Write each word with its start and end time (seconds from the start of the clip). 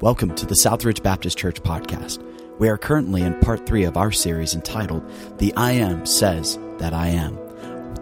Welcome 0.00 0.34
to 0.36 0.46
the 0.46 0.54
Southridge 0.54 1.02
Baptist 1.02 1.36
Church 1.36 1.62
podcast. 1.62 2.24
We 2.58 2.70
are 2.70 2.78
currently 2.78 3.20
in 3.20 3.38
part 3.40 3.66
three 3.66 3.84
of 3.84 3.98
our 3.98 4.10
series 4.10 4.54
entitled 4.54 5.06
The 5.36 5.52
I 5.56 5.72
Am 5.72 6.06
Says 6.06 6.58
That 6.78 6.94
I 6.94 7.08
Am. 7.08 7.38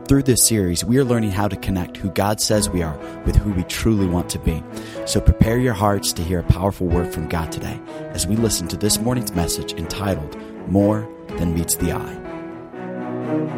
Through 0.05 0.23
this 0.23 0.47
series, 0.47 0.85
we 0.85 0.99
are 0.99 1.05
learning 1.05 1.33
how 1.33 1.49
to 1.49 1.57
connect 1.57 1.97
who 1.97 2.11
God 2.11 2.41
says 2.41 2.71
we 2.71 2.85
are 2.85 2.97
with 3.27 3.35
who 3.35 3.51
we 3.53 3.65
truly 3.65 4.07
want 4.07 4.31
to 4.31 4.39
be. 4.39 4.63
So 5.07 5.21
prepare 5.21 5.59
your 5.59 5.75
hearts 5.75 6.13
to 6.13 6.23
hear 6.23 6.39
a 6.39 6.45
powerful 6.45 6.87
word 6.87 7.13
from 7.13 7.29
God 7.29 7.51
today 7.51 7.81
as 8.11 8.29
we 8.29 8.37
listen 8.37 8.69
to 8.69 8.77
this 8.77 9.01
morning's 9.01 9.35
message 9.35 9.73
entitled 9.73 10.41
More 10.69 11.09
Than 11.31 11.53
Meets 11.53 11.75
the 11.75 11.95
Eye. 11.95 13.58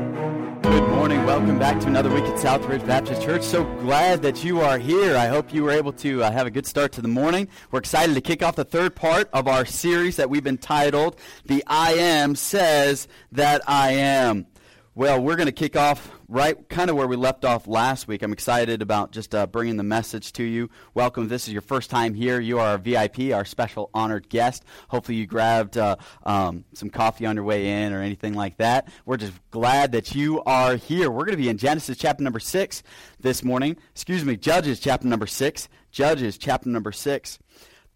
Morning. 1.11 1.27
Welcome 1.27 1.58
back 1.58 1.80
to 1.80 1.88
another 1.88 2.08
week 2.08 2.22
at 2.22 2.36
Southridge 2.38 2.86
Baptist 2.86 3.20
Church. 3.20 3.42
So 3.42 3.64
glad 3.80 4.22
that 4.22 4.45
you 4.45 4.60
are 4.60 4.79
here. 4.79 5.16
I 5.16 5.27
hope 5.27 5.52
you 5.52 5.64
were 5.64 5.72
able 5.72 5.92
to 5.95 6.22
uh, 6.22 6.30
have 6.30 6.46
a 6.46 6.52
good 6.52 6.66
start 6.66 6.92
to 6.92 7.02
the 7.02 7.09
morning. 7.09 7.48
We're 7.72 7.80
excited 7.80 8.14
to 8.14 8.20
kick 8.20 8.45
off 8.45 8.54
the 8.54 8.64
third 8.64 8.95
part 8.95 9.28
of 9.32 9.48
our 9.48 9.65
series 9.65 10.15
that 10.15 10.30
we've 10.30 10.46
entitled 10.46 11.16
The 11.46 11.65
I 11.66 11.95
Am 11.95 12.37
Says 12.37 13.09
That 13.32 13.60
I 13.66 13.91
Am. 13.95 14.46
Well, 15.00 15.18
we're 15.18 15.36
going 15.36 15.46
to 15.46 15.52
kick 15.52 15.77
off 15.77 16.10
right 16.28 16.68
kind 16.68 16.90
of 16.90 16.96
where 16.96 17.06
we 17.06 17.16
left 17.16 17.46
off 17.46 17.66
last 17.66 18.06
week. 18.06 18.22
I'm 18.22 18.34
excited 18.34 18.82
about 18.82 19.12
just 19.12 19.34
uh, 19.34 19.46
bringing 19.46 19.78
the 19.78 19.82
message 19.82 20.30
to 20.34 20.42
you. 20.42 20.68
Welcome. 20.92 21.26
This 21.26 21.48
is 21.48 21.54
your 21.54 21.62
first 21.62 21.88
time 21.88 22.12
here. 22.12 22.38
You 22.38 22.59
are 22.59 22.74
a 22.74 22.78
VIP, 22.78 23.32
our 23.32 23.46
special 23.46 23.88
honored 23.95 24.28
guest. 24.28 24.62
Hopefully, 24.88 25.16
you 25.16 25.24
grabbed 25.24 25.78
uh, 25.78 25.96
um, 26.24 26.66
some 26.74 26.90
coffee 26.90 27.24
on 27.24 27.34
your 27.34 27.46
way 27.46 27.82
in 27.82 27.95
or 27.95 28.02
anything 28.02 28.34
like 28.34 28.59
that. 28.59 28.92
We're 29.06 29.16
just 29.16 29.32
glad 29.50 29.92
that 29.92 30.14
you 30.14 30.42
are 30.42 30.76
here. 30.76 31.10
We're 31.10 31.24
going 31.24 31.38
to 31.38 31.42
be 31.42 31.48
in 31.48 31.56
Genesis 31.56 31.96
chapter 31.96 32.23
number 32.23 32.38
6 32.38 32.82
this 33.18 33.42
morning. 33.42 33.78
Excuse 33.92 34.23
me, 34.23 34.37
Judges 34.37 34.80
chapter 34.80 35.09
number 35.09 35.26
6. 35.26 35.68
Judges 35.90 36.37
chapter 36.37 36.68
number 36.68 36.92
6. 36.92 37.38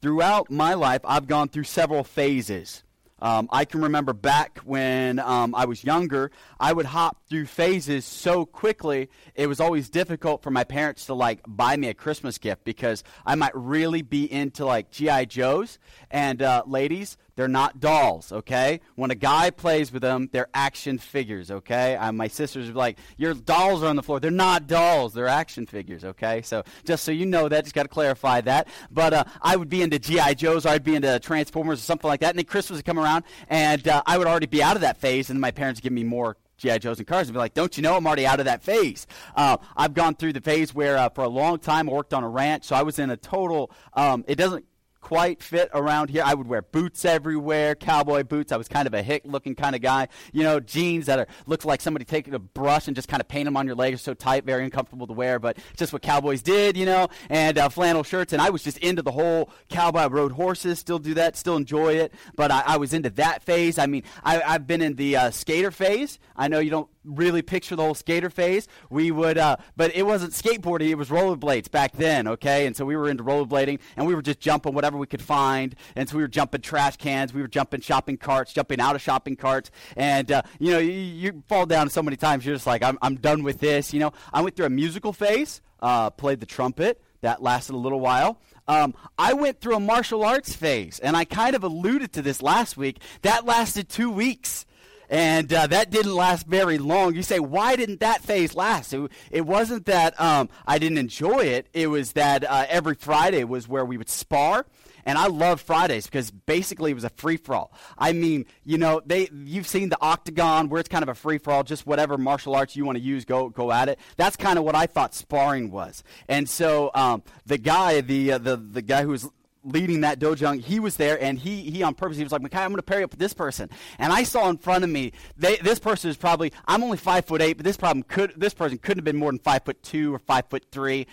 Throughout 0.00 0.50
my 0.50 0.72
life, 0.72 1.02
I've 1.04 1.26
gone 1.26 1.48
through 1.48 1.64
several 1.64 2.02
phases 2.02 2.82
um, 3.24 3.48
I 3.50 3.64
can 3.64 3.80
remember 3.80 4.12
back 4.12 4.58
when 4.66 5.18
um, 5.18 5.54
I 5.54 5.64
was 5.64 5.82
younger, 5.82 6.30
I 6.60 6.74
would 6.74 6.84
hop 6.84 7.26
through 7.30 7.46
phases 7.46 8.04
so 8.04 8.44
quickly, 8.44 9.08
it 9.34 9.46
was 9.46 9.60
always 9.60 9.88
difficult 9.88 10.42
for 10.42 10.50
my 10.50 10.62
parents 10.62 11.06
to 11.06 11.14
like 11.14 11.40
buy 11.46 11.74
me 11.78 11.88
a 11.88 11.94
Christmas 11.94 12.36
gift 12.36 12.64
because 12.64 13.02
I 13.24 13.34
might 13.34 13.56
really 13.56 14.02
be 14.02 14.30
into 14.30 14.66
like 14.66 14.90
G.I. 14.90 15.24
Joes. 15.24 15.78
And 16.10 16.42
uh, 16.42 16.64
ladies, 16.66 17.16
they're 17.36 17.48
not 17.48 17.80
dolls, 17.80 18.32
okay? 18.32 18.80
When 18.94 19.10
a 19.10 19.14
guy 19.14 19.50
plays 19.50 19.92
with 19.92 20.02
them, 20.02 20.28
they're 20.32 20.48
action 20.54 20.98
figures, 20.98 21.50
okay? 21.50 21.96
Uh, 21.96 22.12
my 22.12 22.28
sisters 22.28 22.70
are 22.70 22.74
like, 22.74 22.98
your 23.16 23.34
dolls 23.34 23.82
are 23.82 23.86
on 23.86 23.96
the 23.96 24.02
floor. 24.02 24.20
They're 24.20 24.30
not 24.30 24.66
dolls, 24.66 25.14
they're 25.14 25.26
action 25.26 25.66
figures, 25.66 26.04
okay? 26.04 26.42
So 26.42 26.62
just 26.84 27.04
so 27.04 27.12
you 27.12 27.26
know 27.26 27.48
that, 27.48 27.64
just 27.64 27.74
got 27.74 27.82
to 27.82 27.88
clarify 27.88 28.40
that. 28.42 28.68
But 28.90 29.12
uh, 29.12 29.24
I 29.42 29.56
would 29.56 29.68
be 29.68 29.82
into 29.82 29.98
G.I. 29.98 30.34
Joes, 30.34 30.64
or 30.64 30.70
I'd 30.70 30.84
be 30.84 30.94
into 30.94 31.18
Transformers 31.18 31.80
or 31.80 31.82
something 31.82 32.08
like 32.08 32.20
that, 32.20 32.30
and 32.30 32.38
then 32.38 32.46
Christmas 32.46 32.78
would 32.78 32.84
come 32.84 32.98
around, 32.98 33.24
and 33.48 33.86
uh, 33.88 34.02
I 34.06 34.18
would 34.18 34.26
already 34.26 34.46
be 34.46 34.62
out 34.62 34.76
of 34.76 34.82
that 34.82 34.98
phase, 34.98 35.30
and 35.30 35.40
my 35.40 35.50
parents 35.50 35.78
would 35.78 35.84
give 35.84 35.92
me 35.92 36.04
more 36.04 36.36
GI 36.56 36.78
Joes 36.78 36.98
and 36.98 37.06
cars 37.06 37.28
and 37.28 37.34
be 37.34 37.38
like, 37.38 37.54
"Don't 37.54 37.76
you 37.76 37.82
know 37.82 37.96
I'm 37.96 38.06
already 38.06 38.26
out 38.26 38.38
of 38.38 38.46
that 38.46 38.62
phase?" 38.62 39.06
Uh, 39.34 39.56
I've 39.76 39.92
gone 39.92 40.14
through 40.14 40.34
the 40.34 40.40
phase 40.40 40.72
where, 40.72 40.96
uh, 40.96 41.08
for 41.08 41.24
a 41.24 41.28
long 41.28 41.58
time, 41.58 41.88
I 41.88 41.92
worked 41.92 42.14
on 42.14 42.22
a 42.22 42.28
ranch, 42.28 42.64
so 42.64 42.76
I 42.76 42.82
was 42.82 42.98
in 42.98 43.10
a 43.10 43.16
total. 43.16 43.70
Um, 43.94 44.24
it 44.28 44.36
doesn't 44.36 44.64
quite 45.04 45.42
fit 45.42 45.68
around 45.74 46.08
here. 46.08 46.22
I 46.24 46.32
would 46.32 46.48
wear 46.48 46.62
boots 46.62 47.04
everywhere, 47.04 47.74
cowboy 47.74 48.24
boots. 48.24 48.52
I 48.52 48.56
was 48.56 48.68
kind 48.68 48.86
of 48.86 48.94
a 48.94 49.02
hick 49.02 49.22
looking 49.26 49.54
kind 49.54 49.76
of 49.76 49.82
guy. 49.82 50.08
You 50.32 50.42
know, 50.42 50.60
jeans 50.60 51.04
that 51.06 51.18
are 51.18 51.26
looks 51.46 51.66
like 51.66 51.82
somebody 51.82 52.06
taking 52.06 52.32
a 52.32 52.38
brush 52.38 52.86
and 52.86 52.96
just 52.96 53.06
kind 53.06 53.20
of 53.20 53.28
paint 53.28 53.44
them 53.44 53.54
on 53.54 53.66
your 53.66 53.76
legs. 53.76 54.00
So 54.00 54.14
tight, 54.14 54.44
very 54.44 54.64
uncomfortable 54.64 55.06
to 55.06 55.12
wear, 55.12 55.38
but 55.38 55.58
just 55.76 55.92
what 55.92 56.00
cowboys 56.00 56.40
did, 56.40 56.74
you 56.78 56.86
know. 56.86 57.08
And 57.28 57.58
uh, 57.58 57.68
flannel 57.68 58.02
shirts. 58.02 58.32
And 58.32 58.40
I 58.40 58.48
was 58.48 58.62
just 58.62 58.78
into 58.78 59.02
the 59.02 59.12
whole 59.12 59.50
cowboy. 59.68 59.98
I 60.00 60.06
rode 60.06 60.32
horses, 60.32 60.78
still 60.78 60.98
do 60.98 61.12
that, 61.14 61.36
still 61.36 61.56
enjoy 61.56 61.96
it. 61.96 62.14
But 62.34 62.50
I, 62.50 62.62
I 62.66 62.76
was 62.78 62.94
into 62.94 63.10
that 63.10 63.42
phase. 63.42 63.78
I 63.78 63.84
mean, 63.84 64.04
I, 64.22 64.36
have 64.38 64.66
been 64.66 64.80
in 64.80 64.94
the 64.94 65.18
uh, 65.18 65.30
skater 65.30 65.70
phase. 65.70 66.18
I 66.34 66.48
know 66.48 66.60
you 66.60 66.70
don't 66.70 66.88
really 67.04 67.42
picture 67.42 67.76
the 67.76 67.82
whole 67.82 67.94
skater 67.94 68.30
phase. 68.30 68.68
We 68.90 69.10
would, 69.10 69.38
uh, 69.38 69.56
but 69.76 69.94
it 69.94 70.04
wasn't 70.04 70.32
skateboarding; 70.32 70.88
it 70.88 70.96
was 70.96 71.08
rollerblades 71.08 71.70
back 71.70 71.92
then. 71.92 72.26
Okay, 72.28 72.66
and 72.66 72.76
so 72.76 72.84
we 72.84 72.96
were 72.96 73.08
into 73.08 73.24
rollerblading, 73.24 73.80
and 73.96 74.06
we 74.06 74.14
were 74.14 74.22
just 74.22 74.40
jumping 74.40 74.74
whatever 74.74 74.96
we 74.96 75.06
could 75.06 75.22
find. 75.22 75.74
And 75.96 76.08
so 76.08 76.16
we 76.16 76.22
were 76.22 76.28
jumping 76.28 76.60
trash 76.60 76.96
cans, 76.96 77.32
we 77.32 77.40
were 77.40 77.48
jumping 77.48 77.80
shopping 77.80 78.16
carts, 78.16 78.52
jumping 78.52 78.80
out 78.80 78.94
of 78.94 79.02
shopping 79.02 79.36
carts, 79.36 79.70
and 79.96 80.30
uh, 80.32 80.42
you 80.58 80.72
know, 80.72 80.78
you, 80.78 80.92
you, 80.92 81.42
fall 81.48 81.66
down 81.66 81.90
so 81.90 82.02
many 82.02 82.16
times, 82.16 82.44
you're 82.44 82.54
just 82.54 82.66
like, 82.66 82.82
I'm, 82.82 82.98
I'm 83.02 83.16
done 83.16 83.42
with 83.42 83.60
this. 83.60 83.92
You 83.92 84.00
know, 84.00 84.12
I 84.32 84.42
went 84.42 84.56
through 84.56 84.66
a 84.66 84.70
musical 84.70 85.12
phase, 85.12 85.60
uh, 85.80 86.10
played 86.10 86.40
the 86.40 86.46
trumpet. 86.46 87.00
That 87.20 87.42
lasted 87.42 87.74
a 87.74 87.78
little 87.78 88.00
while. 88.00 88.38
Um, 88.68 88.94
I 89.18 89.32
went 89.32 89.60
through 89.60 89.76
a 89.76 89.80
martial 89.80 90.24
arts 90.24 90.54
phase, 90.54 90.98
and 90.98 91.16
I 91.16 91.24
kind 91.24 91.56
of 91.56 91.64
alluded 91.64 92.12
to 92.14 92.22
this 92.22 92.42
last 92.42 92.76
week. 92.76 93.00
That 93.22 93.46
lasted 93.46 93.88
two 93.88 94.10
weeks. 94.10 94.66
And 95.08 95.52
uh, 95.52 95.66
that 95.68 95.90
didn't 95.90 96.14
last 96.14 96.46
very 96.46 96.78
long. 96.78 97.14
You 97.14 97.22
say, 97.22 97.38
why 97.38 97.76
didn't 97.76 98.00
that 98.00 98.22
phase 98.22 98.54
last? 98.54 98.92
It, 98.92 99.10
it 99.30 99.46
wasn't 99.46 99.86
that 99.86 100.18
um, 100.20 100.48
I 100.66 100.78
didn't 100.78 100.98
enjoy 100.98 101.40
it. 101.40 101.68
It 101.72 101.88
was 101.88 102.12
that 102.12 102.44
uh, 102.44 102.66
every 102.68 102.94
Friday 102.94 103.44
was 103.44 103.68
where 103.68 103.84
we 103.84 103.96
would 103.96 104.08
spar. 104.08 104.66
And 105.06 105.18
I 105.18 105.26
love 105.26 105.60
Fridays 105.60 106.06
because 106.06 106.30
basically 106.30 106.90
it 106.90 106.94
was 106.94 107.04
a 107.04 107.10
free 107.10 107.36
for 107.36 107.54
all. 107.54 107.72
I 107.98 108.12
mean, 108.12 108.46
you 108.64 108.78
know, 108.78 109.02
they 109.04 109.28
you've 109.32 109.66
seen 109.66 109.90
the 109.90 110.00
octagon 110.00 110.68
where 110.68 110.80
it's 110.80 110.88
kind 110.88 111.02
of 111.02 111.08
a 111.08 111.14
free 111.14 111.38
for 111.38 111.52
all, 111.52 111.62
just 111.62 111.86
whatever 111.86 112.16
martial 112.16 112.54
arts 112.54 112.74
you 112.74 112.84
want 112.84 112.96
to 112.96 113.04
use, 113.04 113.24
go 113.24 113.50
go 113.50 113.70
at 113.70 113.88
it. 113.88 113.98
That's 114.16 114.36
kind 114.36 114.58
of 114.58 114.64
what 114.64 114.74
I 114.74 114.86
thought 114.86 115.14
sparring 115.14 115.70
was. 115.70 116.02
And 116.26 116.48
so 116.48 116.90
um, 116.94 117.22
the 117.44 117.58
guy, 117.58 118.00
the 118.00 118.32
uh, 118.32 118.38
the 118.38 118.56
the 118.56 118.82
guy 118.82 119.02
who 119.02 119.10
was 119.10 119.28
leading 119.64 120.02
that 120.02 120.18
dojo, 120.20 120.60
he 120.60 120.78
was 120.78 120.96
there, 120.96 121.20
and 121.22 121.38
he 121.38 121.70
he 121.70 121.82
on 121.82 121.94
purpose, 121.94 122.16
he 122.16 122.22
was 122.22 122.32
like, 122.32 122.42
Makai, 122.42 122.60
I'm 122.60 122.68
going 122.68 122.76
to 122.76 122.82
pair 122.82 122.98
you 122.98 123.04
up 123.04 123.10
with 123.10 123.18
this 123.18 123.32
person. 123.32 123.70
And 123.98 124.12
I 124.12 124.22
saw 124.22 124.48
in 124.50 124.58
front 124.58 124.84
of 124.84 124.90
me, 124.90 125.12
they, 125.36 125.56
this 125.56 125.78
person 125.78 126.10
is 126.10 126.16
probably, 126.16 126.52
I'm 126.66 126.82
only 126.82 126.98
five 126.98 127.24
foot 127.24 127.40
eight, 127.40 127.54
but 127.54 127.64
this 127.64 127.76
problem 127.76 128.02
could, 128.04 128.34
this 128.36 128.54
person 128.54 128.78
couldn't 128.78 128.98
have 128.98 129.04
been 129.04 129.16
more 129.16 129.32
than 129.32 129.38
five 129.38 129.64
foot 129.64 129.82
two 129.82 130.14
or 130.14 130.18
five 130.18 130.46
foot 130.48 130.64
three. 130.70 131.06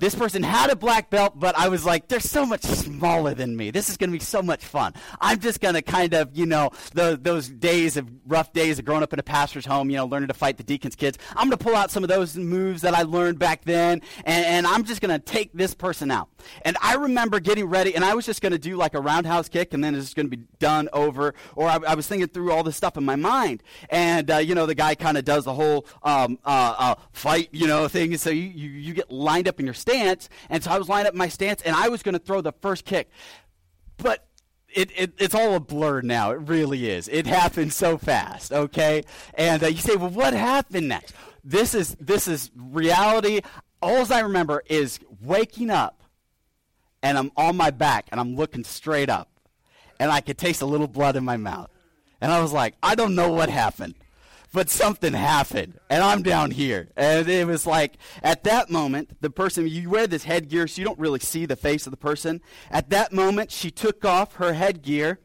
This 0.00 0.14
person 0.14 0.42
had 0.42 0.70
a 0.70 0.76
black 0.76 1.10
belt, 1.10 1.38
but 1.38 1.56
I 1.58 1.68
was 1.68 1.84
like, 1.84 2.08
they're 2.08 2.20
so 2.20 2.46
much 2.46 2.62
smaller 2.62 3.34
than 3.34 3.54
me. 3.54 3.70
This 3.70 3.90
is 3.90 3.98
going 3.98 4.10
to 4.10 4.18
be 4.18 4.24
so 4.24 4.40
much 4.40 4.64
fun. 4.64 4.94
I'm 5.20 5.38
just 5.40 5.60
going 5.60 5.74
to 5.74 5.82
kind 5.82 6.14
of, 6.14 6.34
you 6.36 6.46
know, 6.46 6.70
the, 6.94 7.18
those 7.20 7.48
days 7.48 7.98
of 7.98 8.08
rough 8.26 8.52
days 8.54 8.78
of 8.78 8.86
growing 8.86 9.02
up 9.02 9.12
in 9.12 9.18
a 9.18 9.22
pastor's 9.22 9.66
home, 9.66 9.90
you 9.90 9.98
know, 9.98 10.06
learning 10.06 10.28
to 10.28 10.34
fight 10.34 10.56
the 10.56 10.62
deacon's 10.62 10.96
kids. 10.96 11.18
I'm 11.30 11.48
going 11.48 11.58
to 11.58 11.62
pull 11.62 11.76
out 11.76 11.90
some 11.90 12.02
of 12.02 12.08
those 12.08 12.34
moves 12.34 12.80
that 12.80 12.94
I 12.94 13.02
learned 13.02 13.38
back 13.38 13.64
then, 13.64 14.00
and, 14.24 14.46
and 14.46 14.66
I'm 14.66 14.84
just 14.84 15.02
going 15.02 15.12
to 15.12 15.18
take 15.18 15.52
this 15.52 15.74
person 15.74 16.10
out. 16.10 16.30
And 16.62 16.78
I 16.80 16.94
remember 16.94 17.38
getting 17.38 17.66
ready, 17.66 17.94
and 17.94 18.02
I 18.02 18.14
was 18.14 18.24
just 18.24 18.40
going 18.40 18.52
to 18.52 18.58
do 18.58 18.76
like 18.76 18.94
a 18.94 19.00
roundhouse 19.00 19.50
kick, 19.50 19.74
and 19.74 19.84
then 19.84 19.94
it's 19.94 20.14
going 20.14 20.30
to 20.30 20.36
be 20.36 20.42
done 20.58 20.88
over. 20.94 21.34
Or 21.56 21.68
I, 21.68 21.78
I, 21.86 21.94
was 21.94 22.06
thinking 22.06 22.28
through 22.28 22.52
all 22.52 22.62
this 22.62 22.76
stuff 22.76 22.96
in 22.96 23.04
my 23.04 23.16
mind. 23.16 23.62
And, 23.90 24.30
uh, 24.30 24.38
you 24.38 24.54
know, 24.54 24.64
the 24.64 24.74
guy 24.74 24.94
kind 24.94 25.18
of 25.18 25.26
does 25.26 25.44
the 25.44 25.52
whole 25.52 25.86
um, 26.02 26.38
uh, 26.44 26.74
uh, 26.78 26.94
fight, 27.12 27.50
you 27.52 27.66
know, 27.66 27.86
thing. 27.88 28.16
So 28.16 28.30
you, 28.30 28.42
you, 28.42 28.70
you 28.70 28.94
get 28.94 29.10
lined 29.10 29.46
up 29.46 29.60
in 29.60 29.66
your 29.66 29.74
stance. 29.90 30.28
And 30.48 30.62
so 30.62 30.70
I 30.70 30.78
was 30.78 30.88
lined 30.88 31.08
up 31.08 31.14
my 31.14 31.28
stance, 31.28 31.62
and 31.62 31.74
I 31.74 31.88
was 31.88 32.02
going 32.02 32.14
to 32.14 32.18
throw 32.18 32.40
the 32.40 32.52
first 32.52 32.84
kick. 32.84 33.10
But 33.96 34.26
it, 34.68 34.90
it, 34.96 35.12
it's 35.18 35.34
all 35.34 35.54
a 35.54 35.60
blur 35.60 36.02
now. 36.02 36.30
It 36.30 36.36
really 36.36 36.88
is. 36.88 37.08
It 37.08 37.26
happened 37.26 37.72
so 37.72 37.98
fast, 37.98 38.52
okay? 38.52 39.02
And 39.34 39.62
uh, 39.62 39.66
you 39.66 39.78
say, 39.78 39.96
well, 39.96 40.10
what 40.10 40.32
happened 40.32 40.88
next? 40.88 41.14
This 41.42 41.74
is, 41.74 41.96
this 42.00 42.28
is 42.28 42.50
reality. 42.54 43.40
All 43.82 44.10
I 44.12 44.20
remember 44.20 44.62
is 44.66 45.00
waking 45.22 45.70
up, 45.70 46.02
and 47.02 47.18
I'm 47.18 47.32
on 47.36 47.56
my 47.56 47.70
back, 47.70 48.06
and 48.10 48.20
I'm 48.20 48.36
looking 48.36 48.64
straight 48.64 49.08
up. 49.08 49.28
And 49.98 50.10
I 50.10 50.22
could 50.22 50.38
taste 50.38 50.62
a 50.62 50.66
little 50.66 50.88
blood 50.88 51.16
in 51.16 51.24
my 51.24 51.36
mouth. 51.36 51.70
And 52.22 52.32
I 52.32 52.40
was 52.40 52.52
like, 52.52 52.74
I 52.82 52.94
don't 52.94 53.14
know 53.14 53.32
what 53.32 53.50
happened 53.50 53.94
but 54.52 54.68
something 54.68 55.12
happened, 55.12 55.78
and 55.88 56.02
I'm 56.02 56.22
down 56.22 56.50
here. 56.50 56.88
And 56.96 57.28
it 57.28 57.46
was 57.46 57.66
like, 57.66 57.98
at 58.22 58.44
that 58.44 58.70
moment, 58.70 59.20
the 59.20 59.30
person, 59.30 59.66
you 59.68 59.90
wear 59.90 60.06
this 60.06 60.24
headgear 60.24 60.66
so 60.66 60.80
you 60.80 60.84
don't 60.84 60.98
really 60.98 61.20
see 61.20 61.46
the 61.46 61.56
face 61.56 61.86
of 61.86 61.90
the 61.92 61.96
person. 61.96 62.40
At 62.70 62.90
that 62.90 63.12
moment, 63.12 63.52
she 63.52 63.70
took 63.70 64.04
off 64.04 64.34
her 64.36 64.52
headgear, 64.52 65.20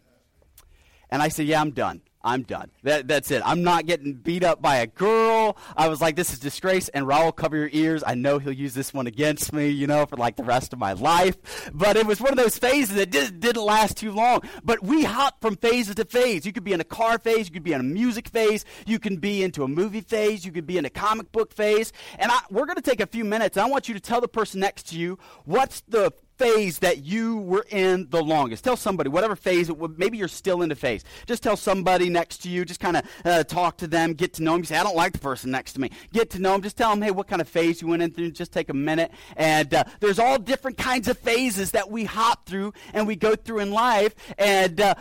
and 1.10 1.22
I 1.22 1.30
said, 1.30 1.48
Yeah, 1.48 1.62
I'm 1.62 1.72
done. 1.72 2.01
I'm 2.25 2.42
done. 2.42 2.72
That, 2.83 3.07
that's 3.07 3.30
it. 3.30 3.44
I'm 3.45 3.62
not 3.62 3.86
getting 3.86 4.13
beat 4.13 4.44
up 4.44 4.60
by 4.60 4.77
a 4.77 4.88
girl. 4.88 5.57
I 5.77 5.88
was 5.88 6.01
like, 6.01 6.16
this 6.16 6.33
is 6.33 6.39
disgrace. 6.39 6.89
And 6.89 7.06
Raul, 7.06 7.33
cover 7.33 7.56
your 7.56 7.69
ears. 7.72 8.04
I 8.06 8.16
know 8.16 8.39
he'll 8.39 8.51
use 8.51 8.74
this 8.74 8.94
one 8.94 9.06
against 9.06 9.54
me, 9.54 9.69
you 9.69 9.86
know, 9.86 10.07
for 10.07 10.18
like 10.18 10.36
the 10.36 10.44
rest 10.44 10.74
of 10.74 10.80
my 10.80 10.94
life. 10.94 11.38
But 11.72 11.98
it 11.98 12.07
was 12.07 12.19
one 12.19 12.31
of 12.31 12.38
those 12.38 12.57
phases 12.57 12.95
that 12.95 13.12
just 13.12 13.39
didn't 13.39 13.63
last 13.63 13.98
too 13.98 14.12
long. 14.12 14.42
But 14.63 14.83
we 14.83 15.04
hop 15.04 15.39
from 15.39 15.56
phase 15.56 15.94
to 15.94 16.06
phase. 16.06 16.45
You 16.48 16.51
could 16.51 16.63
be 16.63 16.74
in 16.74 16.81
a 16.81 16.86
car 16.86 17.19
phase. 17.19 17.48
You 17.48 17.54
could 17.54 17.63
be 17.63 17.74
in 17.74 17.80
a 17.80 17.83
music 17.83 18.30
phase. 18.30 18.66
You 18.88 18.98
can 18.98 19.18
be 19.18 19.44
into 19.44 19.63
a 19.63 19.68
movie 19.68 20.01
phase. 20.01 20.44
You 20.44 20.51
could 20.51 20.66
be 20.66 20.80
in 20.80 20.86
a 20.86 20.89
comic 20.89 21.31
book 21.31 21.54
phase. 21.54 21.94
And 22.18 22.31
I, 22.31 22.39
we're 22.50 22.66
going 22.66 22.77
to 22.77 22.81
take 22.81 23.01
a 23.01 23.07
few 23.07 23.24
minutes. 23.24 23.56
I 23.56 23.68
want 23.68 23.88
you 23.88 23.94
to 23.94 24.00
tell 24.00 24.19
the 24.19 24.27
person 24.27 24.62
next 24.62 24.88
to 24.89 24.98
you 24.98 25.19
what's 25.44 25.81
the 25.81 26.12
phase 26.38 26.80
that 26.80 27.04
you 27.04 27.38
were 27.38 27.66
in 27.70 28.08
the 28.10 28.24
longest? 28.24 28.64
Tell 28.64 28.78
somebody, 28.78 29.10
whatever 29.10 29.36
phase, 29.36 29.72
maybe 29.98 30.18
you're 30.18 30.28
still 30.28 30.62
in 30.62 30.70
the 30.70 30.76
phase. 30.76 31.04
Just 31.26 31.44
tell 31.44 31.58
somebody 31.58 32.10
next 32.10 32.44
to 32.44 32.50
you, 32.50 32.66
just 32.66 32.80
kind 32.80 32.98
of 32.98 33.04
uh, 33.24 33.44
talk 33.44 33.78
to 33.78 33.88
them, 33.88 34.14
get 34.14 34.34
to 34.34 34.44
know 34.44 34.54
them. 34.54 34.62
You 34.62 34.66
say, 34.66 34.78
I 34.78 34.84
don't 34.84 34.96
like 34.96 35.14
the 35.14 35.20
person 35.20 35.52
next 35.52 35.74
to 35.74 35.82
me. 35.82 35.92
Get 36.14 36.30
to 36.32 36.40
know 36.40 36.54
them. 36.54 36.62
Just 36.62 36.78
tell 36.78 36.90
them, 36.90 37.02
hey, 37.02 37.12
what 37.12 37.28
kind 37.28 37.42
of 37.42 37.48
phase 37.48 37.82
you 37.82 37.88
went 37.88 38.02
in 38.02 38.12
through. 38.12 38.32
Just 38.32 38.52
take 38.52 38.70
a 38.70 38.74
minute. 38.74 39.12
And 39.36 39.74
uh, 39.74 39.84
there's 40.00 40.20
all 40.20 40.38
different 40.38 40.78
kinds 40.78 41.08
of 41.08 41.18
phases 41.18 41.72
that 41.72 41.90
we 41.90 42.04
hop 42.06 42.46
through 42.46 42.74
and 42.94 43.08
we 43.08 43.16
go 43.16 43.36
through 43.36 43.60
in 43.60 43.72
life. 43.72 44.14
And 44.38 44.80
uh, 44.82 44.96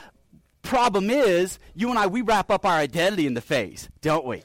problem 0.63 1.11
is, 1.11 1.59
you 1.75 1.91
and 1.91 1.99
I, 1.99 2.07
we 2.07 2.23
wrap 2.23 2.51
up 2.51 2.65
our 2.65 2.77
identity 2.77 3.27
in 3.27 3.35
the 3.35 3.41
phase, 3.41 3.89
don't 4.01 4.25
we? 4.25 4.43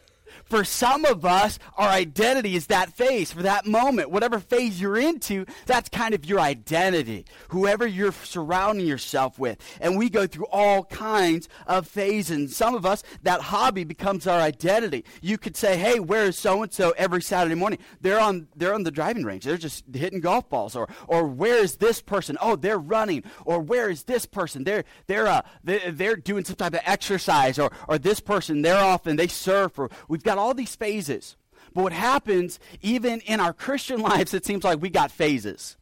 For 0.50 0.64
some 0.64 1.06
of 1.06 1.26
us, 1.26 1.60
our 1.78 1.90
identity 1.90 2.56
is 2.56 2.68
that 2.68 2.92
phase, 2.92 3.32
for 3.32 3.44
that 3.44 3.68
moment. 3.68 4.10
Whatever 4.10 4.40
phase 4.40 4.82
you're 4.82 4.98
into, 4.98 5.46
that's 5.68 5.90
kind 5.90 6.16
of 6.16 6.26
your 6.26 6.40
identity. 6.40 7.26
Whoever 7.50 7.86
you're 7.86 8.12
surrounding 8.12 8.88
yourself 8.88 9.38
with. 9.38 9.60
And 9.80 9.96
we 9.96 10.10
go 10.10 10.26
through 10.26 10.48
all 10.52 10.86
kinds 10.86 11.48
of 11.68 11.88
phases. 11.88 12.36
And 12.36 12.50
some 12.50 12.74
of 12.74 12.84
us, 12.84 13.04
that 13.22 13.42
hobby 13.42 13.84
becomes 13.84 14.26
our 14.26 14.40
identity. 14.40 15.06
You 15.22 15.38
could 15.38 15.56
say, 15.56 15.78
hey, 15.78 16.00
where 16.00 16.26
is 16.26 16.38
so 16.38 16.64
and 16.64 16.74
so 16.74 16.96
every 16.98 17.22
Saturday 17.22 17.56
morning? 17.56 17.78
They're 18.02 18.20
on, 18.20 18.48
they're 18.56 18.74
on 18.74 18.84
the 18.84 18.92
driving 18.92 19.26
range. 19.26 19.46
They're 19.46 19.58
just 19.58 19.84
hitting 19.94 20.20
golf 20.20 20.50
balls. 20.50 20.76
Or, 20.76 20.90
or 21.08 21.28
where 21.28 21.58
is 21.58 21.76
this 21.76 22.02
person? 22.02 22.40
Oh, 22.42 22.56
they're 22.56 22.80
running. 22.80 23.24
Or 23.46 23.60
where 23.60 23.92
is 23.92 24.06
this 24.06 24.26
person? 24.26 24.64
They're, 24.64 24.84
they're, 25.06 25.28
uh, 25.28 25.42
they're, 25.64 26.16
doing 26.16 26.44
some 26.44 26.56
type 26.56 26.74
of 26.74 26.82
exercise. 26.86 27.60
Or, 27.60 27.72
or 27.88 28.00
this 28.00 28.20
person, 28.20 28.64
they're 28.64 28.84
off 28.84 29.06
and 29.06 29.20
they 29.20 29.28
surf. 29.28 29.78
Or 29.78 29.92
we've 30.08 30.24
got 30.24 30.39
all 30.40 30.54
these 30.54 30.76
phases. 30.76 31.36
But 31.74 31.84
what 31.84 31.94
happens, 31.94 32.60
even 32.82 33.22
in 33.22 33.40
our 33.40 33.54
Christian 33.54 34.02
lives, 34.12 34.34
it 34.34 34.46
seems 34.46 34.64
like 34.64 34.82
we 34.82 34.90
got 34.90 35.12
phases. 35.12 35.78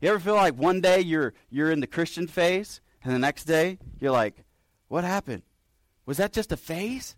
You 0.00 0.10
ever 0.10 0.20
feel 0.20 0.34
like 0.34 0.54
one 0.54 0.80
day 0.80 1.00
you're, 1.00 1.34
you're 1.50 1.70
in 1.70 1.80
the 1.80 1.86
Christian 1.86 2.26
phase, 2.26 2.80
and 3.02 3.12
the 3.12 3.18
next 3.18 3.44
day 3.44 3.78
you're 4.00 4.12
like, 4.12 4.44
what 4.88 5.04
happened? 5.04 5.42
Was 6.06 6.18
that 6.18 6.32
just 6.32 6.52
a 6.52 6.56
phase? 6.56 7.16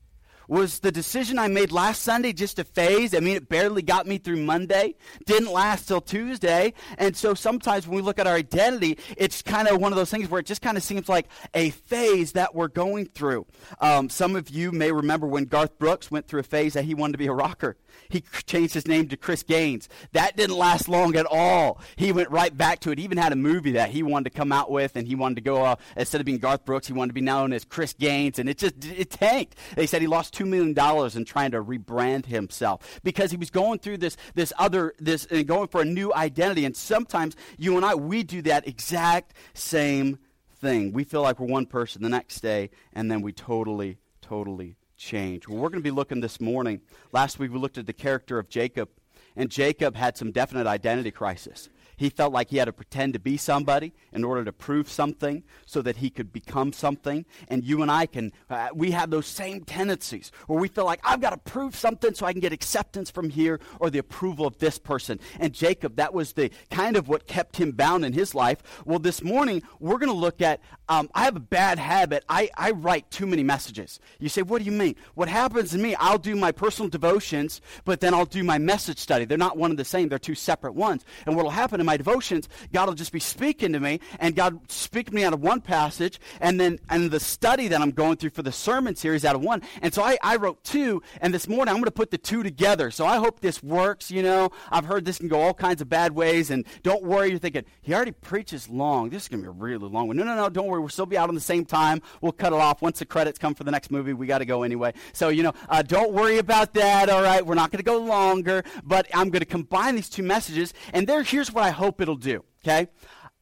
Was 0.49 0.81
the 0.81 0.93
decision 0.93 1.39
I 1.39 1.49
made 1.49 1.73
last 1.73 2.03
Sunday 2.03 2.33
just 2.33 2.59
a 2.59 2.65
phase? 2.65 3.15
I 3.15 3.21
mean, 3.21 3.37
it 3.37 3.49
barely 3.49 3.83
got 3.83 4.07
me 4.07 4.19
through 4.19 4.37
Monday, 4.39 4.95
didn't 5.27 5.53
last 5.53 5.89
till 5.89 6.01
Tuesday. 6.01 6.73
And 6.99 7.17
so 7.17 7.35
sometimes 7.35 7.87
when 7.87 7.97
we 7.97 8.03
look 8.03 8.19
at 8.19 8.27
our 8.27 8.35
identity, 8.35 8.99
it's 9.17 9.43
kind 9.43 9.69
of 9.69 9.81
one 9.81 9.93
of 9.93 9.97
those 9.97 10.11
things 10.11 10.29
where 10.29 10.41
it 10.41 10.47
just 10.47 10.63
kind 10.63 10.77
of 10.77 10.83
seems 10.83 11.09
like 11.09 11.27
a 11.55 11.71
phase 11.71 12.33
that 12.33 12.55
we're 12.55 12.69
going 12.69 13.07
through. 13.07 13.47
Um, 13.81 14.09
some 14.09 14.37
of 14.37 14.49
you 14.51 14.73
may 14.73 14.93
remember 14.93 15.27
when 15.27 15.45
Garth 15.45 15.79
Brooks 15.79 16.11
went 16.11 16.29
through 16.29 16.41
a 16.41 16.45
phase 16.45 16.75
that 16.75 16.85
he 16.85 16.95
wanted 16.95 17.13
to 17.13 17.19
be 17.19 17.27
a 17.27 17.33
rocker. 17.33 17.77
He 18.09 18.23
changed 18.47 18.75
his 18.75 18.87
name 18.87 19.09
to 19.09 19.17
Chris 19.17 19.43
Gaines. 19.43 19.89
That 20.13 20.37
didn't 20.37 20.57
last 20.57 20.89
long 20.89 21.17
at 21.17 21.27
all. 21.27 21.81
He 21.97 22.13
went 22.13 22.31
right 22.31 22.57
back 22.57 22.81
to 22.81 22.91
it. 22.91 22.99
He 22.99 23.05
even 23.05 23.19
had 23.19 23.33
a 23.33 23.37
movie 23.37 23.73
that 23.73 23.91
he 23.91 24.03
wanted 24.03 24.31
to 24.31 24.37
come 24.37 24.53
out 24.53 24.71
with, 24.71 24.97
and 24.97 25.07
he 25.07 25.15
wanted 25.15 25.37
to 25.37 25.41
go, 25.41 25.65
uh, 25.65 25.77
instead 25.97 26.21
of 26.21 26.25
being 26.25 26.39
Garth 26.39 26.65
Brooks, 26.65 26.87
he 26.87 26.93
wanted 26.93 27.11
to 27.11 27.15
be 27.15 27.21
known 27.21 27.53
as 27.53 27.65
Chris 27.65 27.93
Gaines, 27.93 28.39
and 28.39 28.49
it 28.49 28.59
just, 28.59 28.85
it 28.85 29.11
tanked. 29.11 29.57
They 29.75 29.87
said 29.87 30.01
he 30.01 30.09
lost 30.09 30.35
$2 30.35 30.47
million 30.47 30.71
in 31.17 31.25
trying 31.25 31.51
to 31.53 31.63
rebrand 31.63 32.27
himself 32.27 33.01
because 33.03 33.31
he 33.31 33.37
was 33.37 33.51
going 33.51 33.79
through 33.79 33.99
this, 33.99 34.17
this 34.35 34.53
other, 34.59 34.95
this, 34.99 35.27
and 35.27 35.47
going 35.47 35.69
for 35.69 35.83
a 35.83 35.85
new 35.85 36.13
identity. 36.15 36.65
And 36.65 36.77
sometimes 36.77 37.37
you 37.59 37.77
and 37.77 37.85
I, 37.85 37.95
we 37.95 38.23
do 38.23 38.43
that 38.43 38.67
exact 38.67 39.35
same 39.55 40.19
thing. 40.61 40.93
We 40.93 41.05
feel 41.05 41.23
like 41.23 41.39
we're 41.39 41.47
one 41.47 41.67
person 41.67 42.03
the 42.03 42.09
next 42.09 42.41
day, 42.41 42.71
and 42.93 43.11
then 43.11 43.23
we 43.23 43.33
totally, 43.33 43.99
totally 44.21 44.77
change. 44.97 45.49
Well, 45.49 45.59
we're 45.59 45.69
going 45.69 45.83
to 45.83 45.89
be 45.89 45.91
looking 45.91 46.21
this 46.21 46.41
morning. 46.41 46.81
Last 47.13 47.39
week 47.39 47.53
we 47.53 47.59
looked 47.59 47.79
at 47.79 47.87
the 47.87 47.93
character 47.93 48.39
of 48.39 48.49
Jacob, 48.49 48.89
and 49.37 49.51
Jacob 49.51 49.97
had 49.97 50.17
some 50.17 50.33
definite 50.33 50.67
identity 50.67 51.11
crisis. 51.11 51.69
He 51.97 52.11
felt 52.11 52.33
like 52.33 52.51
he 52.51 52.59
had 52.59 52.67
to 52.67 52.73
pretend 52.73 53.15
to 53.15 53.19
be 53.19 53.37
somebody 53.37 53.93
in 54.13 54.25
order 54.25 54.45
to 54.45 54.53
prove 54.53 54.89
something 54.89 55.43
so 55.65 55.83
that 55.83 55.97
he 55.97 56.11
could 56.11 56.33
become 56.33 56.73
something. 56.73 57.25
And 57.49 57.65
you 57.65 57.83
and 57.83 57.91
I 57.91 58.07
can, 58.07 58.33
uh, 58.51 58.69
we 58.75 58.91
have 58.91 59.11
those 59.11 59.27
same 59.27 59.65
tendencies 59.65 60.31
where 60.47 60.61
we 60.61 60.69
feel 60.69 60.85
like, 60.85 61.01
I've 61.05 61.21
got 61.21 61.31
to 61.31 61.51
prove 61.51 61.75
something 61.75 62.15
so 62.15 62.27
I 62.27 62.33
can 62.33 62.41
get 62.41 62.53
acceptance 62.53 63.11
from 63.11 63.31
here 63.31 63.61
or 63.81 63.91
the 63.91 63.99
approval 63.99 64.47
of 64.47 64.59
this 64.59 64.79
person. 64.79 65.21
And 65.41 65.53
Jacob, 65.53 65.97
that 65.97 66.13
was 66.13 66.35
the 66.35 66.51
kind 66.71 66.97
of 66.97 67.09
what 67.09 67.27
kept 67.27 67.57
him 67.57 67.73
bound 67.73 68.05
in 68.05 68.13
his 68.13 68.35
life. 68.35 68.63
Well, 68.85 68.99
this 68.99 69.23
morning, 69.23 69.63
we're 69.81 69.99
going 69.99 70.13
to 70.13 70.19
look 70.19 70.43
at, 70.43 70.61
um, 70.89 71.09
I 71.15 71.25
have 71.25 71.37
a 71.37 71.41
bad 71.41 71.79
habit. 71.79 72.25
I, 72.29 72.51
I 72.57 72.73
write 72.73 73.11
too 73.11 73.27
many 73.27 73.43
messages. 73.43 74.01
You 74.19 74.29
say, 74.29 74.43
what 74.43 74.59
do 74.59 74.65
you 74.65 74.73
mean? 74.73 74.97
What 75.15 75.29
happens 75.29 75.71
to 75.71 75.79
me, 75.79 75.95
I'll 75.95 76.19
do 76.19 76.37
my 76.37 76.53
personal 76.53 76.89
devotions, 76.89 77.61
but 77.85 78.01
then 78.01 78.13
I'll 78.13 78.27
do 78.27 78.45
my 78.45 78.59
message 78.59 78.99
study. 78.99 79.25
They're 79.25 79.39
not 79.39 79.57
one 79.57 79.71
and 79.71 79.79
the 79.79 79.85
same, 79.85 80.09
they're 80.09 80.19
two 80.19 80.35
separate 80.35 80.75
ones. 80.75 81.05
And 81.25 81.35
what 81.37 81.45
will 81.45 81.51
happen 81.51 81.81
in 81.81 81.86
my 81.87 81.97
devotions, 81.97 82.49
God 82.73 82.89
will 82.89 82.95
just 82.95 83.13
be 83.13 83.21
speaking 83.21 83.73
to 83.73 83.81
me, 83.81 84.01
and 84.19 84.37
God 84.37 84.71
speak 84.71 85.13
me 85.13 85.25
out 85.25 85.33
of 85.33 85.41
one 85.41 85.61
passage, 85.61 86.21
and 86.41 86.61
then 86.61 86.79
and 86.91 87.11
the 87.11 87.21
study 87.21 87.69
that 87.69 87.81
I'm 87.81 87.91
going 87.91 88.17
through 88.17 88.31
for 88.31 88.43
the 88.43 88.53
sermon 88.53 88.97
series 88.97 89.25
out 89.25 89.35
of 89.35 89.43
one. 89.43 89.63
And 89.81 89.95
so 89.95 90.03
I, 90.03 90.19
I 90.23 90.37
wrote 90.37 90.63
two, 90.65 91.03
and 91.21 91.33
this 91.33 91.49
morning 91.49 91.69
I'm 91.69 91.77
going 91.77 91.85
to 91.85 91.91
put 91.91 92.11
the 92.11 92.19
two 92.19 92.43
together. 92.43 92.91
So 92.91 93.07
I 93.07 93.17
hope 93.17 93.41
this 93.41 93.63
works. 93.63 94.11
You 94.11 94.23
know, 94.23 94.51
I've 94.71 94.85
heard 94.85 95.05
this 95.05 95.19
can 95.19 95.29
go 95.29 95.41
all 95.41 95.55
kinds 95.55 95.81
of 95.81 95.89
bad 95.89 96.13
ways, 96.13 96.51
and 96.51 96.67
don't 96.83 97.03
worry. 97.03 97.31
You're 97.31 97.39
thinking 97.39 97.65
he 97.81 97.95
already 97.95 98.13
preaches 98.13 98.69
long. 98.69 99.11
This 99.11 99.23
is 99.23 99.29
going 99.29 99.43
to 99.43 99.45
be 99.45 99.49
a 99.49 99.53
really 99.53 99.89
long 99.89 100.09
one. 100.09 100.17
No, 100.17 100.25
no, 100.25 100.35
no. 100.35 100.49
Don't 100.49 100.67
worry. 100.67 100.81
We'll 100.81 100.89
still 100.89 101.07
be 101.07 101.17
out 101.17 101.29
on 101.29 101.35
the 101.35 101.41
same 101.41 101.65
time. 101.65 102.03
We'll 102.21 102.33
cut 102.33 102.53
it 102.53 102.59
off 102.59 102.83
once 102.83 102.99
the 102.99 103.07
credits 103.07 103.39
come 103.39 103.55
for 103.55 103.65
the 103.65 103.71
next 103.71 103.91
movie. 103.91 104.13
We 104.13 104.27
got 104.27 104.39
to 104.39 104.45
go 104.45 104.63
anyway. 104.63 104.93
So 105.13 105.29
you 105.29 105.43
know, 105.43 105.53
uh, 105.69 105.83
don't 105.83 106.13
worry 106.13 106.39
about 106.39 106.75
that. 106.75 107.09
All 107.09 107.23
right, 107.23 107.45
we're 107.45 107.55
not 107.55 107.71
going 107.71 107.79
to 107.79 107.85
go 107.85 107.99
longer, 107.99 108.65
but 108.85 109.07
I'm 109.15 109.31
going 109.31 109.41
to 109.41 109.47
combine 109.47 109.95
these 109.95 110.09
two 110.09 110.23
messages, 110.23 110.75
and 110.93 111.07
there. 111.07 111.23
Here's 111.23 111.53
what 111.53 111.65
I 111.65 111.71
hope 111.77 112.01
it'll 112.01 112.17
do. 112.17 112.45
Okay? 112.65 112.89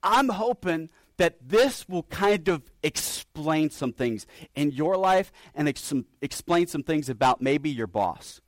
I'm 0.02 0.28
hoping 0.28 0.90
that 1.16 1.36
this 1.40 1.88
will 1.88 2.02
kind 2.04 2.48
of 2.48 2.62
explain 2.82 3.70
some 3.70 3.92
things 3.92 4.26
in 4.54 4.72
your 4.72 4.96
life 4.96 5.32
and 5.54 5.68
ex- 5.68 5.92
explain 6.20 6.66
some 6.66 6.82
things 6.82 7.08
about 7.08 7.40
maybe 7.40 7.70
your 7.70 7.86
boss. 7.86 8.40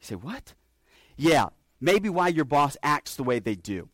You 0.00 0.06
say, 0.06 0.14
what? 0.14 0.54
Yeah, 1.16 1.48
maybe 1.80 2.08
why 2.08 2.28
your 2.28 2.44
boss 2.44 2.76
acts 2.82 3.16
the 3.16 3.22
way 3.24 3.38
they 3.38 3.54
do. 3.54 3.88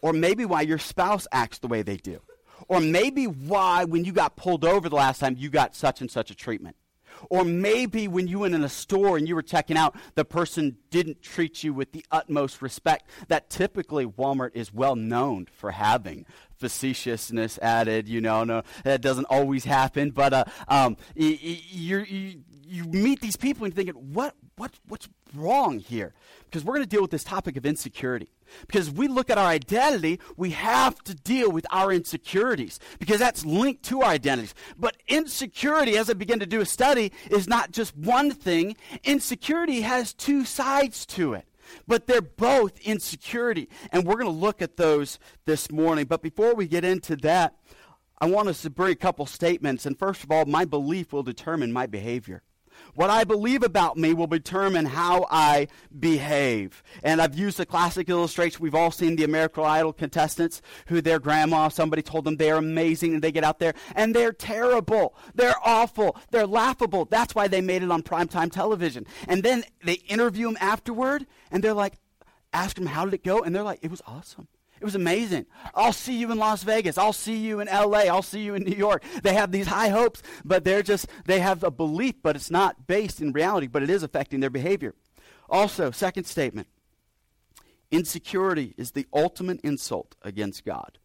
Or 0.00 0.12
maybe 0.12 0.44
why 0.44 0.62
your 0.62 0.78
spouse 0.78 1.26
acts 1.32 1.58
the 1.58 1.66
way 1.66 1.82
they 1.82 1.96
do. 1.96 2.20
Or 2.68 2.80
maybe 2.80 3.26
why, 3.26 3.84
when 3.84 4.04
you 4.04 4.12
got 4.12 4.36
pulled 4.36 4.64
over 4.64 4.88
the 4.88 4.96
last 4.96 5.18
time, 5.18 5.36
you 5.38 5.50
got 5.50 5.74
such 5.74 6.00
and 6.00 6.10
such 6.10 6.30
a 6.30 6.34
treatment. 6.34 6.76
Or 7.30 7.44
maybe 7.44 8.08
when 8.08 8.28
you 8.28 8.40
went 8.40 8.54
in 8.54 8.64
a 8.64 8.68
store 8.68 9.16
and 9.16 9.28
you 9.28 9.34
were 9.34 9.42
checking 9.42 9.76
out, 9.76 9.96
the 10.14 10.24
person 10.24 10.76
didn't 10.90 11.22
treat 11.22 11.62
you 11.62 11.74
with 11.74 11.92
the 11.92 12.04
utmost 12.10 12.62
respect 12.62 13.08
that 13.28 13.50
typically 13.50 14.06
Walmart 14.06 14.50
is 14.54 14.72
well 14.72 14.96
known 14.96 15.46
for 15.52 15.72
having. 15.72 16.26
Facetiousness 16.58 17.58
added, 17.60 18.08
you 18.08 18.20
know, 18.20 18.44
no, 18.44 18.62
that 18.84 19.00
doesn't 19.00 19.26
always 19.26 19.64
happen, 19.64 20.10
but 20.10 20.32
uh, 20.32 20.44
um, 20.68 20.96
you, 21.14 21.98
you, 22.00 22.42
you 22.66 22.84
meet 22.84 23.20
these 23.20 23.36
people 23.36 23.64
and 23.64 23.74
thinking, 23.74 23.94
what, 23.94 24.34
what, 24.56 24.72
what's 24.88 25.08
wrong 25.34 25.78
here? 25.78 26.14
Because 26.44 26.64
we're 26.64 26.74
going 26.74 26.84
to 26.84 26.88
deal 26.88 27.02
with 27.02 27.10
this 27.10 27.24
topic 27.24 27.56
of 27.56 27.66
insecurity. 27.66 28.30
Because 28.66 28.90
we 28.90 29.08
look 29.08 29.30
at 29.30 29.38
our 29.38 29.46
identity, 29.46 30.20
we 30.36 30.50
have 30.50 31.02
to 31.04 31.14
deal 31.14 31.50
with 31.50 31.66
our 31.70 31.92
insecurities 31.92 32.80
because 32.98 33.18
that's 33.18 33.44
linked 33.44 33.82
to 33.84 34.02
our 34.02 34.10
identities. 34.10 34.54
But 34.78 34.96
insecurity, 35.06 35.96
as 35.96 36.08
I 36.08 36.14
begin 36.14 36.40
to 36.40 36.46
do 36.46 36.60
a 36.60 36.66
study, 36.66 37.12
is 37.30 37.46
not 37.46 37.72
just 37.72 37.96
one 37.96 38.30
thing. 38.30 38.76
Insecurity 39.04 39.82
has 39.82 40.14
two 40.14 40.44
sides 40.44 41.04
to 41.06 41.34
it. 41.34 41.47
But 41.86 42.06
they're 42.06 42.20
both 42.20 42.78
insecurity. 42.80 43.68
And 43.90 44.04
we're 44.04 44.14
going 44.14 44.26
to 44.26 44.30
look 44.30 44.62
at 44.62 44.76
those 44.76 45.18
this 45.46 45.70
morning. 45.70 46.06
But 46.06 46.22
before 46.22 46.54
we 46.54 46.66
get 46.66 46.84
into 46.84 47.16
that, 47.16 47.54
I 48.20 48.26
want 48.26 48.48
us 48.48 48.62
to 48.62 48.70
bring 48.70 48.92
a 48.92 48.96
couple 48.96 49.26
statements. 49.26 49.86
And 49.86 49.98
first 49.98 50.24
of 50.24 50.30
all, 50.30 50.44
my 50.46 50.64
belief 50.64 51.12
will 51.12 51.22
determine 51.22 51.72
my 51.72 51.86
behavior. 51.86 52.42
What 52.98 53.10
I 53.10 53.22
believe 53.22 53.62
about 53.62 53.96
me 53.96 54.12
will 54.12 54.26
determine 54.26 54.84
how 54.84 55.28
I 55.30 55.68
behave. 56.00 56.82
And 57.04 57.22
I've 57.22 57.38
used 57.38 57.58
the 57.58 57.64
classic 57.64 58.08
illustration. 58.08 58.60
We've 58.60 58.74
all 58.74 58.90
seen 58.90 59.14
the 59.14 59.22
American 59.22 59.62
Idol 59.62 59.92
contestants 59.92 60.60
who 60.88 61.00
their 61.00 61.20
grandma, 61.20 61.68
somebody 61.68 62.02
told 62.02 62.24
them 62.24 62.38
they're 62.38 62.56
amazing, 62.56 63.14
and 63.14 63.22
they 63.22 63.30
get 63.30 63.44
out 63.44 63.60
there 63.60 63.74
and 63.94 64.16
they're 64.16 64.32
terrible. 64.32 65.14
They're 65.32 65.54
awful. 65.64 66.16
They're 66.32 66.44
laughable. 66.44 67.04
That's 67.04 67.36
why 67.36 67.46
they 67.46 67.60
made 67.60 67.84
it 67.84 67.92
on 67.92 68.02
primetime 68.02 68.50
television. 68.50 69.06
And 69.28 69.44
then 69.44 69.62
they 69.84 70.00
interview 70.08 70.46
them 70.46 70.58
afterward, 70.60 71.24
and 71.52 71.62
they're 71.62 71.74
like, 71.74 72.00
ask 72.52 72.74
them, 72.74 72.86
how 72.86 73.04
did 73.04 73.14
it 73.14 73.22
go? 73.22 73.44
And 73.44 73.54
they're 73.54 73.62
like, 73.62 73.78
it 73.80 73.92
was 73.92 74.02
awesome. 74.08 74.48
It 74.80 74.84
was 74.84 74.94
amazing. 74.94 75.46
I'll 75.74 75.92
see 75.92 76.18
you 76.18 76.30
in 76.30 76.38
Las 76.38 76.62
Vegas. 76.62 76.98
I'll 76.98 77.12
see 77.12 77.36
you 77.36 77.60
in 77.60 77.66
LA. 77.66 78.00
I'll 78.00 78.22
see 78.22 78.42
you 78.42 78.54
in 78.54 78.62
New 78.62 78.76
York. 78.76 79.02
They 79.22 79.34
have 79.34 79.50
these 79.50 79.66
high 79.66 79.88
hopes, 79.88 80.22
but 80.44 80.64
they're 80.64 80.82
just, 80.82 81.08
they 81.26 81.40
have 81.40 81.64
a 81.64 81.70
belief, 81.70 82.16
but 82.22 82.36
it's 82.36 82.50
not 82.50 82.86
based 82.86 83.20
in 83.20 83.32
reality, 83.32 83.66
but 83.66 83.82
it 83.82 83.90
is 83.90 84.02
affecting 84.02 84.40
their 84.40 84.50
behavior. 84.50 84.94
Also, 85.48 85.90
second 85.90 86.24
statement 86.24 86.68
insecurity 87.90 88.74
is 88.76 88.90
the 88.90 89.06
ultimate 89.14 89.60
insult 89.62 90.14
against 90.22 90.64
God. 90.64 90.98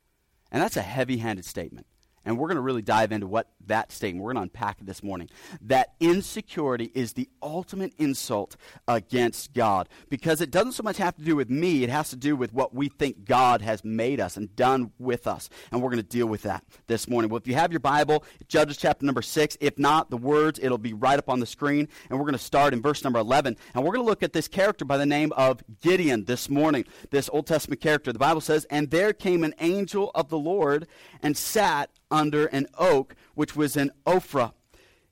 And 0.52 0.62
that's 0.62 0.78
a 0.78 0.82
heavy 0.82 1.18
handed 1.18 1.46
statement. 1.46 1.88
And 2.26 2.38
we're 2.38 2.48
going 2.48 2.56
to 2.56 2.62
really 2.62 2.82
dive 2.82 3.12
into 3.12 3.28
what 3.28 3.50
that 3.68 3.92
statement, 3.92 4.24
we're 4.24 4.34
going 4.34 4.48
to 4.48 4.54
unpack 4.54 4.82
it 4.82 4.86
this 4.86 5.04
morning. 5.04 5.30
That 5.62 5.94
insecurity 6.00 6.92
is 6.94 7.14
the 7.14 7.30
ultimate 7.42 7.94
insult 7.98 8.56
against 8.88 9.54
God 9.54 9.90
because 10.10 10.42
it 10.42 10.52
doesn't 10.52 10.74
so 10.74 10.84
much 10.84 10.98
have 10.98 11.16
to 11.16 11.24
do 11.24 11.36
with 11.36 11.50
me, 11.50 11.84
it 11.84 11.90
has 11.90 12.10
to 12.10 12.16
do 12.16 12.36
with 12.36 12.54
what 12.54 12.74
we 12.74 12.90
think 12.90 13.26
God 13.26 13.62
has 13.62 13.84
made 13.84 14.20
us 14.20 14.38
and 14.38 14.56
done 14.56 14.92
with 15.00 15.28
us. 15.28 15.50
And 15.72 15.82
we're 15.82 15.90
going 15.90 15.98
to 15.98 16.04
deal 16.04 16.28
with 16.28 16.44
that 16.44 16.64
this 16.88 17.08
morning. 17.08 17.30
Well, 17.30 17.38
if 17.38 17.48
you 17.48 17.56
have 17.56 17.72
your 17.72 17.80
Bible, 17.80 18.24
Judges 18.48 18.78
chapter 18.78 19.06
number 19.06 19.22
6. 19.22 19.58
If 19.62 19.80
not, 19.80 20.10
the 20.10 20.18
words, 20.18 20.60
it'll 20.62 20.78
be 20.78 20.94
right 20.94 21.18
up 21.18 21.30
on 21.30 21.40
the 21.40 21.46
screen. 21.46 21.88
And 22.10 22.20
we're 22.20 22.26
going 22.26 22.34
to 22.34 22.44
start 22.44 22.74
in 22.74 22.82
verse 22.82 23.04
number 23.04 23.20
11. 23.20 23.58
And 23.74 23.84
we're 23.84 23.92
going 23.92 24.06
to 24.06 24.10
look 24.10 24.24
at 24.24 24.34
this 24.34 24.48
character 24.48 24.86
by 24.86 24.98
the 24.98 25.06
name 25.06 25.32
of 25.34 25.64
Gideon 25.82 26.26
this 26.26 26.50
morning, 26.50 26.86
this 27.12 27.30
Old 27.32 27.48
Testament 27.48 27.82
character. 27.82 28.14
The 28.14 28.20
Bible 28.20 28.42
says, 28.42 28.66
And 28.70 28.92
there 28.92 29.14
came 29.14 29.44
an 29.44 29.56
angel 29.60 30.12
of 30.14 30.30
the 30.30 30.38
Lord 30.38 30.88
and 31.22 31.36
sat 31.36 31.90
under 32.12 32.48
an 32.48 32.68
oak 32.78 33.16
which 33.36 33.56
was 33.56 33.76
in 33.76 33.92
Ophrah. 34.06 34.54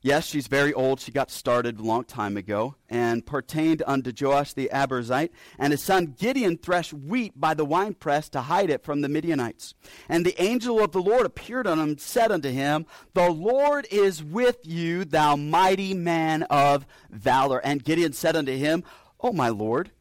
Yes, 0.03 0.25
she's 0.25 0.47
very 0.47 0.73
old. 0.73 0.99
She 0.99 1.11
got 1.11 1.29
started 1.29 1.79
a 1.79 1.83
long 1.83 2.05
time 2.05 2.35
ago 2.35 2.75
and 2.89 3.23
pertained 3.23 3.83
unto 3.85 4.11
Joash 4.11 4.53
the 4.53 4.67
Abiezrite. 4.73 5.29
And 5.59 5.71
his 5.71 5.83
son 5.83 6.15
Gideon 6.17 6.57
threshed 6.57 6.91
wheat 6.91 7.39
by 7.39 7.53
the 7.53 7.65
winepress 7.65 8.27
to 8.29 8.41
hide 8.41 8.71
it 8.71 8.83
from 8.83 9.01
the 9.01 9.09
Midianites. 9.09 9.75
And 10.09 10.25
the 10.25 10.41
angel 10.41 10.83
of 10.83 10.91
the 10.91 11.01
Lord 11.01 11.27
appeared 11.27 11.67
unto 11.67 11.83
him, 11.83 11.89
and 11.89 12.01
said 12.01 12.31
unto 12.31 12.49
him, 12.49 12.87
The 13.13 13.29
Lord 13.29 13.87
is 13.91 14.23
with 14.23 14.57
you, 14.63 15.05
thou 15.05 15.35
mighty 15.35 15.93
man 15.93 16.43
of 16.43 16.87
valor. 17.11 17.59
And 17.63 17.83
Gideon 17.83 18.13
said 18.13 18.35
unto 18.35 18.57
him, 18.57 18.83
O 19.19 19.31
my 19.31 19.49
Lord, 19.49 19.91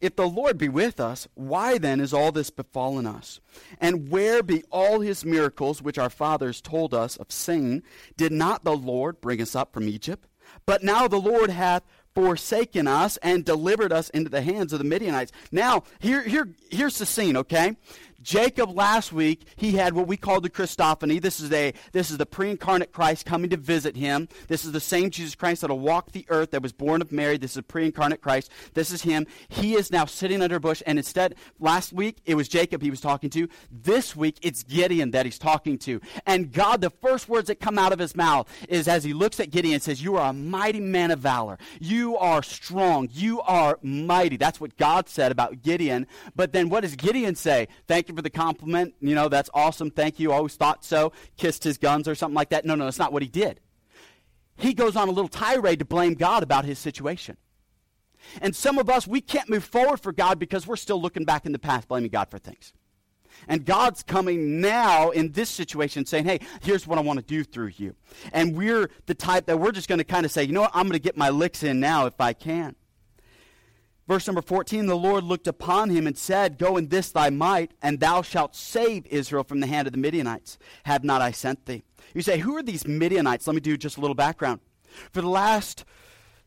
if 0.00 0.16
the 0.16 0.26
Lord 0.26 0.58
be 0.58 0.68
with 0.68 1.00
us, 1.00 1.26
why 1.34 1.78
then 1.78 2.00
is 2.00 2.12
all 2.12 2.32
this 2.32 2.50
befallen 2.50 3.06
us? 3.06 3.40
And 3.80 4.10
where 4.10 4.42
be 4.42 4.62
all 4.70 5.00
his 5.00 5.24
miracles 5.24 5.82
which 5.82 5.98
our 5.98 6.10
fathers 6.10 6.60
told 6.60 6.92
us 6.92 7.16
of 7.16 7.32
saying, 7.32 7.82
Did 8.16 8.32
not 8.32 8.64
the 8.64 8.76
Lord 8.76 9.20
bring 9.20 9.40
us 9.40 9.56
up 9.56 9.72
from 9.72 9.88
Egypt? 9.88 10.28
But 10.64 10.82
now 10.82 11.08
the 11.08 11.20
Lord 11.20 11.50
hath 11.50 11.82
forsaken 12.14 12.86
us 12.86 13.18
and 13.18 13.44
delivered 13.44 13.92
us 13.92 14.08
into 14.10 14.30
the 14.30 14.40
hands 14.42 14.72
of 14.72 14.78
the 14.78 14.84
Midianites. 14.84 15.32
Now, 15.52 15.82
here, 15.98 16.22
here, 16.22 16.48
here's 16.70 16.98
the 16.98 17.06
scene, 17.06 17.36
okay? 17.36 17.76
Jacob 18.26 18.74
last 18.74 19.12
week, 19.12 19.46
he 19.54 19.70
had 19.70 19.94
what 19.94 20.08
we 20.08 20.16
call 20.16 20.40
the 20.40 20.50
Christophany. 20.50 21.22
This 21.22 21.38
is 21.38 21.52
a 21.52 21.72
this 21.92 22.10
is 22.10 22.18
the 22.18 22.26
pre-incarnate 22.26 22.90
Christ 22.90 23.24
coming 23.24 23.50
to 23.50 23.56
visit 23.56 23.94
him. 23.94 24.28
This 24.48 24.64
is 24.64 24.72
the 24.72 24.80
same 24.80 25.10
Jesus 25.10 25.36
Christ 25.36 25.60
that'll 25.60 25.78
walk 25.78 26.10
the 26.10 26.26
earth 26.28 26.50
that 26.50 26.60
was 26.60 26.72
born 26.72 27.00
of 27.00 27.12
Mary. 27.12 27.36
This 27.36 27.56
is 27.56 27.62
pre-incarnate 27.62 28.20
Christ. 28.20 28.50
This 28.74 28.90
is 28.90 29.02
him. 29.02 29.28
He 29.48 29.74
is 29.74 29.92
now 29.92 30.06
sitting 30.06 30.42
under 30.42 30.56
a 30.56 30.60
bush, 30.60 30.82
and 30.86 30.98
instead, 30.98 31.36
last 31.60 31.92
week 31.92 32.16
it 32.24 32.34
was 32.34 32.48
Jacob 32.48 32.82
he 32.82 32.90
was 32.90 33.00
talking 33.00 33.30
to. 33.30 33.48
This 33.70 34.16
week 34.16 34.38
it's 34.42 34.64
Gideon 34.64 35.12
that 35.12 35.24
he's 35.24 35.38
talking 35.38 35.78
to. 35.78 36.00
And 36.26 36.50
God, 36.50 36.80
the 36.80 36.90
first 36.90 37.28
words 37.28 37.46
that 37.46 37.60
come 37.60 37.78
out 37.78 37.92
of 37.92 38.00
his 38.00 38.16
mouth 38.16 38.48
is 38.68 38.88
as 38.88 39.04
he 39.04 39.12
looks 39.12 39.38
at 39.38 39.50
Gideon 39.52 39.78
says, 39.78 40.02
You 40.02 40.16
are 40.16 40.30
a 40.30 40.32
mighty 40.32 40.80
man 40.80 41.12
of 41.12 41.20
valor. 41.20 41.58
You 41.78 42.16
are 42.16 42.42
strong. 42.42 43.08
You 43.12 43.40
are 43.42 43.78
mighty. 43.82 44.36
That's 44.36 44.60
what 44.60 44.76
God 44.76 45.08
said 45.08 45.30
about 45.30 45.62
Gideon. 45.62 46.08
But 46.34 46.52
then 46.52 46.70
what 46.70 46.80
does 46.80 46.96
Gideon 46.96 47.36
say? 47.36 47.68
Thank 47.86 48.08
you 48.08 48.15
for 48.16 48.22
the 48.22 48.30
compliment. 48.30 48.94
You 49.00 49.14
know, 49.14 49.28
that's 49.28 49.50
awesome. 49.54 49.90
Thank 49.90 50.18
you. 50.18 50.32
Always 50.32 50.56
thought 50.56 50.84
so. 50.84 51.12
Kissed 51.36 51.62
his 51.62 51.78
guns 51.78 52.08
or 52.08 52.14
something 52.14 52.34
like 52.34 52.48
that. 52.48 52.64
No, 52.64 52.74
no, 52.74 52.84
that's 52.84 52.98
not 52.98 53.12
what 53.12 53.22
he 53.22 53.28
did. 53.28 53.60
He 54.56 54.74
goes 54.74 54.96
on 54.96 55.08
a 55.08 55.12
little 55.12 55.28
tirade 55.28 55.78
to 55.80 55.84
blame 55.84 56.14
God 56.14 56.42
about 56.42 56.64
his 56.64 56.78
situation. 56.78 57.36
And 58.40 58.56
some 58.56 58.78
of 58.78 58.88
us, 58.88 59.06
we 59.06 59.20
can't 59.20 59.48
move 59.48 59.64
forward 59.64 60.00
for 60.00 60.12
God 60.12 60.38
because 60.38 60.66
we're 60.66 60.76
still 60.76 61.00
looking 61.00 61.24
back 61.24 61.46
in 61.46 61.52
the 61.52 61.58
past, 61.58 61.88
blaming 61.88 62.10
God 62.10 62.30
for 62.30 62.38
things. 62.38 62.72
And 63.48 63.64
God's 63.64 64.02
coming 64.02 64.60
now 64.60 65.10
in 65.10 65.32
this 65.32 65.50
situation 65.50 66.06
saying, 66.06 66.24
hey, 66.24 66.40
here's 66.62 66.86
what 66.86 66.98
I 66.98 67.02
want 67.02 67.18
to 67.18 67.24
do 67.24 67.44
through 67.44 67.72
you. 67.76 67.94
And 68.32 68.56
we're 68.56 68.90
the 69.04 69.14
type 69.14 69.46
that 69.46 69.58
we're 69.58 69.72
just 69.72 69.88
going 69.88 69.98
to 69.98 70.04
kind 70.04 70.24
of 70.24 70.32
say, 70.32 70.42
you 70.44 70.52
know 70.52 70.62
what, 70.62 70.70
I'm 70.72 70.84
going 70.84 70.94
to 70.94 70.98
get 70.98 71.16
my 71.16 71.28
licks 71.28 71.62
in 71.62 71.78
now 71.78 72.06
if 72.06 72.18
I 72.20 72.32
can. 72.32 72.76
Verse 74.08 74.26
number 74.26 74.42
14 74.42 74.86
The 74.86 74.96
Lord 74.96 75.24
looked 75.24 75.46
upon 75.46 75.90
him 75.90 76.06
and 76.06 76.16
said, 76.16 76.58
Go 76.58 76.76
in 76.76 76.88
this 76.88 77.10
thy 77.10 77.30
might, 77.30 77.72
and 77.82 78.00
thou 78.00 78.22
shalt 78.22 78.54
save 78.54 79.06
Israel 79.06 79.44
from 79.44 79.60
the 79.60 79.66
hand 79.66 79.86
of 79.86 79.92
the 79.92 79.98
Midianites. 79.98 80.58
Have 80.84 81.04
not 81.04 81.22
I 81.22 81.32
sent 81.32 81.66
thee? 81.66 81.82
You 82.14 82.22
say, 82.22 82.38
Who 82.38 82.56
are 82.56 82.62
these 82.62 82.86
Midianites? 82.86 83.46
Let 83.46 83.54
me 83.54 83.60
do 83.60 83.76
just 83.76 83.96
a 83.96 84.00
little 84.00 84.14
background. 84.14 84.60
For 85.12 85.20
the 85.20 85.28
last 85.28 85.84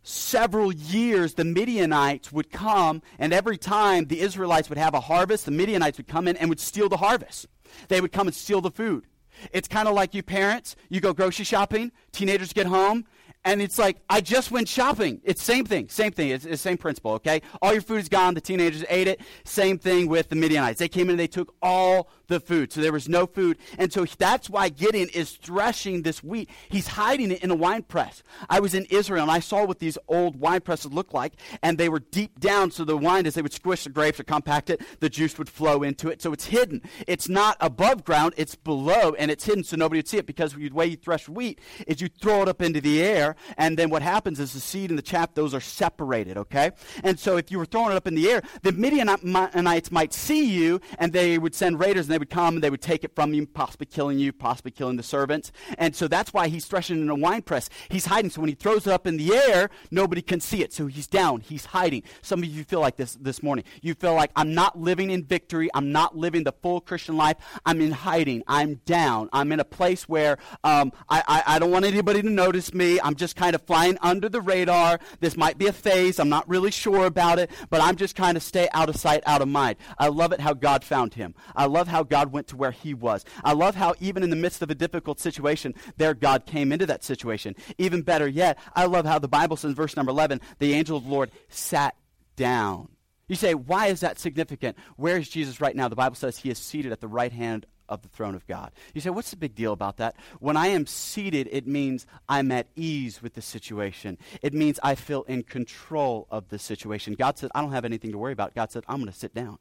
several 0.03 0.71
years, 0.71 1.33
the 1.33 1.43
Midianites 1.43 2.31
would 2.31 2.51
come, 2.51 3.01
and 3.19 3.33
every 3.33 3.57
time 3.57 4.05
the 4.05 4.21
Israelites 4.21 4.69
would 4.69 4.77
have 4.77 4.93
a 4.93 5.01
harvest, 5.01 5.45
the 5.45 5.51
Midianites 5.51 5.97
would 5.97 6.07
come 6.07 6.27
in 6.27 6.37
and 6.37 6.49
would 6.49 6.59
steal 6.59 6.89
the 6.89 6.97
harvest. 6.97 7.47
They 7.89 8.01
would 8.01 8.11
come 8.11 8.27
and 8.27 8.35
steal 8.35 8.61
the 8.61 8.71
food. 8.71 9.05
It's 9.53 9.67
kind 9.67 9.87
of 9.87 9.93
like 9.93 10.13
you 10.13 10.23
parents, 10.23 10.75
you 10.89 10.99
go 10.99 11.13
grocery 11.13 11.45
shopping, 11.45 11.91
teenagers 12.11 12.53
get 12.53 12.65
home, 12.67 13.05
and 13.46 13.62
it's 13.62 13.77
like 13.77 13.98
I 14.10 14.22
just 14.22 14.51
went 14.51 14.67
shopping. 14.67 15.22
It's 15.24 15.41
same 15.41 15.65
thing, 15.65 15.89
same 15.89 16.12
thing. 16.12 16.29
It's 16.29 16.46
the 16.46 16.58
same 16.58 16.77
principle. 16.77 17.12
Okay, 17.13 17.41
all 17.62 17.74
your 17.74 17.81
food 17.81 18.00
is 18.00 18.10
gone. 18.10 18.34
The 18.34 18.41
teenagers 18.41 18.84
ate 18.89 19.08
it. 19.08 19.22
Same 19.43 19.77
thing 19.77 20.08
with 20.08 20.29
the 20.29 20.36
Midianites. 20.36 20.79
They 20.79 20.89
came 20.89 21.03
in 21.03 21.12
and 21.12 21.19
they 21.19 21.27
took 21.27 21.53
all 21.62 22.10
the 22.29 22.39
food, 22.39 22.71
so 22.71 22.79
there 22.81 22.93
was 22.93 23.09
no 23.09 23.25
food, 23.25 23.57
and 23.77 23.91
so 23.91 24.05
that's 24.17 24.50
why 24.50 24.69
Gideon 24.69 25.09
is 25.09 25.31
threshing 25.31 26.03
this 26.03 26.24
wheat. 26.24 26.50
He's 26.69 26.88
hiding 26.88 27.31
it 27.31 27.43
in 27.43 27.51
a 27.51 27.55
wine 27.55 27.83
press. 27.83 28.24
I 28.50 28.62
was 28.62 28.74
in 28.74 28.86
Israel 28.86 29.24
and 29.24 29.31
I 29.31 29.39
saw 29.39 29.65
what 29.65 29.79
these 29.79 29.98
old 30.07 30.39
wine 30.39 30.62
presses 30.62 30.93
look 30.93 31.13
like, 31.13 31.33
and 31.62 31.77
they 31.77 31.89
were 31.89 32.00
deep 32.00 32.39
down, 32.39 32.71
so 32.71 32.86
the 32.86 32.95
wine, 32.95 33.25
as 33.25 33.33
they 33.33 33.41
would 33.41 33.53
squish 33.53 33.83
the 33.83 33.89
grapes 33.89 34.19
or 34.19 34.24
compact 34.24 34.69
it, 34.69 34.81
the 35.01 35.09
juice 35.09 35.38
would 35.38 35.50
flow 35.50 35.83
into 35.83 36.09
it. 36.09 36.21
So 36.21 36.31
it's 36.31 36.45
hidden. 36.45 36.81
It's 37.07 37.27
not 37.27 37.57
above 37.59 38.05
ground. 38.05 38.36
It's 38.38 38.55
below, 38.55 39.13
and 39.17 39.29
it's 39.31 39.43
hidden, 39.43 39.63
so 39.63 39.75
nobody 39.75 40.00
would 40.00 40.07
see 40.07 40.17
it. 40.17 40.25
Because 40.25 40.53
the 40.53 40.69
way 40.69 40.86
you 40.86 40.95
thresh 40.95 41.27
wheat 41.27 41.59
is 41.88 42.00
you 42.00 42.07
throw 42.21 42.43
it 42.43 42.48
up 42.48 42.62
into 42.62 42.79
the 42.79 43.01
air 43.01 43.36
and 43.57 43.77
then 43.77 43.89
what 43.89 44.01
happens 44.01 44.39
is 44.39 44.53
the 44.53 44.59
seed 44.59 44.89
and 44.89 44.98
the 44.98 45.03
chaff, 45.03 45.33
those 45.33 45.53
are 45.53 45.59
separated, 45.59 46.38
okay? 46.38 46.71
And 47.03 47.19
so 47.19 47.38
if 47.38 47.51
you 47.51 47.57
were 47.57 47.65
throwing 47.65 47.91
it 47.91 47.95
up 47.95 48.07
in 48.07 48.15
the 48.15 48.29
air, 48.29 48.43
the 48.62 48.71
Midianites 48.71 49.91
might 49.91 50.13
see 50.13 50.45
you, 50.45 50.79
and 50.98 51.12
they 51.13 51.38
would 51.38 51.55
send 51.55 51.79
raiders, 51.79 52.05
and 52.05 52.13
they 52.13 52.18
would 52.19 52.29
come, 52.29 52.55
and 52.55 52.63
they 52.63 52.69
would 52.69 52.81
take 52.81 53.03
it 53.03 53.15
from 53.15 53.33
you, 53.33 53.47
possibly 53.47 53.88
killing 53.88 54.19
you, 54.19 54.31
possibly 54.31 54.71
killing 54.71 54.97
the 54.97 55.03
servants. 55.03 55.51
And 55.77 55.95
so 55.95 56.07
that's 56.07 56.33
why 56.33 56.49
he's 56.49 56.65
threshing 56.65 57.01
in 57.01 57.09
a 57.09 57.15
wine 57.15 57.41
press. 57.41 57.69
He's 57.89 58.05
hiding, 58.05 58.29
so 58.29 58.41
when 58.41 58.49
he 58.49 58.55
throws 58.55 58.85
it 58.85 58.93
up 58.93 59.07
in 59.07 59.17
the 59.17 59.33
air, 59.33 59.69
nobody 59.89 60.21
can 60.21 60.39
see 60.39 60.61
it. 60.61 60.73
So 60.73 60.88
he's 60.88 61.07
down, 61.07 61.41
he's 61.41 61.65
hiding. 61.65 62.03
Some 62.21 62.43
of 62.43 62.45
you 62.45 62.63
feel 62.63 62.81
like 62.81 62.97
this 62.97 63.15
this 63.15 63.41
morning. 63.41 63.65
You 63.81 63.93
feel 63.93 64.13
like, 64.13 64.31
I'm 64.35 64.53
not 64.53 64.79
living 64.79 65.09
in 65.09 65.23
victory, 65.23 65.69
I'm 65.73 65.91
not 65.91 66.17
living 66.17 66.43
the 66.43 66.53
full 66.61 66.81
Christian 66.81 67.17
life, 67.17 67.38
I'm 67.65 67.81
in 67.81 67.91
hiding, 67.91 68.43
I'm 68.47 68.75
down, 68.85 69.29
I'm 69.33 69.51
in 69.51 69.59
a 69.59 69.65
place 69.65 70.07
where 70.07 70.38
um, 70.63 70.91
I, 71.09 71.23
I, 71.27 71.55
I 71.55 71.59
don't 71.59 71.71
want 71.71 71.85
anybody 71.85 72.21
to 72.21 72.29
notice 72.29 72.73
me, 72.73 72.99
I'm 73.01 73.15
just 73.15 73.35
kind 73.35 73.55
of 73.55 73.61
flying 73.61 73.97
under 74.01 74.29
the 74.29 74.41
radar. 74.41 74.99
This 75.19 75.38
might 75.38 75.57
be 75.57 75.67
a 75.67 75.73
phase. 75.73 76.19
I'm 76.19 76.29
not 76.29 76.47
really 76.49 76.71
sure 76.71 77.05
about 77.05 77.39
it, 77.39 77.49
but 77.69 77.81
I'm 77.81 77.95
just 77.95 78.15
kind 78.15 78.35
of 78.35 78.43
stay 78.43 78.67
out 78.73 78.89
of 78.89 78.95
sight, 78.95 79.23
out 79.25 79.41
of 79.41 79.47
mind. 79.47 79.77
I 79.97 80.07
love 80.07 80.31
it 80.33 80.39
how 80.39 80.53
God 80.53 80.83
found 80.83 81.13
him. 81.13 81.35
I 81.55 81.65
love 81.65 81.88
how 81.88 82.03
God 82.09 82.31
went 82.31 82.47
to 82.47 82.57
where 82.57 82.71
he 82.71 82.93
was. 82.93 83.23
I 83.43 83.53
love 83.53 83.75
how 83.75 83.95
even 83.99 84.23
in 84.23 84.29
the 84.29 84.35
midst 84.35 84.61
of 84.61 84.69
a 84.69 84.75
difficult 84.75 85.19
situation, 85.19 85.75
there 85.97 86.13
God 86.13 86.45
came 86.45 86.71
into 86.71 86.85
that 86.87 87.03
situation. 87.03 87.55
Even 87.77 88.01
better 88.01 88.27
yet, 88.27 88.57
I 88.75 88.85
love 88.85 89.05
how 89.05 89.19
the 89.19 89.27
Bible 89.27 89.57
says 89.57 89.73
verse 89.73 89.95
number 89.95 90.11
11, 90.11 90.41
the 90.59 90.73
angel 90.73 90.97
of 90.97 91.03
the 91.03 91.09
Lord 91.09 91.31
sat 91.49 91.95
down. 92.35 92.89
You 93.27 93.35
say, 93.35 93.53
why 93.53 93.87
is 93.87 93.99
that 93.99 94.19
significant? 94.19 94.75
Where 94.97 95.17
is 95.17 95.29
Jesus 95.29 95.61
right 95.61 95.75
now? 95.75 95.87
The 95.87 95.95
Bible 95.95 96.15
says 96.15 96.37
he 96.37 96.49
is 96.49 96.57
seated 96.57 96.91
at 96.91 96.99
the 96.99 97.07
right 97.07 97.31
hand 97.31 97.67
of 97.87 98.01
the 98.01 98.07
throne 98.07 98.35
of 98.35 98.45
God. 98.47 98.71
You 98.93 99.01
say, 99.01 99.09
what's 99.09 99.31
the 99.31 99.37
big 99.37 99.55
deal 99.55 99.73
about 99.73 99.97
that? 99.97 100.15
When 100.39 100.57
I 100.57 100.67
am 100.67 100.85
seated, 100.85 101.47
it 101.51 101.67
means 101.67 102.05
I'm 102.27 102.51
at 102.51 102.67
ease 102.75 103.21
with 103.21 103.33
the 103.33 103.41
situation. 103.41 104.17
It 104.41 104.53
means 104.53 104.79
I 104.81 104.95
feel 104.95 105.23
in 105.23 105.43
control 105.43 106.27
of 106.31 106.49
the 106.49 106.59
situation. 106.59 107.13
God 107.13 107.37
said, 107.37 107.51
I 107.53 107.61
don't 107.61 107.71
have 107.71 107.85
anything 107.85 108.11
to 108.11 108.17
worry 108.17 108.33
about. 108.33 108.55
God 108.55 108.71
said, 108.71 108.83
I'm 108.87 108.97
going 108.97 109.11
to 109.11 109.17
sit 109.17 109.33
down. 109.33 109.59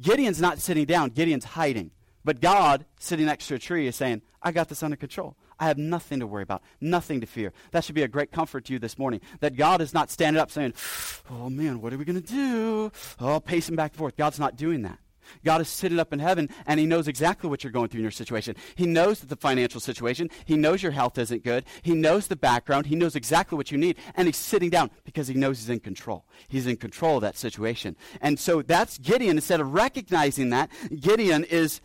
Gideon's 0.00 0.40
not 0.40 0.58
sitting 0.58 0.84
down, 0.84 1.10
Gideon's 1.10 1.44
hiding. 1.44 1.90
But 2.24 2.40
God, 2.40 2.86
sitting 2.98 3.26
next 3.26 3.48
to 3.48 3.54
a 3.54 3.58
tree, 3.58 3.86
is 3.86 3.96
saying, 3.96 4.22
I 4.42 4.50
got 4.50 4.68
this 4.68 4.82
under 4.82 4.96
control. 4.96 5.36
I 5.58 5.66
have 5.66 5.78
nothing 5.78 6.20
to 6.20 6.26
worry 6.26 6.42
about, 6.42 6.62
nothing 6.80 7.20
to 7.20 7.26
fear. 7.26 7.52
That 7.70 7.84
should 7.84 7.94
be 7.94 8.02
a 8.02 8.08
great 8.08 8.32
comfort 8.32 8.64
to 8.66 8.72
you 8.72 8.78
this 8.78 8.98
morning. 8.98 9.20
That 9.40 9.56
God 9.56 9.80
is 9.80 9.94
not 9.94 10.10
standing 10.10 10.40
up 10.40 10.50
saying, 10.50 10.74
Oh 11.30 11.48
man, 11.48 11.80
what 11.80 11.92
are 11.92 11.98
we 11.98 12.04
going 12.04 12.20
to 12.20 12.26
do? 12.26 12.90
Oh, 13.20 13.40
pacing 13.40 13.76
back 13.76 13.92
and 13.92 13.98
forth. 13.98 14.16
God's 14.16 14.38
not 14.38 14.56
doing 14.56 14.82
that. 14.82 14.98
God 15.44 15.60
is 15.60 15.68
sitting 15.68 15.98
up 15.98 16.12
in 16.12 16.18
heaven 16.18 16.48
and 16.66 16.80
He 16.80 16.86
knows 16.86 17.08
exactly 17.08 17.48
what 17.48 17.64
you're 17.64 17.72
going 17.72 17.88
through 17.88 17.98
in 17.98 18.04
your 18.04 18.10
situation. 18.10 18.56
He 18.74 18.86
knows 18.86 19.20
the 19.20 19.36
financial 19.36 19.80
situation. 19.80 20.30
He 20.44 20.56
knows 20.56 20.82
your 20.82 20.92
health 20.92 21.18
isn't 21.18 21.44
good. 21.44 21.64
He 21.82 21.94
knows 21.94 22.26
the 22.26 22.36
background. 22.36 22.86
He 22.86 22.96
knows 22.96 23.16
exactly 23.16 23.56
what 23.56 23.70
you 23.70 23.78
need. 23.78 23.96
And 24.14 24.26
He's 24.26 24.36
sitting 24.36 24.70
down 24.70 24.90
because 25.04 25.28
He 25.28 25.34
knows 25.34 25.58
He's 25.58 25.70
in 25.70 25.80
control. 25.80 26.24
He's 26.48 26.66
in 26.66 26.76
control 26.76 27.16
of 27.16 27.22
that 27.22 27.36
situation. 27.36 27.96
And 28.20 28.38
so 28.38 28.62
that's 28.62 28.98
Gideon. 28.98 29.36
Instead 29.36 29.60
of 29.60 29.72
recognizing 29.74 30.50
that, 30.50 30.70
Gideon 31.00 31.44
is 31.44 31.80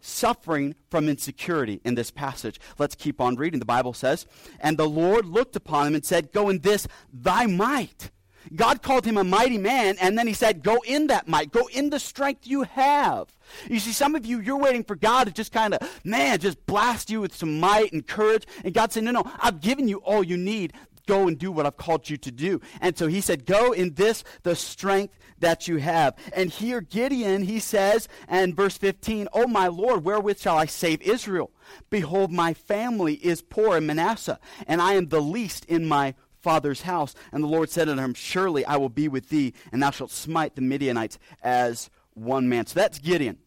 suffering 0.00 0.74
from 0.88 1.08
insecurity 1.08 1.80
in 1.84 1.94
this 1.94 2.10
passage. 2.10 2.60
Let's 2.78 2.94
keep 2.94 3.20
on 3.20 3.36
reading. 3.36 3.60
The 3.60 3.66
Bible 3.66 3.92
says, 3.92 4.26
And 4.60 4.78
the 4.78 4.88
Lord 4.88 5.26
looked 5.26 5.56
upon 5.56 5.88
him 5.88 5.94
and 5.94 6.04
said, 6.04 6.32
Go 6.32 6.48
in 6.48 6.60
this 6.60 6.86
thy 7.12 7.46
might 7.46 8.10
God 8.54 8.82
called 8.82 9.04
him 9.04 9.16
a 9.16 9.24
mighty 9.24 9.58
man, 9.58 9.96
and 10.00 10.18
then 10.18 10.26
he 10.26 10.32
said, 10.32 10.62
Go 10.62 10.78
in 10.86 11.08
that 11.08 11.28
might, 11.28 11.50
go 11.50 11.68
in 11.72 11.90
the 11.90 11.98
strength 11.98 12.46
you 12.46 12.62
have. 12.62 13.28
You 13.68 13.78
see, 13.78 13.92
some 13.92 14.14
of 14.14 14.26
you, 14.26 14.40
you're 14.40 14.58
waiting 14.58 14.84
for 14.84 14.96
God 14.96 15.24
to 15.24 15.32
just 15.32 15.52
kind 15.52 15.74
of, 15.74 16.00
man, 16.04 16.38
just 16.38 16.64
blast 16.66 17.10
you 17.10 17.20
with 17.20 17.34
some 17.34 17.60
might 17.60 17.92
and 17.92 18.06
courage. 18.06 18.46
And 18.64 18.74
God 18.74 18.92
said, 18.92 19.04
No, 19.04 19.10
no, 19.10 19.24
I've 19.40 19.60
given 19.60 19.88
you 19.88 19.98
all 19.98 20.22
you 20.22 20.36
need. 20.36 20.72
Go 21.06 21.28
and 21.28 21.38
do 21.38 21.52
what 21.52 21.66
I've 21.66 21.76
called 21.76 22.10
you 22.10 22.16
to 22.16 22.32
do. 22.32 22.60
And 22.80 22.98
so 22.98 23.06
he 23.06 23.20
said, 23.20 23.46
Go 23.46 23.72
in 23.72 23.94
this, 23.94 24.24
the 24.42 24.56
strength 24.56 25.14
that 25.38 25.68
you 25.68 25.76
have. 25.76 26.14
And 26.32 26.50
here, 26.50 26.80
Gideon, 26.80 27.42
he 27.42 27.60
says, 27.60 28.08
and 28.26 28.56
verse 28.56 28.76
15, 28.76 29.28
Oh, 29.32 29.46
my 29.46 29.68
Lord, 29.68 30.04
wherewith 30.04 30.40
shall 30.40 30.56
I 30.56 30.66
save 30.66 31.02
Israel? 31.02 31.50
Behold, 31.90 32.32
my 32.32 32.54
family 32.54 33.14
is 33.14 33.42
poor 33.42 33.76
in 33.76 33.86
Manasseh, 33.86 34.38
and 34.66 34.80
I 34.80 34.94
am 34.94 35.08
the 35.08 35.20
least 35.20 35.64
in 35.66 35.86
my 35.86 36.14
father's 36.46 36.82
house. 36.82 37.12
And 37.32 37.42
the 37.42 37.48
Lord 37.48 37.70
said 37.70 37.88
unto 37.88 38.00
him, 38.00 38.14
Surely 38.14 38.64
I 38.64 38.76
will 38.76 38.88
be 38.88 39.08
with 39.08 39.30
thee, 39.30 39.52
and 39.72 39.82
thou 39.82 39.90
shalt 39.90 40.12
smite 40.12 40.54
the 40.54 40.62
Midianites 40.62 41.18
as 41.42 41.90
one 42.14 42.48
man. 42.48 42.66
So 42.66 42.78
that's 42.78 43.00
Gideon. 43.00 43.38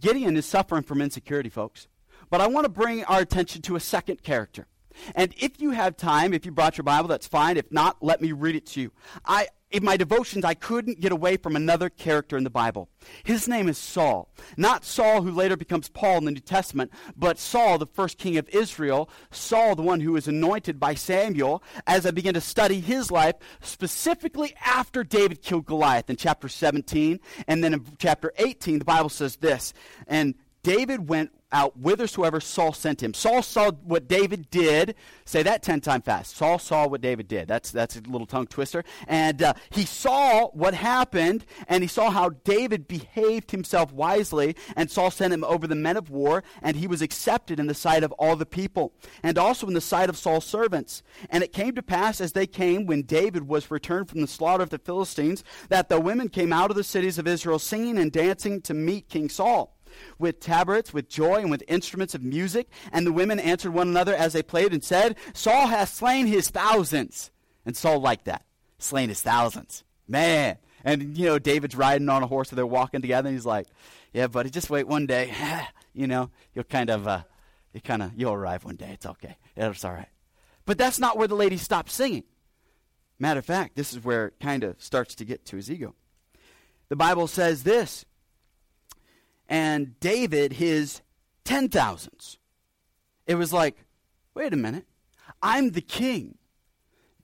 Gideon 0.00 0.36
is 0.36 0.44
suffering 0.44 0.82
from 0.82 1.00
insecurity, 1.00 1.50
folks. 1.50 1.86
But 2.30 2.40
I 2.40 2.48
want 2.48 2.64
to 2.64 2.68
bring 2.68 3.04
our 3.04 3.20
attention 3.20 3.62
to 3.62 3.76
a 3.76 3.80
second 3.80 4.24
character. 4.24 4.66
And 5.14 5.32
if 5.38 5.60
you 5.60 5.70
have 5.70 5.96
time, 5.96 6.34
if 6.34 6.44
you 6.44 6.50
brought 6.50 6.76
your 6.76 6.82
Bible, 6.82 7.06
that's 7.06 7.28
fine. 7.28 7.56
If 7.56 7.70
not, 7.70 7.98
let 8.00 8.20
me 8.20 8.32
read 8.32 8.56
it 8.56 8.66
to 8.66 8.80
you. 8.80 8.92
I, 9.24 9.46
in 9.70 9.84
my 9.84 9.96
devotions, 9.96 10.44
I 10.44 10.54
couldn't 10.54 11.00
get 11.00 11.12
away 11.12 11.36
from 11.36 11.54
another 11.54 11.90
character 11.90 12.36
in 12.36 12.44
the 12.44 12.50
Bible. 12.50 12.88
His 13.24 13.46
name 13.46 13.68
is 13.68 13.76
Saul. 13.76 14.32
Not 14.56 14.84
Saul, 14.84 15.22
who 15.22 15.30
later 15.30 15.56
becomes 15.56 15.88
Paul 15.88 16.18
in 16.18 16.24
the 16.24 16.30
New 16.30 16.40
Testament, 16.40 16.90
but 17.16 17.38
Saul, 17.38 17.78
the 17.78 17.86
first 17.86 18.16
king 18.16 18.38
of 18.38 18.48
Israel. 18.48 19.10
Saul, 19.30 19.74
the 19.74 19.82
one 19.82 20.00
who 20.00 20.12
was 20.12 20.26
anointed 20.26 20.80
by 20.80 20.94
Samuel, 20.94 21.62
as 21.86 22.06
I 22.06 22.12
began 22.12 22.34
to 22.34 22.40
study 22.40 22.80
his 22.80 23.10
life, 23.10 23.36
specifically 23.60 24.54
after 24.64 25.04
David 25.04 25.42
killed 25.42 25.66
Goliath 25.66 26.08
in 26.08 26.16
chapter 26.16 26.48
17. 26.48 27.20
And 27.46 27.62
then 27.62 27.74
in 27.74 27.84
chapter 27.98 28.32
18, 28.38 28.78
the 28.78 28.84
Bible 28.84 29.10
says 29.10 29.36
this. 29.36 29.74
And 30.06 30.34
David 30.62 31.08
went 31.08 31.30
out 31.50 31.76
whithersoever 31.78 32.40
Saul 32.40 32.72
sent 32.72 33.02
him. 33.02 33.14
Saul 33.14 33.42
saw 33.42 33.70
what 33.70 34.08
David 34.08 34.50
did. 34.50 34.94
Say 35.24 35.42
that 35.42 35.62
ten 35.62 35.80
times 35.80 36.04
fast. 36.04 36.36
Saul 36.36 36.58
saw 36.58 36.86
what 36.86 37.00
David 37.00 37.28
did. 37.28 37.48
That's 37.48 37.70
that's 37.70 37.96
a 37.96 38.00
little 38.02 38.26
tongue 38.26 38.46
twister. 38.46 38.84
And 39.06 39.42
uh, 39.42 39.54
he 39.70 39.84
saw 39.84 40.48
what 40.48 40.74
happened, 40.74 41.46
and 41.66 41.82
he 41.82 41.88
saw 41.88 42.10
how 42.10 42.30
David 42.44 42.86
behaved 42.86 43.50
himself 43.50 43.92
wisely. 43.92 44.56
And 44.76 44.90
Saul 44.90 45.10
sent 45.10 45.32
him 45.32 45.44
over 45.44 45.66
the 45.66 45.74
men 45.74 45.96
of 45.96 46.10
war, 46.10 46.42
and 46.62 46.76
he 46.76 46.86
was 46.86 47.02
accepted 47.02 47.58
in 47.58 47.66
the 47.66 47.74
sight 47.74 48.02
of 48.02 48.12
all 48.12 48.36
the 48.36 48.46
people, 48.46 48.92
and 49.22 49.38
also 49.38 49.66
in 49.66 49.74
the 49.74 49.80
sight 49.80 50.08
of 50.08 50.18
Saul's 50.18 50.44
servants. 50.44 51.02
And 51.30 51.42
it 51.42 51.52
came 51.52 51.74
to 51.74 51.82
pass 51.82 52.20
as 52.20 52.32
they 52.32 52.46
came 52.46 52.86
when 52.86 53.02
David 53.02 53.48
was 53.48 53.70
returned 53.70 54.08
from 54.08 54.20
the 54.20 54.26
slaughter 54.26 54.62
of 54.62 54.70
the 54.70 54.78
Philistines, 54.78 55.44
that 55.68 55.88
the 55.88 56.00
women 56.00 56.28
came 56.28 56.52
out 56.52 56.70
of 56.70 56.76
the 56.76 56.84
cities 56.84 57.18
of 57.18 57.26
Israel 57.26 57.58
singing 57.58 57.98
and 57.98 58.12
dancing 58.12 58.60
to 58.62 58.74
meet 58.74 59.08
King 59.08 59.28
Saul 59.28 59.77
with 60.18 60.40
tabrets, 60.40 60.92
with 60.92 61.08
joy, 61.08 61.36
and 61.36 61.50
with 61.50 61.62
instruments 61.68 62.14
of 62.14 62.22
music. 62.22 62.68
And 62.92 63.06
the 63.06 63.12
women 63.12 63.38
answered 63.38 63.72
one 63.72 63.88
another 63.88 64.14
as 64.14 64.32
they 64.32 64.42
played 64.42 64.72
and 64.72 64.82
said, 64.82 65.16
Saul 65.32 65.68
hath 65.68 65.90
slain 65.90 66.26
his 66.26 66.48
thousands. 66.50 67.30
And 67.64 67.76
Saul 67.76 68.00
liked 68.00 68.24
that. 68.26 68.44
Slain 68.78 69.08
his 69.08 69.22
thousands. 69.22 69.84
Man. 70.06 70.58
And, 70.84 71.18
you 71.18 71.26
know, 71.26 71.38
David's 71.38 71.74
riding 71.74 72.08
on 72.08 72.22
a 72.22 72.26
horse, 72.26 72.50
and 72.50 72.58
they're 72.58 72.66
walking 72.66 73.02
together, 73.02 73.28
and 73.28 73.36
he's 73.36 73.46
like, 73.46 73.66
Yeah, 74.12 74.28
buddy, 74.28 74.50
just 74.50 74.70
wait 74.70 74.86
one 74.86 75.06
day. 75.06 75.32
you 75.92 76.06
know, 76.06 76.30
you'll 76.54 76.64
kind 76.64 76.90
of, 76.90 77.06
uh, 77.08 77.22
you 77.72 77.80
kind 77.80 78.02
of, 78.02 78.12
you'll 78.16 78.32
arrive 78.32 78.64
one 78.64 78.76
day. 78.76 78.90
It's 78.92 79.06
okay. 79.06 79.36
It's 79.56 79.84
all 79.84 79.92
right. 79.92 80.08
But 80.64 80.78
that's 80.78 80.98
not 80.98 81.16
where 81.16 81.28
the 81.28 81.34
lady 81.34 81.56
stopped 81.56 81.90
singing. 81.90 82.24
Matter 83.18 83.38
of 83.38 83.46
fact, 83.46 83.74
this 83.74 83.92
is 83.92 84.04
where 84.04 84.26
it 84.26 84.34
kind 84.40 84.62
of 84.62 84.80
starts 84.82 85.14
to 85.16 85.24
get 85.24 85.44
to 85.46 85.56
his 85.56 85.70
ego. 85.70 85.94
The 86.88 86.96
Bible 86.96 87.26
says 87.26 87.64
this 87.64 88.04
and 89.48 89.98
David 90.00 90.54
his 90.54 91.00
ten 91.44 91.68
thousands. 91.68 92.38
It 93.26 93.36
was 93.36 93.52
like, 93.52 93.76
wait 94.34 94.52
a 94.52 94.56
minute, 94.56 94.86
I'm 95.42 95.70
the 95.70 95.80
king. 95.80 96.38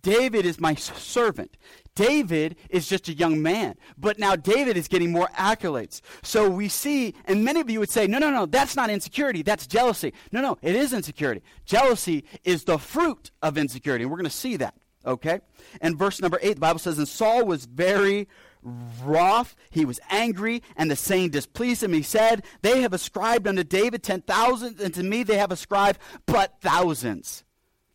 David 0.02 0.44
is 0.44 0.60
my 0.60 0.74
servant. 0.74 1.56
David 1.94 2.56
is 2.68 2.86
just 2.86 3.08
a 3.08 3.14
young 3.14 3.40
man. 3.40 3.76
But 3.96 4.18
now 4.18 4.36
David 4.36 4.76
is 4.76 4.86
getting 4.86 5.10
more 5.10 5.28
accolades. 5.34 6.02
So 6.22 6.48
we 6.50 6.68
see, 6.68 7.14
and 7.24 7.42
many 7.42 7.60
of 7.60 7.70
you 7.70 7.80
would 7.80 7.88
say, 7.88 8.06
no, 8.06 8.18
no, 8.18 8.30
no, 8.30 8.44
that's 8.44 8.76
not 8.76 8.90
insecurity. 8.90 9.42
That's 9.42 9.66
jealousy. 9.66 10.12
No, 10.30 10.42
no, 10.42 10.58
it 10.60 10.76
is 10.76 10.92
insecurity. 10.92 11.42
Jealousy 11.64 12.24
is 12.44 12.64
the 12.64 12.78
fruit 12.78 13.30
of 13.40 13.56
insecurity. 13.56 14.04
And 14.04 14.10
we're 14.10 14.18
going 14.18 14.24
to 14.24 14.30
see 14.30 14.56
that. 14.56 14.74
Okay? 15.06 15.40
And 15.80 15.98
verse 15.98 16.20
number 16.20 16.38
eight, 16.42 16.54
the 16.54 16.60
Bible 16.60 16.80
says, 16.80 16.98
And 16.98 17.08
Saul 17.08 17.46
was 17.46 17.64
very 17.64 18.28
wroth, 18.64 19.54
he 19.70 19.84
was 19.84 20.00
angry, 20.10 20.62
and 20.76 20.90
the 20.90 20.96
saying 20.96 21.30
displeased 21.30 21.82
him. 21.82 21.92
He 21.92 22.02
said, 22.02 22.44
They 22.62 22.80
have 22.82 22.92
ascribed 22.92 23.46
unto 23.46 23.62
David 23.64 24.02
ten 24.02 24.22
thousands, 24.22 24.80
and 24.80 24.92
to 24.94 25.02
me 25.02 25.22
they 25.22 25.38
have 25.38 25.52
ascribed 25.52 25.98
but 26.26 26.60
thousands. 26.60 27.44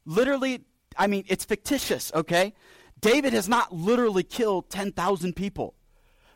Literally, 0.06 0.62
I 0.98 1.08
mean, 1.08 1.24
it's 1.28 1.46
fictitious, 1.46 2.12
okay? 2.14 2.54
David 3.00 3.34
has 3.34 3.48
not 3.48 3.74
literally 3.74 4.24
killed 4.24 4.70
10,000 4.70 5.36
people 5.36 5.76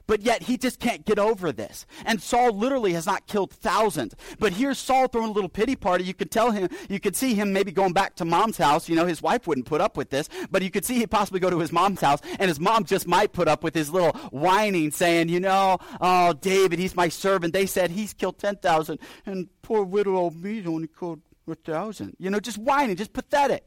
but 0.08 0.22
yet 0.22 0.44
he 0.44 0.58
just 0.58 0.80
can't 0.80 1.06
get 1.06 1.20
over 1.20 1.52
this. 1.52 1.86
And 2.06 2.22
Saul 2.22 2.52
literally 2.52 2.94
has 2.94 3.06
not 3.06 3.28
killed 3.28 3.52
thousands. 3.52 4.16
But 4.40 4.54
here's 4.54 4.78
Saul 4.78 5.08
throwing 5.08 5.30
a 5.30 5.34
little 5.34 5.50
pity 5.50 5.76
party. 5.76 6.04
You 6.04 6.14
could 6.14 6.32
tell 6.32 6.52
him, 6.52 6.70
you 6.90 7.00
could 7.00 7.16
see 7.16 7.34
him 7.34 7.54
maybe 7.54 7.72
going 7.72 7.94
back 7.94 8.16
to 8.18 8.26
mom's 8.26 8.58
house. 8.58 8.90
You 8.90 8.96
know, 8.96 9.06
his 9.06 9.22
wife 9.22 9.48
wouldn't 9.48 9.68
put 9.68 9.82
up 9.82 9.98
with 9.98 10.10
this, 10.10 10.30
but 10.52 10.62
you 10.62 10.72
could 10.72 10.86
see 10.86 10.96
he 10.96 11.08
possibly 11.08 11.40
go 11.40 11.50
to 11.50 11.60
his 11.60 11.72
mom's 11.72 12.02
house, 12.02 12.20
and 12.40 12.50
his 12.50 12.60
mom 12.60 12.84
just 12.84 13.08
might 13.08 13.34
put 13.34 13.48
up 13.48 13.64
with 13.64 13.74
his 13.74 13.90
little 13.90 14.12
whining, 14.32 14.92
saying, 14.92 15.30
you 15.30 15.40
know, 15.40 15.78
oh, 16.02 16.34
David, 16.34 16.80
he's 16.80 16.96
my 16.96 17.10
servant. 17.10 17.54
They 17.54 17.66
said 17.66 17.92
he's 17.92 18.14
killed 18.14 18.40
10,000, 18.40 19.00
and 19.26 19.50
poor 19.62 19.84
widow 19.84 20.16
old 20.16 20.36
me's 20.36 20.68
only 20.68 20.88
killed 20.88 21.22
a 21.48 21.52
1,000. 21.52 22.16
You 22.20 22.30
know, 22.30 22.40
just 22.40 22.58
whining, 22.58 22.96
just 22.96 23.14
pathetic. 23.14 23.64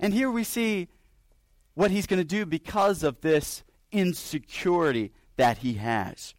And 0.00 0.14
here 0.14 0.30
we 0.30 0.44
see 0.44 0.88
what 1.74 1.90
he's 1.90 2.06
going 2.06 2.20
to 2.20 2.24
do 2.24 2.46
because 2.46 3.02
of 3.02 3.20
this 3.20 3.62
insecurity 3.92 5.12
that 5.36 5.58
he 5.58 5.74
has. 5.74 6.34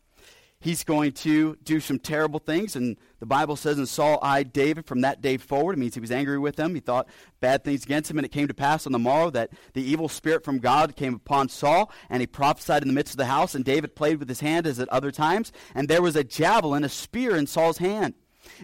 He's 0.62 0.84
going 0.84 1.14
to 1.14 1.56
do 1.64 1.80
some 1.80 2.00
terrible 2.00 2.40
things, 2.40 2.76
and 2.76 2.98
the 3.22 3.26
Bible 3.26 3.56
says, 3.56 3.78
and 3.78 3.88
Saul 3.88 4.20
eyed 4.22 4.52
David 4.52 4.86
from 4.86 5.00
that 5.02 5.22
day 5.22 5.38
forward. 5.38 5.78
It 5.78 5.80
means 5.80 5.94
he 5.94 6.02
was 6.02 6.12
angry 6.12 6.38
with 6.38 6.60
him. 6.60 6.76
He 6.76 6.82
thought 6.82 7.08
bad 7.40 7.64
things 7.64 7.86
against 7.86 8.12
him, 8.12 8.18
and 8.18 8.26
it 8.26 8.32
came 8.34 8.50
to 8.50 8.54
pass 8.54 8.86
on 8.86 8.92
the 8.92 9.00
morrow 9.00 9.30
that 9.30 9.52
the 9.72 9.82
evil 9.82 10.10
spirit 10.10 10.44
from 10.44 10.60
God 10.60 10.98
came 10.98 11.14
upon 11.16 11.48
Saul, 11.48 11.90
and 12.10 12.20
he 12.20 12.28
prophesied 12.28 12.82
in 12.82 12.90
the 12.90 12.94
midst 12.94 13.14
of 13.14 13.20
the 13.20 13.28
house, 13.28 13.56
and 13.56 13.64
David 13.64 13.96
played 13.96 14.20
with 14.20 14.28
his 14.28 14.42
hand 14.42 14.68
as 14.68 14.82
at 14.82 14.90
other 14.90 15.12
times, 15.12 15.54
and 15.74 15.88
there 15.88 16.02
was 16.02 16.18
a 16.18 16.26
javelin, 16.26 16.84
a 16.84 16.90
spear 16.90 17.38
in 17.38 17.48
Saul's 17.48 17.78
hand. 17.78 18.16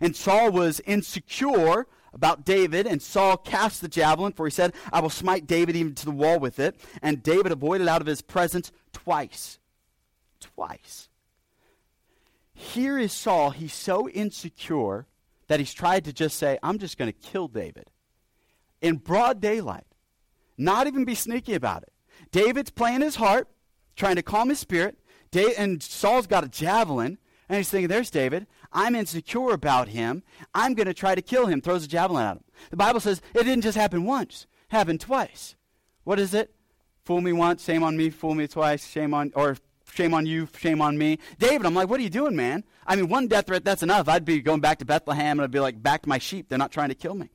And 0.01 0.17
Saul 0.17 0.51
was 0.51 0.81
insecure 0.81 1.87
about 2.15 2.45
David, 2.45 2.88
and 2.88 3.01
Saul 3.01 3.38
cast 3.38 3.82
the 3.82 3.88
javelin, 3.88 4.34
for 4.34 4.47
he 4.47 4.51
said, 4.51 4.73
I 4.91 5.01
will 5.01 5.10
smite 5.10 5.45
David 5.45 5.75
even 5.75 5.93
to 5.95 6.06
the 6.06 6.12
wall 6.12 6.39
with 6.39 6.60
it. 6.60 6.75
And 7.01 7.21
David 7.21 7.51
avoided 7.51 7.88
out 7.88 8.01
of 8.01 8.08
his 8.08 8.21
presence 8.21 8.71
twice 8.93 9.60
twice. 10.56 11.10
Here 12.54 12.97
is 12.97 13.12
Saul. 13.12 13.51
He's 13.51 13.73
so 13.73 14.10
insecure 14.10 15.08
that 15.47 15.60
he's 15.60 15.73
tried 15.73 16.06
to 16.06 16.13
just 16.13 16.38
say, 16.38 16.58
I'm 16.63 16.80
just 16.80 16.97
going 16.97 17.12
to 17.12 17.30
kill 17.30 17.47
David 17.47 17.89
in 18.82 18.97
broad 18.97 19.41
daylight, 19.41 19.86
not 20.58 20.88
even 20.88 21.06
be 21.06 21.15
sneaky 21.15 21.54
about 21.54 21.84
it. 21.84 21.91
David's 22.32 22.71
playing 22.71 23.01
his 23.01 23.15
heart, 23.15 23.47
trying 23.95 24.15
to 24.15 24.21
calm 24.21 24.49
his 24.49 24.60
spirit, 24.60 24.97
and 25.58 25.84
Saul's 25.84 26.28
got 26.28 26.45
a 26.45 26.47
javelin, 26.47 27.17
and 27.49 27.58
he's 27.58 27.69
thinking, 27.69 27.89
There's 27.89 28.10
David. 28.10 28.47
I'm 28.75 28.93
insecure 28.93 29.51
about 29.51 29.88
him. 29.88 30.21
I'm 30.53 30.73
going 30.73 30.88
to 30.88 30.93
try 30.93 31.15
to 31.15 31.21
kill 31.21 31.47
him. 31.47 31.61
Throws 31.61 31.85
a 31.85 31.88
javelin 31.88 32.25
at 32.25 32.38
him. 32.38 32.43
The 32.69 32.77
Bible 32.77 32.99
says 32.99 33.21
it 33.33 33.43
didn't 33.43 33.63
just 33.63 33.77
happen 33.77 34.03
once, 34.03 34.47
happened 34.67 34.99
twice. 34.99 35.55
What 36.03 36.19
is 36.19 36.33
it? 36.33 36.53
Fool 37.05 37.21
me 37.21 37.31
once, 37.31 37.63
shame 37.63 37.83
on 37.83 37.95
me, 37.95 38.09
fool 38.09 38.35
me 38.35 38.47
twice, 38.47 38.85
shame 38.85 39.13
on, 39.13 39.31
or 39.35 39.57
shame 39.93 40.13
on 40.13 40.25
you, 40.25 40.49
shame 40.57 40.81
on 40.81 40.97
me. 40.97 41.19
David, 41.39 41.65
I'm 41.65 41.73
like, 41.73 41.88
what 41.88 41.99
are 41.99 42.03
you 42.03 42.09
doing, 42.09 42.35
man? 42.35 42.63
I 42.85 42.95
mean, 42.95 43.07
one 43.07 43.27
death 43.27 43.47
threat, 43.47 43.63
that's 43.63 43.83
enough. 43.83 44.09
I'd 44.09 44.25
be 44.25 44.41
going 44.41 44.59
back 44.59 44.79
to 44.79 44.85
Bethlehem 44.85 45.39
and 45.39 45.43
I'd 45.45 45.51
be 45.51 45.59
like, 45.59 45.81
back 45.81 46.01
to 46.01 46.09
my 46.09 46.17
sheep. 46.17 46.49
They're 46.49 46.57
not 46.57 46.71
trying 46.71 46.89
to 46.89 46.95
kill 46.95 47.15
me. 47.15 47.29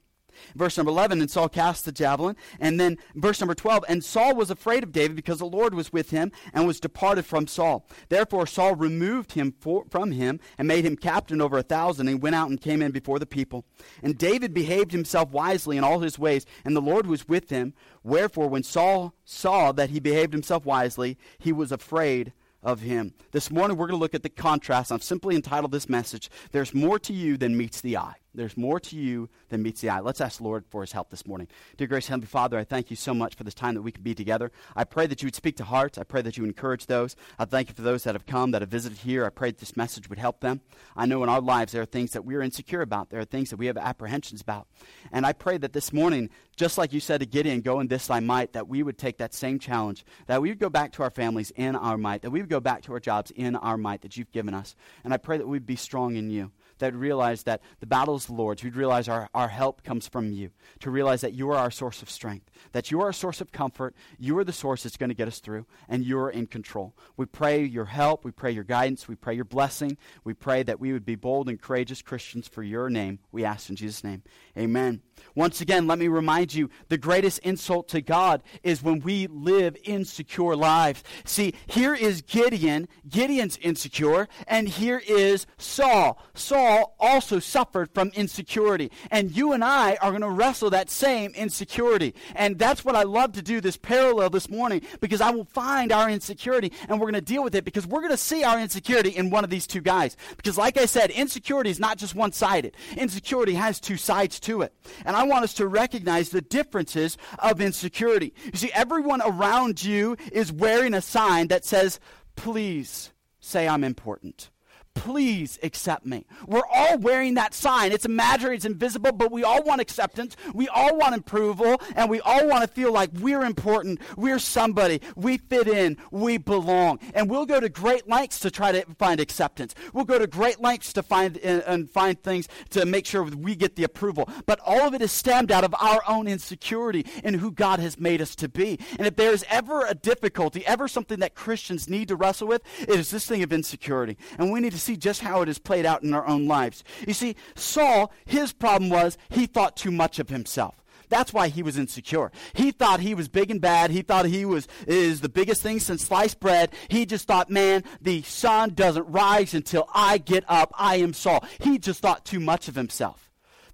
Verse 0.55 0.77
number 0.77 0.91
11, 0.91 1.21
and 1.21 1.31
Saul 1.31 1.49
cast 1.49 1.85
the 1.85 1.93
javelin. 1.93 2.37
And 2.59 2.79
then 2.79 2.99
verse 3.15 3.41
number 3.41 3.55
12, 3.55 3.85
and 3.89 4.05
Saul 4.05 4.35
was 4.35 4.51
afraid 4.51 4.83
of 4.83 4.93
David 4.93 5.17
because 5.17 5.39
the 5.39 5.47
Lord 5.47 5.75
was 5.75 5.93
with 5.93 6.11
him 6.11 6.33
and 6.53 6.67
was 6.67 6.81
departed 6.81 7.25
from 7.25 7.47
Saul. 7.47 7.87
Therefore 8.09 8.47
Saul 8.47 8.75
removed 8.75 9.33
him 9.33 9.55
for, 9.59 9.85
from 9.91 10.13
him 10.13 10.41
and 10.59 10.69
made 10.69 10.85
him 10.85 10.97
captain 10.97 11.41
over 11.41 11.59
a 11.59 11.63
thousand. 11.63 12.09
And 12.09 12.21
went 12.21 12.35
out 12.35 12.51
and 12.51 12.61
came 12.61 12.83
in 12.83 12.93
before 12.93 13.19
the 13.19 13.27
people. 13.27 13.65
And 14.03 14.19
David 14.19 14.55
behaved 14.55 14.93
himself 14.93 15.31
wisely 15.31 15.77
in 15.77 15.85
all 15.85 16.01
his 16.01 16.19
ways, 16.19 16.47
and 16.65 16.77
the 16.77 16.81
Lord 16.81 17.07
was 17.07 17.29
with 17.29 17.51
him. 17.51 17.75
Wherefore, 18.03 18.49
when 18.49 18.63
Saul 18.63 19.15
saw 19.25 19.73
that 19.73 19.91
he 19.91 20.01
behaved 20.01 20.33
himself 20.33 20.65
wisely, 20.65 21.19
he 21.39 21.53
was 21.53 21.73
afraid 21.73 22.33
of 22.63 22.81
him. 22.81 23.15
This 23.33 23.51
morning 23.51 23.77
we're 23.77 23.87
going 23.87 23.99
to 23.99 24.03
look 24.03 24.15
at 24.15 24.23
the 24.23 24.29
contrast. 24.29 24.93
I've 24.93 25.03
simply 25.03 25.35
entitled 25.35 25.73
this 25.73 25.89
message, 25.89 26.31
There's 26.53 26.75
More 26.75 26.99
to 27.01 27.13
You 27.13 27.37
Than 27.37 27.57
Meets 27.57 27.81
the 27.81 27.97
Eye. 27.97 28.17
There's 28.33 28.57
more 28.57 28.79
to 28.79 28.97
you 28.97 29.29
than 29.49 29.63
meets 29.63 29.81
the 29.81 29.91
eye. 29.91 30.01
Let's 30.01 30.21
ask 30.21 30.41
Lord 30.41 30.65
for 30.69 30.83
his 30.83 30.93
help 30.93 31.11
this 31.11 31.27
morning. 31.27 31.49
Dear 31.77 31.89
gracious 31.89 32.09
Heavenly 32.09 32.29
Father, 32.29 32.59
I 32.59 32.65
thank 32.65 32.89
you 32.89 32.97
so 32.97 33.13
much 33.13 33.35
for 33.35 33.43
this 33.43 33.55
time 33.55 33.75
that 33.75 33.83
we 33.83 33.91
can 33.91 34.05
be 34.05 34.15
together. 34.15 34.53
I 34.77 34.85
pray 34.85 35.09
that 35.09 35.21
you 35.21 35.27
would 35.27 35.35
speak 35.35 35.57
to 35.57 35.65
hearts. 35.65 35.99
I 35.99 36.05
pray 36.05 36.23
that 36.23 36.37
you 36.37 36.45
encourage 36.45 36.87
those. 36.87 37.17
I 37.41 37.45
thank 37.45 37.69
you 37.69 37.75
for 37.75 37.83
those 37.83 38.05
that 38.05 38.15
have 38.15 38.27
come, 38.27 38.53
that 38.53 38.63
have 38.63 38.69
visited 38.69 38.99
here. 38.99 39.27
I 39.27 39.31
pray 39.31 39.51
that 39.51 39.59
this 39.59 39.77
message 39.77 40.09
would 40.09 40.21
help 40.21 40.41
them. 40.41 40.61
I 40.97 41.07
know 41.07 41.25
in 41.25 41.29
our 41.29 41.41
lives 41.41 41.73
there 41.73 41.83
are 41.83 41.87
things 41.87 42.13
that 42.13 42.25
we're 42.25 42.43
insecure 42.43 42.83
about. 42.83 43.11
There 43.11 43.21
are 43.21 43.25
things 43.25 43.51
that 43.51 43.57
we 43.57 43.67
have 43.67 43.77
apprehensions 43.77 44.41
about. 44.41 44.69
And 45.11 45.27
I 45.27 45.33
pray 45.33 45.59
that 45.59 45.73
this 45.73 45.93
morning, 45.93 46.31
just 46.57 46.79
like 46.79 46.93
you 46.93 47.01
said 47.01 47.21
to 47.21 47.27
Gideon, 47.27 47.63
go 47.63 47.81
in 47.81 47.89
this 47.89 48.07
thy 48.07 48.21
might, 48.21 48.53
that 48.53 48.69
we 48.69 48.85
would 48.85 48.97
take 48.97 49.19
that 49.19 49.35
same 49.35 49.59
challenge, 49.59 50.05
that 50.29 50.41
we 50.41 50.51
would 50.51 50.61
go 50.61 50.71
back 50.71 50.93
to 50.93 51.03
our 51.03 51.11
families 51.11 51.51
in 51.57 51.75
our 51.75 51.99
might, 51.99 52.23
that 52.23 52.31
we 52.31 52.41
would 52.41 52.51
go 52.51 52.61
back 52.61 52.83
to 52.83 52.93
our 52.93 53.01
jobs 53.01 53.33
in 53.33 53.57
our 53.57 53.77
might 53.77 54.03
that 54.03 54.17
you've 54.17 54.31
given 54.31 54.55
us. 54.55 54.77
And 55.03 55.13
I 55.13 55.17
pray 55.17 55.37
that 55.37 55.49
we'd 55.49 55.67
be 55.67 55.77
strong 55.77 56.15
in 56.15 56.31
you 56.31 56.53
that 56.81 56.95
realize 56.95 57.45
that 57.45 57.63
the 57.79 57.87
battle 57.87 58.17
is 58.17 58.27
the 58.27 58.33
Lord's, 58.33 58.61
who'd 58.61 58.77
realize 58.77 59.09
our, 59.09 59.29
our 59.35 59.49
help 59.49 59.83
comes 59.83 60.09
from 60.09 60.33
you, 60.33 60.51
to 60.81 60.91
realize 60.91 61.21
that 61.23 61.33
you 61.33 61.51
are 61.51 61.57
our 61.57 61.71
source 61.71 62.03
of 62.03 62.11
strength, 62.11 62.51
that 62.73 62.91
you 62.91 63.01
are 63.01 63.09
a 63.09 63.15
source 63.15 63.41
of 63.41 63.53
comfort, 63.53 63.95
you 64.19 64.37
are 64.39 64.45
the 64.45 64.53
source 64.53 64.83
that's 64.83 64.97
going 64.97 65.09
to 65.09 65.15
get 65.15 65.29
us 65.29 65.39
through, 65.39 65.67
and 65.89 66.05
you're 66.05 66.31
in 66.31 66.47
control. 66.47 66.95
We 67.17 67.27
pray 67.27 67.65
your 67.65 67.87
help, 67.87 68.25
we 68.25 68.31
pray 68.31 68.51
your 68.51 68.65
guidance, 68.65 69.09
we 69.09 69.15
pray 69.15 69.35
your 69.35 69.45
blessing, 69.45 69.97
we 70.25 70.35
pray 70.35 70.63
that 70.65 70.81
we 70.81 70.93
would 70.93 71.05
be 71.05 71.15
bold 71.15 71.49
and 71.49 71.61
courageous 71.61 72.03
Christians 72.03 72.49
for 72.49 72.63
your 72.63 72.91
name. 72.91 73.21
We 73.33 73.45
ask 73.45 73.71
in 73.71 73.77
Jesus' 73.77 74.05
name. 74.05 74.23
Amen. 74.59 75.03
Once 75.35 75.61
again, 75.61 75.87
let 75.87 75.99
me 75.99 76.09
remind 76.09 76.55
you 76.55 76.71
the 76.89 76.99
greatest 76.99 77.39
insult 77.41 77.89
to 77.89 78.01
God 78.01 78.43
is 78.63 78.83
when 78.83 79.01
we 79.01 79.27
live 79.27 79.77
insecure 79.85 80.57
lives. 80.57 81.05
See, 81.25 81.55
here 81.67 81.95
is 81.95 82.23
Gideon. 82.23 82.89
Gideon's 83.09 83.59
insecure, 83.59 84.29
and 84.47 84.69
here 84.69 85.03
is 85.07 85.47
Saul. 85.59 86.23
Saul 86.35 86.70
also 86.99 87.39
suffered 87.39 87.91
from 87.93 88.09
insecurity. 88.15 88.91
And 89.11 89.35
you 89.37 89.53
and 89.53 89.65
I 89.65 89.97
are 89.97 90.11
going 90.11 90.23
to 90.23 90.31
wrestle 90.31 90.71
that 90.71 90.91
same 90.91 91.33
insecurity. 91.33 92.15
And 92.35 92.59
that's 92.59 92.85
what 92.85 92.97
I 92.97 93.03
love 93.03 93.33
to 93.33 93.43
do 93.43 93.61
this 93.61 93.77
parallel 93.77 94.31
this 94.31 94.49
morning 94.49 94.83
because 95.01 95.21
I 95.21 95.31
will 95.31 95.45
find 95.45 95.93
our 95.93 96.09
insecurity 96.11 96.73
and 96.89 96.99
we're 96.99 97.11
going 97.11 97.15
to 97.15 97.21
deal 97.21 97.43
with 97.43 97.55
it 97.55 97.65
because 97.65 97.87
we're 97.87 98.01
going 98.01 98.11
to 98.11 98.17
see 98.17 98.45
our 98.45 98.61
insecurity 98.61 99.11
in 99.11 99.31
one 99.31 99.45
of 99.45 99.51
these 99.51 99.67
two 99.67 99.81
guys. 99.81 100.17
Because, 100.37 100.59
like 100.59 100.79
I 100.79 100.87
said, 100.87 101.11
insecurity 101.11 101.71
is 101.71 101.81
not 101.81 101.99
just 101.99 102.15
one 102.15 102.33
sided, 102.33 102.77
insecurity 102.97 103.55
has 103.55 103.81
two 103.81 103.97
sides 103.97 104.41
to 104.41 104.63
it. 104.63 104.73
And 105.05 105.17
I 105.17 105.25
want 105.25 105.45
us 105.45 105.55
to 105.55 105.67
recognize 105.67 106.31
the 106.31 106.43
differences 106.43 107.17
of 107.39 107.61
insecurity. 107.61 108.35
You 108.45 108.59
see, 108.59 108.71
everyone 108.73 109.23
around 109.23 109.83
you 109.83 110.17
is 110.33 110.53
wearing 110.53 110.95
a 110.95 111.01
sign 111.01 111.49
that 111.49 111.65
says, 111.65 112.01
please 112.37 113.13
say 113.41 113.67
I'm 113.67 113.85
important 113.85 114.51
please 114.95 115.59
accept 115.63 116.05
me. 116.05 116.27
We're 116.47 116.67
all 116.71 116.99
wearing 116.99 117.35
that 117.35 117.55
sign. 117.55 117.93
It's 117.93 118.05
imaginary, 118.05 118.57
it's 118.57 118.65
invisible, 118.65 119.13
but 119.13 119.33
we 119.33 119.45
all 119.45 119.63
want 119.63 119.81
acceptance. 119.81 120.37
We 120.53 120.69
all 120.69 120.97
want 120.97 121.15
approval, 121.15 121.81
and 121.97 122.11
we 122.11 122.21
all 122.21 122.47
want 122.47 122.63
to 122.63 122.69
feel 122.69 122.93
like 122.93 123.11
we're 123.15 123.43
important, 123.43 124.01
we're 124.17 124.39
somebody, 124.39 125.01
we 125.17 125.39
fit 125.39 125.69
in, 125.69 125.97
we 126.11 126.39
belong. 126.39 126.99
And 127.15 127.31
we'll 127.31 127.47
go 127.47 127.61
to 127.61 127.69
great 127.69 128.09
lengths 128.09 128.41
to 128.41 128.51
try 128.51 128.73
to 128.73 128.85
find 128.99 129.21
acceptance. 129.21 129.75
We'll 129.93 130.05
go 130.05 130.19
to 130.19 130.27
great 130.27 130.61
lengths 130.61 130.93
to 130.95 131.03
find 131.03 131.39
and, 131.39 131.63
and 131.63 131.91
find 131.91 132.21
things 132.23 132.49
to 132.71 132.85
make 132.85 133.07
sure 133.07 133.23
we 133.23 133.55
get 133.55 133.77
the 133.77 133.85
approval. 133.85 134.29
But 134.47 134.61
all 134.67 134.83
of 134.83 134.95
it 134.95 135.03
is 135.03 135.13
stemmed 135.13 135.53
out 135.53 135.65
of 135.65 135.75
our 135.81 136.03
own 136.09 136.27
insecurity 136.27 137.07
in 137.25 137.35
who 137.35 137.53
God 137.53 137.81
has 137.81 137.99
made 137.99 138.21
us 138.21 138.35
to 138.37 138.49
be. 138.49 138.79
And 138.99 139.07
if 139.07 139.17
there 139.17 139.33
is 139.33 139.45
ever 139.49 139.87
a 139.87 139.95
difficulty, 139.95 140.67
ever 140.67 140.89
something 140.89 141.21
that 141.21 141.35
Christians 141.35 141.89
need 141.89 142.09
to 142.09 142.17
wrestle 142.17 142.49
with, 142.49 142.63
it 142.81 142.91
is 142.91 143.11
this 143.11 143.27
thing 143.27 143.43
of 143.43 143.53
insecurity. 143.53 144.19
And 144.39 144.51
we 144.51 144.61
need 144.61 144.73
to 144.73 144.79
see 144.81 144.97
just 144.97 145.21
how 145.21 145.43
it 145.43 145.49
is 145.49 145.59
played 145.59 145.87
out 145.87 146.03
in 146.03 146.15
our 146.15 146.27
own 146.27 146.47
lives. 146.47 146.85
You 147.07 147.15
see, 147.15 147.37
Saul, 147.55 148.13
his 148.25 148.53
problem 148.53 148.91
was 148.91 149.17
he 149.29 149.47
thought 149.47 149.77
too 149.77 149.91
much 149.91 150.19
of 150.19 150.29
himself. 150.29 150.77
That's 151.11 151.33
why 151.33 151.49
he 151.49 151.63
was 151.63 151.77
insecure. 151.77 152.31
He 152.55 152.71
thought 152.71 153.01
he 153.01 153.15
was 153.15 153.29
big 153.29 153.51
and 153.51 153.61
bad. 153.61 153.91
He 153.91 154.03
thought 154.03 154.27
he 154.27 154.45
was 154.45 154.69
is 154.87 155.21
the 155.21 155.29
biggest 155.29 155.61
thing 155.61 155.81
since 155.81 156.05
sliced 156.05 156.41
bread. 156.41 156.71
He 156.89 157.05
just 157.05 157.27
thought, 157.27 157.51
man, 157.51 157.85
the 158.01 158.23
sun 158.23 158.75
doesn't 158.75 159.11
rise 159.11 159.53
until 159.53 159.89
I 159.93 160.19
get 160.19 160.45
up. 160.49 160.73
I 160.79 160.97
am 160.97 161.13
Saul. 161.13 161.45
He 161.59 161.79
just 161.79 162.01
thought 162.01 162.25
too 162.25 162.41
much 162.41 162.69
of 162.69 162.77
himself. 162.77 163.30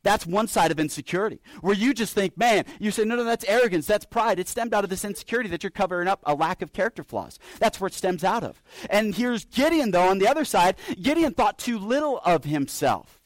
That's 0.06 0.24
one 0.24 0.46
side 0.46 0.70
of 0.70 0.78
insecurity, 0.78 1.40
where 1.62 1.74
you 1.74 1.92
just 1.92 2.14
think, 2.14 2.38
man, 2.38 2.64
you 2.78 2.92
say, 2.92 3.04
no, 3.04 3.16
no, 3.16 3.24
that's 3.24 3.44
arrogance, 3.46 3.88
that's 3.88 4.04
pride. 4.04 4.38
It 4.38 4.46
stemmed 4.46 4.72
out 4.72 4.84
of 4.84 4.88
this 4.88 5.04
insecurity 5.04 5.48
that 5.50 5.64
you're 5.64 5.70
covering 5.72 6.06
up 6.06 6.20
a 6.22 6.32
lack 6.32 6.62
of 6.62 6.72
character 6.72 7.02
flaws. 7.02 7.40
That's 7.58 7.80
where 7.80 7.88
it 7.88 7.94
stems 7.94 8.22
out 8.22 8.44
of. 8.44 8.62
And 8.88 9.16
here's 9.16 9.46
Gideon, 9.46 9.90
though, 9.90 10.08
on 10.08 10.18
the 10.18 10.28
other 10.28 10.44
side. 10.44 10.76
Gideon 11.02 11.34
thought 11.34 11.58
too 11.58 11.76
little 11.76 12.20
of 12.24 12.44
himself. 12.44 13.20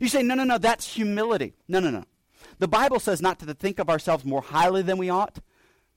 You 0.00 0.08
say, 0.08 0.24
no, 0.24 0.34
no, 0.34 0.42
no, 0.42 0.58
that's 0.58 0.94
humility. 0.94 1.54
No, 1.68 1.78
no, 1.78 1.90
no. 1.90 2.02
The 2.58 2.66
Bible 2.66 2.98
says 2.98 3.22
not 3.22 3.38
to 3.38 3.54
think 3.54 3.78
of 3.78 3.88
ourselves 3.88 4.24
more 4.24 4.42
highly 4.42 4.82
than 4.82 4.98
we 4.98 5.10
ought, 5.10 5.38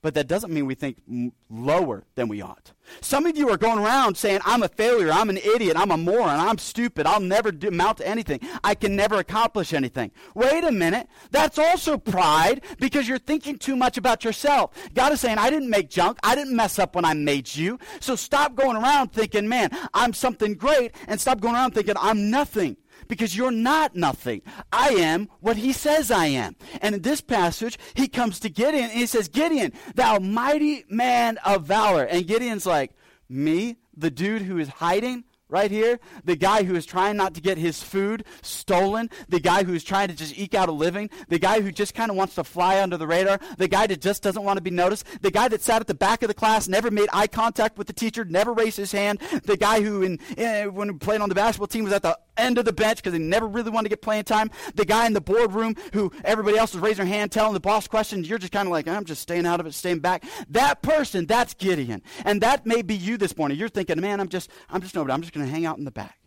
but 0.00 0.14
that 0.14 0.28
doesn't 0.28 0.52
mean 0.52 0.66
we 0.66 0.74
think 0.74 1.02
lower 1.50 2.04
than 2.14 2.28
we 2.28 2.40
ought. 2.40 2.72
Some 3.00 3.26
of 3.26 3.36
you 3.36 3.50
are 3.50 3.56
going 3.56 3.78
around 3.78 4.16
saying, 4.16 4.40
I'm 4.44 4.62
a 4.62 4.68
failure, 4.68 5.10
I'm 5.10 5.28
an 5.28 5.38
idiot, 5.38 5.76
I'm 5.76 5.90
a 5.90 5.96
moron, 5.96 6.40
I'm 6.40 6.58
stupid, 6.58 7.06
I'll 7.06 7.20
never 7.20 7.50
do, 7.50 7.68
amount 7.68 7.98
to 7.98 8.08
anything, 8.08 8.40
I 8.62 8.74
can 8.74 8.94
never 8.94 9.16
accomplish 9.16 9.72
anything. 9.72 10.12
Wait 10.34 10.64
a 10.64 10.72
minute, 10.72 11.08
that's 11.30 11.58
also 11.58 11.98
pride 11.98 12.62
because 12.78 13.08
you're 13.08 13.18
thinking 13.18 13.58
too 13.58 13.76
much 13.76 13.98
about 13.98 14.24
yourself. 14.24 14.72
God 14.94 15.12
is 15.12 15.20
saying, 15.20 15.38
I 15.38 15.50
didn't 15.50 15.70
make 15.70 15.90
junk, 15.90 16.18
I 16.22 16.34
didn't 16.34 16.54
mess 16.54 16.78
up 16.78 16.94
when 16.94 17.04
I 17.04 17.14
made 17.14 17.54
you. 17.54 17.78
So 18.00 18.14
stop 18.14 18.54
going 18.54 18.76
around 18.76 19.12
thinking, 19.12 19.48
man, 19.48 19.70
I'm 19.92 20.12
something 20.12 20.54
great, 20.54 20.94
and 21.08 21.20
stop 21.20 21.40
going 21.40 21.54
around 21.54 21.72
thinking, 21.72 21.94
I'm 21.98 22.30
nothing 22.30 22.76
because 23.08 23.36
you're 23.36 23.50
not 23.50 23.96
nothing. 23.96 24.42
I 24.72 24.90
am 24.90 25.28
what 25.40 25.56
he 25.56 25.72
says 25.72 26.10
I 26.10 26.26
am. 26.26 26.56
And 26.80 26.94
in 26.94 27.02
this 27.02 27.20
passage, 27.20 27.78
he 27.94 28.08
comes 28.08 28.38
to 28.40 28.48
Gideon 28.48 28.84
and 28.84 28.92
he 28.92 29.06
says, 29.06 29.28
Gideon, 29.28 29.72
thou 29.94 30.18
mighty 30.18 30.84
man 30.88 31.38
of 31.44 31.64
valor. 31.64 32.04
And 32.04 32.26
Gideon's 32.26 32.66
like, 32.66 32.92
me, 33.28 33.76
the 33.96 34.10
dude 34.10 34.42
who 34.42 34.58
is 34.58 34.68
hiding? 34.68 35.24
Right 35.48 35.70
here. 35.70 35.98
The 36.24 36.36
guy 36.36 36.62
who 36.62 36.74
is 36.74 36.86
trying 36.86 37.16
not 37.16 37.34
to 37.34 37.40
get 37.40 37.58
his 37.58 37.82
food 37.82 38.24
stolen. 38.42 39.10
The 39.28 39.40
guy 39.40 39.64
who's 39.64 39.84
trying 39.84 40.08
to 40.08 40.14
just 40.14 40.38
eke 40.38 40.54
out 40.54 40.68
a 40.68 40.72
living. 40.72 41.10
The 41.28 41.38
guy 41.38 41.60
who 41.60 41.72
just 41.72 41.94
kind 41.94 42.10
of 42.10 42.16
wants 42.16 42.34
to 42.36 42.44
fly 42.44 42.80
under 42.82 42.96
the 42.96 43.06
radar. 43.06 43.40
The 43.56 43.68
guy 43.68 43.86
that 43.86 44.00
just 44.00 44.22
doesn't 44.22 44.42
want 44.42 44.58
to 44.58 44.62
be 44.62 44.70
noticed. 44.70 45.06
The 45.22 45.30
guy 45.30 45.48
that 45.48 45.62
sat 45.62 45.80
at 45.80 45.86
the 45.86 45.94
back 45.94 46.22
of 46.22 46.28
the 46.28 46.34
class, 46.34 46.68
never 46.68 46.90
made 46.90 47.08
eye 47.12 47.26
contact 47.26 47.78
with 47.78 47.86
the 47.86 47.92
teacher, 47.92 48.24
never 48.24 48.52
raised 48.52 48.76
his 48.76 48.92
hand. 48.92 49.20
The 49.44 49.56
guy 49.56 49.80
who, 49.80 50.02
in, 50.02 50.18
in 50.36 50.74
when 50.74 50.98
playing 50.98 51.22
on 51.22 51.28
the 51.28 51.34
basketball 51.34 51.66
team, 51.66 51.84
was 51.84 51.92
at 51.92 52.02
the 52.02 52.18
end 52.36 52.58
of 52.58 52.64
the 52.64 52.72
bench 52.72 52.98
because 52.98 53.12
he 53.12 53.18
never 53.18 53.46
really 53.46 53.70
wanted 53.70 53.84
to 53.84 53.90
get 53.90 54.02
playing 54.02 54.24
time. 54.24 54.50
The 54.74 54.84
guy 54.84 55.06
in 55.06 55.12
the 55.12 55.20
boardroom 55.20 55.74
who 55.92 56.12
everybody 56.24 56.56
else 56.56 56.74
was 56.74 56.82
raising 56.82 57.04
their 57.04 57.14
hand, 57.14 57.32
telling 57.32 57.54
the 57.54 57.60
boss 57.60 57.88
questions. 57.88 58.28
You're 58.28 58.38
just 58.38 58.52
kind 58.52 58.66
of 58.66 58.72
like, 58.72 58.86
I'm 58.86 59.04
just 59.04 59.22
staying 59.22 59.46
out 59.46 59.60
of 59.60 59.66
it, 59.66 59.74
staying 59.74 60.00
back. 60.00 60.24
That 60.50 60.82
person, 60.82 61.26
that's 61.26 61.54
Gideon. 61.54 62.02
And 62.24 62.40
that 62.42 62.66
may 62.66 62.82
be 62.82 62.94
you 62.94 63.16
this 63.16 63.36
morning. 63.36 63.58
You're 63.58 63.68
thinking, 63.68 64.00
man, 64.00 64.20
I'm 64.20 64.28
just, 64.28 64.50
I'm 64.70 64.80
just 64.80 64.94
nobody. 64.94 65.12
I'm 65.12 65.22
just 65.22 65.32
going 65.38 65.48
to 65.48 65.54
hang 65.54 65.66
out 65.66 65.78
in 65.78 65.84
the 65.84 65.90
back. 65.90 66.18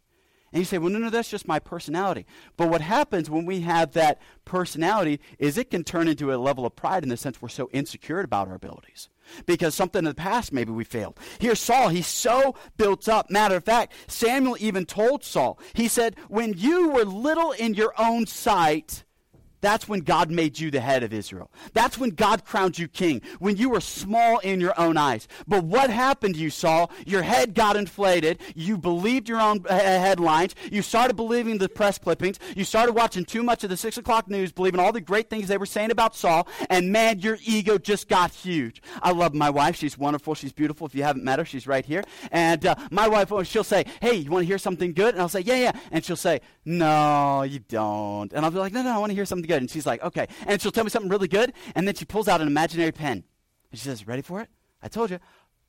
And 0.53 0.59
you 0.59 0.65
say, 0.65 0.79
well, 0.79 0.89
no, 0.89 0.99
no, 0.99 1.09
that's 1.09 1.29
just 1.29 1.47
my 1.47 1.59
personality. 1.59 2.25
But 2.57 2.69
what 2.69 2.81
happens 2.81 3.29
when 3.29 3.45
we 3.45 3.61
have 3.61 3.93
that 3.93 4.21
personality 4.43 5.21
is 5.39 5.57
it 5.57 5.71
can 5.71 5.85
turn 5.85 6.09
into 6.09 6.33
a 6.33 6.35
level 6.35 6.65
of 6.65 6.75
pride 6.75 7.03
in 7.03 7.09
the 7.09 7.15
sense 7.15 7.41
we're 7.41 7.47
so 7.47 7.69
insecure 7.71 8.19
about 8.19 8.49
our 8.49 8.55
abilities. 8.55 9.07
Because 9.45 9.73
something 9.75 9.99
in 9.99 10.05
the 10.05 10.13
past 10.13 10.51
maybe 10.51 10.73
we 10.73 10.83
failed. 10.83 11.17
Here, 11.39 11.55
Saul, 11.55 11.87
he's 11.87 12.07
so 12.07 12.55
built 12.75 13.07
up. 13.07 13.29
Matter 13.29 13.55
of 13.55 13.63
fact, 13.63 13.93
Samuel 14.07 14.57
even 14.59 14.85
told 14.85 15.23
Saul, 15.23 15.57
he 15.73 15.87
said, 15.87 16.17
when 16.27 16.53
you 16.57 16.89
were 16.89 17.05
little 17.05 17.53
in 17.53 17.73
your 17.73 17.93
own 17.97 18.25
sight, 18.25 19.05
that's 19.61 19.87
when 19.87 20.01
God 20.01 20.29
made 20.31 20.59
you 20.59 20.71
the 20.71 20.81
head 20.81 21.03
of 21.03 21.13
Israel. 21.13 21.51
That's 21.73 21.97
when 21.97 22.11
God 22.11 22.45
crowned 22.45 22.77
you 22.77 22.87
king, 22.87 23.21
when 23.39 23.57
you 23.57 23.69
were 23.69 23.81
small 23.81 24.39
in 24.39 24.59
your 24.59 24.79
own 24.79 24.97
eyes. 24.97 25.27
But 25.47 25.63
what 25.63 25.89
happened 25.89 26.35
you, 26.35 26.49
Saul? 26.49 26.91
Your 27.05 27.21
head 27.21 27.53
got 27.53 27.75
inflated. 27.75 28.39
You 28.55 28.77
believed 28.77 29.29
your 29.29 29.39
own 29.39 29.63
headlines. 29.65 30.55
You 30.71 30.81
started 30.81 31.15
believing 31.15 31.59
the 31.59 31.69
press 31.69 31.97
clippings. 31.97 32.39
You 32.55 32.63
started 32.63 32.93
watching 32.93 33.23
too 33.23 33.43
much 33.43 33.63
of 33.63 33.69
the 33.69 33.77
6 33.77 33.97
o'clock 33.97 34.29
news, 34.29 34.51
believing 34.51 34.79
all 34.79 34.91
the 34.91 35.01
great 35.01 35.29
things 35.29 35.47
they 35.47 35.57
were 35.57 35.65
saying 35.65 35.91
about 35.91 36.15
Saul. 36.15 36.47
And 36.69 36.91
man, 36.91 37.19
your 37.19 37.37
ego 37.45 37.77
just 37.77 38.07
got 38.07 38.31
huge. 38.31 38.81
I 39.01 39.11
love 39.11 39.33
my 39.33 39.49
wife. 39.49 39.75
She's 39.75 39.97
wonderful. 39.97 40.35
She's 40.35 40.53
beautiful. 40.53 40.87
If 40.87 40.95
you 40.95 41.03
haven't 41.03 41.23
met 41.23 41.39
her, 41.39 41.45
she's 41.45 41.67
right 41.67 41.85
here. 41.85 42.03
And 42.31 42.65
uh, 42.65 42.75
my 42.89 43.07
wife, 43.07 43.31
oh, 43.31 43.43
she'll 43.43 43.63
say, 43.63 43.85
hey, 44.01 44.15
you 44.15 44.31
want 44.31 44.43
to 44.43 44.47
hear 44.47 44.57
something 44.57 44.93
good? 44.93 45.13
And 45.13 45.21
I'll 45.21 45.29
say, 45.29 45.41
yeah, 45.41 45.55
yeah. 45.55 45.71
And 45.91 46.03
she'll 46.03 46.15
say, 46.15 46.41
no, 46.65 47.43
you 47.43 47.59
don't. 47.59 48.31
And 48.33 48.43
I'll 48.43 48.51
be 48.51 48.57
like, 48.57 48.73
no, 48.73 48.81
no, 48.81 48.91
I 48.91 48.97
want 48.97 49.11
to 49.11 49.15
hear 49.15 49.25
something 49.25 49.47
good. 49.47 49.50
And 49.57 49.69
she's 49.69 49.85
like, 49.85 50.03
okay. 50.03 50.27
And 50.45 50.61
she'll 50.61 50.71
tell 50.71 50.83
me 50.83 50.89
something 50.89 51.09
really 51.09 51.27
good. 51.27 51.53
And 51.75 51.87
then 51.87 51.95
she 51.95 52.05
pulls 52.05 52.27
out 52.27 52.41
an 52.41 52.47
imaginary 52.47 52.91
pen. 52.91 53.23
And 53.71 53.79
she 53.79 53.85
says, 53.85 54.07
ready 54.07 54.21
for 54.21 54.41
it? 54.41 54.49
I 54.81 54.87
told 54.87 55.11
you. 55.11 55.19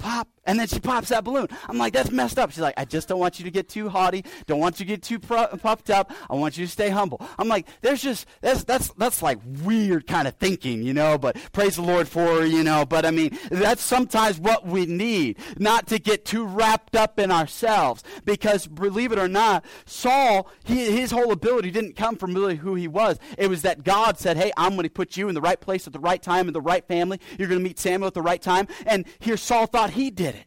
Pop. 0.02 0.28
And 0.44 0.58
then 0.58 0.66
she 0.66 0.80
pops 0.80 1.10
that 1.10 1.22
balloon. 1.22 1.46
I'm 1.68 1.78
like, 1.78 1.92
that's 1.92 2.10
messed 2.10 2.36
up. 2.36 2.50
She's 2.50 2.60
like, 2.60 2.74
I 2.76 2.84
just 2.84 3.06
don't 3.06 3.20
want 3.20 3.38
you 3.38 3.44
to 3.44 3.50
get 3.52 3.68
too 3.68 3.88
haughty. 3.88 4.24
Don't 4.46 4.58
want 4.58 4.80
you 4.80 4.86
to 4.86 4.90
get 4.90 5.02
too 5.02 5.20
puffed 5.20 5.88
up. 5.88 6.12
I 6.28 6.34
want 6.34 6.58
you 6.58 6.66
to 6.66 6.70
stay 6.70 6.90
humble. 6.90 7.24
I'm 7.38 7.46
like, 7.46 7.68
there's 7.80 8.02
just, 8.02 8.26
that's, 8.40 8.64
that's, 8.64 8.88
that's 8.94 9.22
like 9.22 9.38
weird 9.62 10.08
kind 10.08 10.26
of 10.26 10.34
thinking, 10.34 10.82
you 10.82 10.94
know, 10.94 11.16
but 11.16 11.36
praise 11.52 11.76
the 11.76 11.82
Lord 11.82 12.08
for 12.08 12.44
you 12.44 12.64
know. 12.64 12.84
But 12.84 13.06
I 13.06 13.12
mean, 13.12 13.38
that's 13.52 13.82
sometimes 13.82 14.40
what 14.40 14.66
we 14.66 14.84
need, 14.84 15.38
not 15.58 15.86
to 15.86 16.00
get 16.00 16.24
too 16.24 16.44
wrapped 16.44 16.96
up 16.96 17.20
in 17.20 17.30
ourselves. 17.30 18.02
Because 18.24 18.66
believe 18.66 19.12
it 19.12 19.20
or 19.20 19.28
not, 19.28 19.64
Saul, 19.86 20.50
he, 20.64 20.90
his 20.90 21.12
whole 21.12 21.30
ability 21.30 21.70
didn't 21.70 21.94
come 21.94 22.16
from 22.16 22.34
really 22.34 22.56
who 22.56 22.74
he 22.74 22.88
was. 22.88 23.16
It 23.38 23.48
was 23.48 23.62
that 23.62 23.84
God 23.84 24.18
said, 24.18 24.36
hey, 24.36 24.50
I'm 24.56 24.72
going 24.72 24.82
to 24.82 24.90
put 24.90 25.16
you 25.16 25.28
in 25.28 25.36
the 25.36 25.40
right 25.40 25.60
place 25.60 25.86
at 25.86 25.92
the 25.92 26.00
right 26.00 26.20
time 26.20 26.48
in 26.48 26.52
the 26.52 26.60
right 26.60 26.84
family. 26.88 27.20
You're 27.38 27.46
going 27.46 27.60
to 27.60 27.64
meet 27.64 27.78
Samuel 27.78 28.08
at 28.08 28.14
the 28.14 28.22
right 28.22 28.42
time. 28.42 28.66
And 28.86 29.06
here 29.20 29.36
Saul 29.36 29.66
thought 29.66 29.91
he 29.92 30.10
did 30.10 30.34
it. 30.34 30.46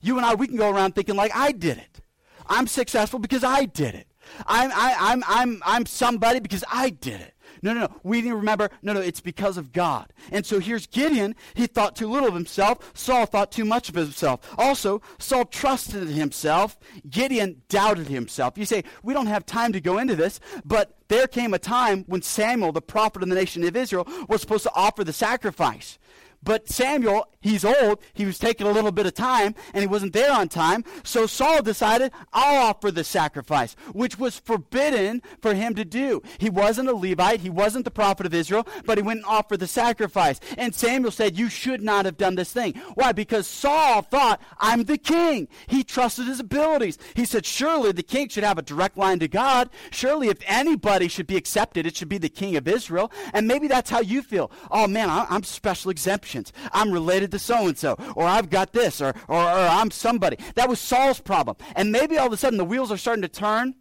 You 0.00 0.16
and 0.16 0.26
I, 0.26 0.34
we 0.34 0.46
can 0.46 0.56
go 0.56 0.70
around 0.70 0.94
thinking 0.94 1.16
like 1.16 1.32
I 1.34 1.52
did 1.52 1.78
it. 1.78 2.00
I'm 2.46 2.66
successful 2.66 3.18
because 3.18 3.44
I 3.44 3.64
did 3.64 3.94
it. 3.94 4.06
I'm, 4.46 4.70
I, 4.72 4.96
I'm, 4.98 5.24
I'm, 5.26 5.62
I'm 5.64 5.86
somebody 5.86 6.40
because 6.40 6.64
I 6.70 6.90
did 6.90 7.20
it. 7.20 7.34
No, 7.62 7.72
no, 7.72 7.80
no. 7.80 7.94
We 8.02 8.22
need 8.22 8.28
to 8.28 8.36
remember, 8.36 8.70
no, 8.82 8.92
no, 8.92 9.00
it's 9.00 9.20
because 9.20 9.56
of 9.56 9.72
God. 9.72 10.12
And 10.30 10.46
so 10.46 10.60
here's 10.60 10.86
Gideon. 10.86 11.34
He 11.54 11.66
thought 11.66 11.96
too 11.96 12.08
little 12.08 12.28
of 12.28 12.34
himself. 12.34 12.92
Saul 12.94 13.26
thought 13.26 13.50
too 13.50 13.64
much 13.64 13.88
of 13.88 13.94
himself. 13.94 14.40
Also, 14.56 15.02
Saul 15.18 15.44
trusted 15.44 16.08
himself. 16.08 16.78
Gideon 17.08 17.62
doubted 17.68 18.06
himself. 18.06 18.56
You 18.56 18.64
say, 18.64 18.84
we 19.02 19.14
don't 19.14 19.26
have 19.26 19.44
time 19.44 19.72
to 19.72 19.80
go 19.80 19.98
into 19.98 20.14
this, 20.14 20.40
but 20.64 20.96
there 21.08 21.26
came 21.26 21.54
a 21.54 21.58
time 21.58 22.04
when 22.06 22.22
Samuel, 22.22 22.72
the 22.72 22.82
prophet 22.82 23.22
of 23.22 23.28
the 23.28 23.34
nation 23.34 23.64
of 23.64 23.76
Israel, 23.76 24.06
was 24.28 24.40
supposed 24.40 24.64
to 24.64 24.74
offer 24.74 25.02
the 25.02 25.12
sacrifice. 25.12 25.98
But 26.42 26.68
Samuel, 26.68 27.26
he's 27.40 27.64
old. 27.64 27.98
He 28.14 28.24
was 28.24 28.38
taking 28.38 28.66
a 28.66 28.70
little 28.70 28.92
bit 28.92 29.06
of 29.06 29.14
time, 29.14 29.54
and 29.74 29.82
he 29.82 29.88
wasn't 29.88 30.12
there 30.12 30.32
on 30.32 30.48
time. 30.48 30.84
So 31.02 31.26
Saul 31.26 31.62
decided, 31.62 32.12
I'll 32.32 32.68
offer 32.68 32.90
the 32.90 33.04
sacrifice, 33.04 33.74
which 33.92 34.18
was 34.18 34.38
forbidden 34.38 35.22
for 35.42 35.54
him 35.54 35.74
to 35.74 35.84
do. 35.84 36.22
He 36.38 36.48
wasn't 36.48 36.88
a 36.88 36.94
Levite. 36.94 37.40
He 37.40 37.50
wasn't 37.50 37.84
the 37.84 37.90
prophet 37.90 38.24
of 38.24 38.34
Israel, 38.34 38.66
but 38.84 38.98
he 38.98 39.02
went 39.02 39.18
and 39.18 39.26
offered 39.26 39.60
the 39.60 39.66
sacrifice. 39.66 40.38
And 40.56 40.74
Samuel 40.74 41.10
said, 41.10 41.36
You 41.36 41.48
should 41.48 41.82
not 41.82 42.04
have 42.04 42.16
done 42.16 42.36
this 42.36 42.52
thing. 42.52 42.74
Why? 42.94 43.12
Because 43.12 43.46
Saul 43.48 44.02
thought, 44.02 44.40
I'm 44.58 44.84
the 44.84 44.98
king. 44.98 45.48
He 45.66 45.82
trusted 45.82 46.26
his 46.26 46.40
abilities. 46.40 46.98
He 47.14 47.24
said, 47.24 47.44
Surely 47.44 47.90
the 47.92 48.02
king 48.02 48.28
should 48.28 48.44
have 48.44 48.58
a 48.58 48.62
direct 48.62 48.96
line 48.96 49.18
to 49.18 49.28
God. 49.28 49.70
Surely 49.90 50.28
if 50.28 50.38
anybody 50.46 51.08
should 51.08 51.26
be 51.26 51.36
accepted, 51.36 51.84
it 51.84 51.96
should 51.96 52.08
be 52.08 52.18
the 52.18 52.28
king 52.28 52.56
of 52.56 52.68
Israel. 52.68 53.10
And 53.32 53.48
maybe 53.48 53.66
that's 53.66 53.90
how 53.90 54.00
you 54.00 54.22
feel. 54.22 54.52
Oh, 54.70 54.86
man, 54.86 55.08
I'm 55.10 55.42
special 55.42 55.90
exemption 55.90 56.27
connections. 56.28 56.52
I'm 56.72 56.92
related 56.92 57.30
to 57.32 57.38
so 57.38 57.66
and 57.66 57.78
so, 57.78 57.96
or 58.14 58.24
I've 58.24 58.50
got 58.50 58.72
this, 58.72 59.00
or, 59.00 59.14
or, 59.28 59.40
or 59.40 59.58
I'm 59.58 59.90
somebody. 59.90 60.36
That 60.54 60.68
was 60.68 60.80
Saul's 60.80 61.20
problem. 61.20 61.56
And 61.74 61.92
maybe 61.92 62.18
all 62.18 62.26
of 62.26 62.32
a 62.32 62.36
sudden 62.36 62.58
the 62.58 62.64
wheels 62.64 62.92
are 62.92 62.96
starting 62.96 63.22
to 63.22 63.28
turn. 63.28 63.74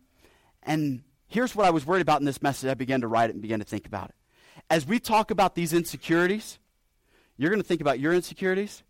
And 0.64 1.04
here's 1.28 1.56
what 1.56 1.66
I 1.66 1.70
was 1.70 1.86
worried 1.86 2.02
about 2.02 2.20
in 2.22 2.26
this 2.26 2.42
message. 2.42 2.70
I 2.70 2.74
began 2.74 3.02
to 3.02 3.08
write 3.08 3.30
it 3.30 3.34
and 3.34 3.42
began 3.42 3.60
to 3.60 3.66
think 3.66 3.86
about 3.86 4.10
it. 4.10 4.16
As 4.70 4.86
we 4.86 5.00
talk 5.00 5.32
about 5.32 5.56
these 5.56 5.74
insecurities, 5.74 6.60
you're 7.38 7.50
going 7.50 7.62
to 7.62 7.68
think 7.68 7.82
about 7.82 8.00
your 8.00 8.14
insecurities, 8.14 8.84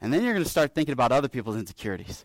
and 0.00 0.12
then 0.12 0.22
you're 0.22 0.34
going 0.34 0.44
to 0.44 0.50
start 0.50 0.74
thinking 0.74 0.92
about 0.92 1.12
other 1.12 1.28
people's 1.28 1.56
insecurities. 1.56 2.24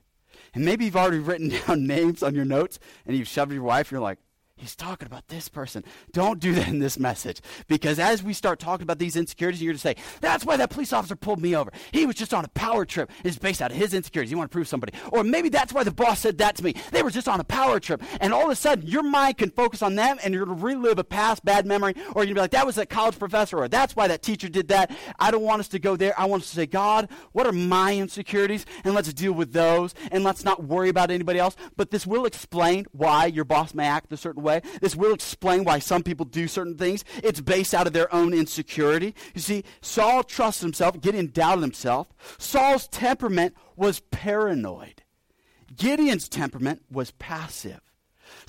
And 0.54 0.66
maybe 0.66 0.86
you've 0.86 0.98
already 0.98 1.20
written 1.30 1.50
down 1.50 1.86
names 1.86 2.24
on 2.24 2.36
your 2.36 2.46
notes 2.46 2.80
and 3.06 3.16
you've 3.16 3.28
shoved 3.28 3.52
your 3.52 3.64
wife, 3.64 3.88
and 3.88 3.92
you're 3.94 4.02
like, 4.02 4.20
He's 4.60 4.76
talking 4.76 5.06
about 5.06 5.30
this 5.30 5.48
person. 5.48 5.86
Don't 6.12 6.40
do 6.40 6.54
that 6.56 6.68
in 6.68 6.80
this 6.80 7.00
message. 7.00 7.40
Because 7.70 7.98
as 7.98 8.22
we 8.22 8.34
start 8.34 8.60
talking 8.60 8.84
about 8.84 9.00
these 9.00 9.16
insecurities, 9.16 9.62
you're 9.62 9.72
going 9.72 9.78
to 9.78 9.82
say, 9.82 9.96
that's 10.20 10.44
why 10.44 10.58
that 10.58 10.70
police 10.70 10.92
officer 10.92 11.16
pulled 11.16 11.42
me 11.42 11.56
over. 11.56 11.72
He 11.94 12.06
was 12.06 12.16
just 12.16 12.34
on 12.34 12.44
a 12.44 12.50
power 12.50 12.84
trip. 12.84 13.10
It's 13.24 13.38
based 13.38 13.62
out 13.62 13.72
of 13.72 13.78
his 13.78 13.94
insecurities. 13.94 14.32
You 14.32 14.38
want 14.38 14.52
to 14.52 14.54
prove 14.54 14.68
somebody. 14.68 14.92
Or 15.14 15.24
maybe 15.24 15.48
that's 15.48 15.72
why 15.72 15.86
the 15.86 15.92
boss 15.92 16.20
said 16.20 16.40
that 16.40 16.58
to 16.58 16.64
me. 16.64 16.76
They 16.92 17.04
were 17.04 17.10
just 17.10 17.30
on 17.30 17.40
a 17.40 17.44
power 17.46 17.80
trip. 17.80 18.04
And 18.20 18.34
all 18.34 18.46
of 18.46 18.52
a 18.52 18.56
sudden, 18.56 18.86
your 18.86 19.04
mind 19.04 19.38
can 19.38 19.50
focus 19.50 19.82
on 19.82 19.96
them 19.96 20.18
and 20.24 20.34
you're 20.34 20.46
going 20.46 20.58
to 20.58 20.64
relive 20.64 21.00
a 21.00 21.06
past 21.06 21.46
bad 21.46 21.66
memory. 21.66 21.94
Or 22.14 22.26
you're 22.26 22.26
going 22.26 22.28
to 22.28 22.34
be 22.36 22.42
like, 22.42 22.52
that 22.52 22.66
was 22.66 22.76
that 22.76 22.90
college 22.90 23.18
professor. 23.18 23.60
Or 23.60 23.70
that's 23.70 23.96
why 23.96 24.10
that 24.10 24.22
teacher 24.22 24.50
did 24.50 24.68
that. 24.68 24.92
I 25.18 25.32
don't 25.32 25.44
want 25.44 25.62
us 25.62 25.70
to 25.70 25.80
go 25.80 25.96
there. 25.96 26.20
I 26.20 26.26
want 26.26 26.44
us 26.44 26.50
to 26.50 26.56
say, 26.58 26.66
God, 26.66 27.08
what 27.32 27.48
are 27.48 27.54
my 27.54 27.96
insecurities? 27.96 28.66
And 28.84 28.94
let's 28.94 29.14
deal 29.14 29.32
with 29.32 29.54
those. 29.54 29.96
And 30.12 30.26
let's 30.26 30.44
not 30.44 30.66
worry 30.66 30.90
about 30.90 31.12
anybody 31.12 31.40
else. 31.40 31.56
But 31.78 31.92
this 31.92 32.06
will 32.06 32.26
explain 32.26 32.88
why 32.92 33.28
your 33.28 33.46
boss 33.46 33.74
may 33.74 33.88
act 33.88 34.12
a 34.12 34.18
certain 34.18 34.44
way 34.44 34.49
way. 34.50 34.62
This 34.82 34.96
will 34.96 35.14
explain 35.14 35.64
why 35.64 35.80
some 35.80 36.04
people 36.04 36.26
do 36.26 36.48
certain 36.48 36.78
things. 36.78 37.06
It's 37.24 37.42
based 37.42 37.74
out 37.74 37.88
of 37.88 37.94
their 37.94 38.14
own 38.14 38.34
insecurity. 38.34 39.16
You 39.34 39.42
see, 39.42 39.64
Saul 39.82 40.24
trusts 40.24 40.62
himself, 40.62 41.00
Gideon 41.00 41.32
doubted 41.32 41.62
himself. 41.62 42.08
Saul's 42.38 42.88
temperament 42.88 43.56
was 43.76 44.02
paranoid. 44.12 45.04
Gideon's 45.76 46.28
temperament 46.28 46.84
was 46.92 47.12
passive. 47.12 47.82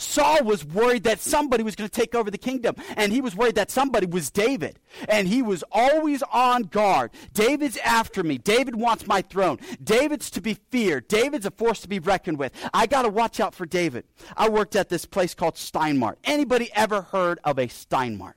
Saul 0.00 0.44
was 0.44 0.64
worried 0.64 1.04
that 1.04 1.20
somebody 1.20 1.62
was 1.62 1.76
going 1.76 1.88
to 1.88 2.00
take 2.00 2.14
over 2.14 2.30
the 2.30 2.38
kingdom, 2.38 2.74
and 2.96 3.12
he 3.12 3.20
was 3.20 3.36
worried 3.36 3.54
that 3.56 3.70
somebody 3.70 4.06
was 4.06 4.30
David. 4.30 4.78
And 5.08 5.28
he 5.28 5.42
was 5.42 5.62
always 5.70 6.22
on 6.32 6.62
guard. 6.64 7.10
David's 7.32 7.76
after 7.78 8.22
me. 8.22 8.38
David 8.38 8.76
wants 8.76 9.06
my 9.06 9.22
throne. 9.22 9.58
David's 9.82 10.30
to 10.30 10.40
be 10.40 10.54
feared. 10.70 11.08
David's 11.08 11.46
a 11.46 11.50
force 11.50 11.80
to 11.80 11.88
be 11.88 11.98
reckoned 11.98 12.38
with. 12.38 12.52
I 12.74 12.86
got 12.86 13.02
to 13.02 13.08
watch 13.08 13.40
out 13.40 13.54
for 13.54 13.66
David. 13.66 14.04
I 14.36 14.48
worked 14.48 14.76
at 14.76 14.88
this 14.88 15.04
place 15.04 15.34
called 15.34 15.54
Steinmart. 15.54 16.16
Anybody 16.24 16.70
ever 16.74 17.02
heard 17.02 17.38
of 17.44 17.58
a 17.58 17.66
Steinmart? 17.66 18.34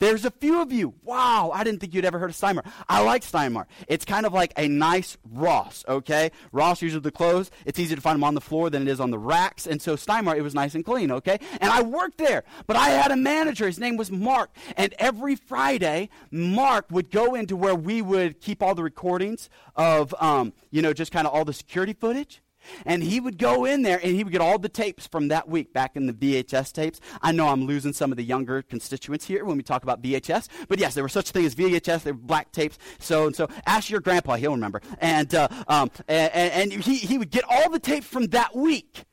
There's 0.00 0.24
a 0.24 0.30
few 0.30 0.62
of 0.62 0.72
you. 0.72 0.94
Wow, 1.04 1.52
I 1.54 1.62
didn't 1.62 1.80
think 1.80 1.94
you'd 1.94 2.06
ever 2.06 2.18
heard 2.18 2.30
of 2.30 2.36
Steinmart. 2.36 2.66
I 2.88 3.02
like 3.02 3.22
Steinmart. 3.22 3.66
It's 3.86 4.06
kind 4.06 4.24
of 4.24 4.32
like 4.32 4.54
a 4.56 4.66
nice 4.66 5.18
Ross, 5.30 5.84
okay? 5.86 6.32
Ross 6.52 6.80
usually 6.80 7.02
the 7.02 7.10
clothes, 7.10 7.50
it's 7.66 7.78
easier 7.78 7.96
to 7.96 8.02
find 8.02 8.16
them 8.16 8.24
on 8.24 8.34
the 8.34 8.40
floor 8.40 8.70
than 8.70 8.80
it 8.80 8.88
is 8.88 8.98
on 8.98 9.10
the 9.10 9.18
racks. 9.18 9.66
And 9.66 9.80
so 9.80 9.96
Steinmart, 9.96 10.38
it 10.38 10.42
was 10.42 10.54
nice 10.54 10.74
and 10.74 10.84
clean, 10.84 11.10
okay? 11.12 11.38
And 11.60 11.70
I 11.70 11.82
worked 11.82 12.16
there, 12.16 12.44
but 12.66 12.76
I 12.76 12.88
had 12.88 13.10
a 13.10 13.16
manager. 13.16 13.66
His 13.66 13.78
name 13.78 13.98
was 13.98 14.10
Mark. 14.10 14.50
And 14.74 14.94
every 14.98 15.36
Friday, 15.36 16.08
Mark 16.30 16.86
would 16.90 17.10
go 17.10 17.34
into 17.34 17.54
where 17.54 17.74
we 17.74 18.00
would 18.00 18.40
keep 18.40 18.62
all 18.62 18.74
the 18.74 18.82
recordings 18.82 19.50
of, 19.76 20.14
um, 20.18 20.54
you 20.70 20.80
know, 20.80 20.94
just 20.94 21.12
kind 21.12 21.26
of 21.26 21.34
all 21.34 21.44
the 21.44 21.52
security 21.52 21.92
footage. 21.92 22.40
And 22.84 23.02
he 23.02 23.20
would 23.20 23.38
go 23.38 23.64
in 23.64 23.82
there 23.82 23.98
and 24.02 24.14
he 24.14 24.24
would 24.24 24.32
get 24.32 24.40
all 24.40 24.58
the 24.58 24.68
tapes 24.68 25.06
from 25.06 25.28
that 25.28 25.48
week 25.48 25.72
back 25.72 25.96
in 25.96 26.06
the 26.06 26.12
VHS 26.12 26.72
tapes. 26.72 27.00
I 27.22 27.32
know 27.32 27.48
I'm 27.48 27.66
losing 27.66 27.92
some 27.92 28.10
of 28.10 28.16
the 28.16 28.24
younger 28.24 28.62
constituents 28.62 29.26
here 29.26 29.44
when 29.44 29.56
we 29.56 29.62
talk 29.62 29.82
about 29.82 30.02
VHS, 30.02 30.48
but 30.68 30.78
yes, 30.78 30.94
there 30.94 31.02
was 31.02 31.12
such 31.12 31.30
a 31.30 31.32
thing 31.32 31.46
as 31.46 31.54
VHS. 31.54 32.02
There 32.02 32.14
were 32.14 32.20
black 32.20 32.52
tapes. 32.52 32.78
So 32.98 33.26
and 33.26 33.34
so, 33.34 33.48
ask 33.66 33.90
your 33.90 34.00
grandpa; 34.00 34.36
he'll 34.36 34.52
remember. 34.52 34.80
And 34.98 35.34
uh, 35.34 35.48
um, 35.68 35.90
and, 36.08 36.72
and 36.74 36.84
he 36.84 36.96
he 36.96 37.18
would 37.18 37.30
get 37.30 37.44
all 37.48 37.70
the 37.70 37.78
tapes 37.78 38.06
from 38.06 38.26
that 38.28 38.54
week. 38.54 39.04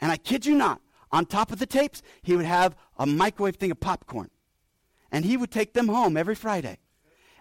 And 0.00 0.12
I 0.12 0.16
kid 0.16 0.46
you 0.46 0.54
not, 0.54 0.80
on 1.10 1.26
top 1.26 1.50
of 1.50 1.58
the 1.58 1.66
tapes, 1.66 2.02
he 2.22 2.36
would 2.36 2.44
have 2.44 2.76
a 2.98 3.06
microwave 3.06 3.56
thing 3.56 3.70
of 3.70 3.80
popcorn, 3.80 4.30
and 5.10 5.24
he 5.24 5.36
would 5.36 5.50
take 5.50 5.72
them 5.72 5.88
home 5.88 6.16
every 6.16 6.34
Friday. 6.34 6.78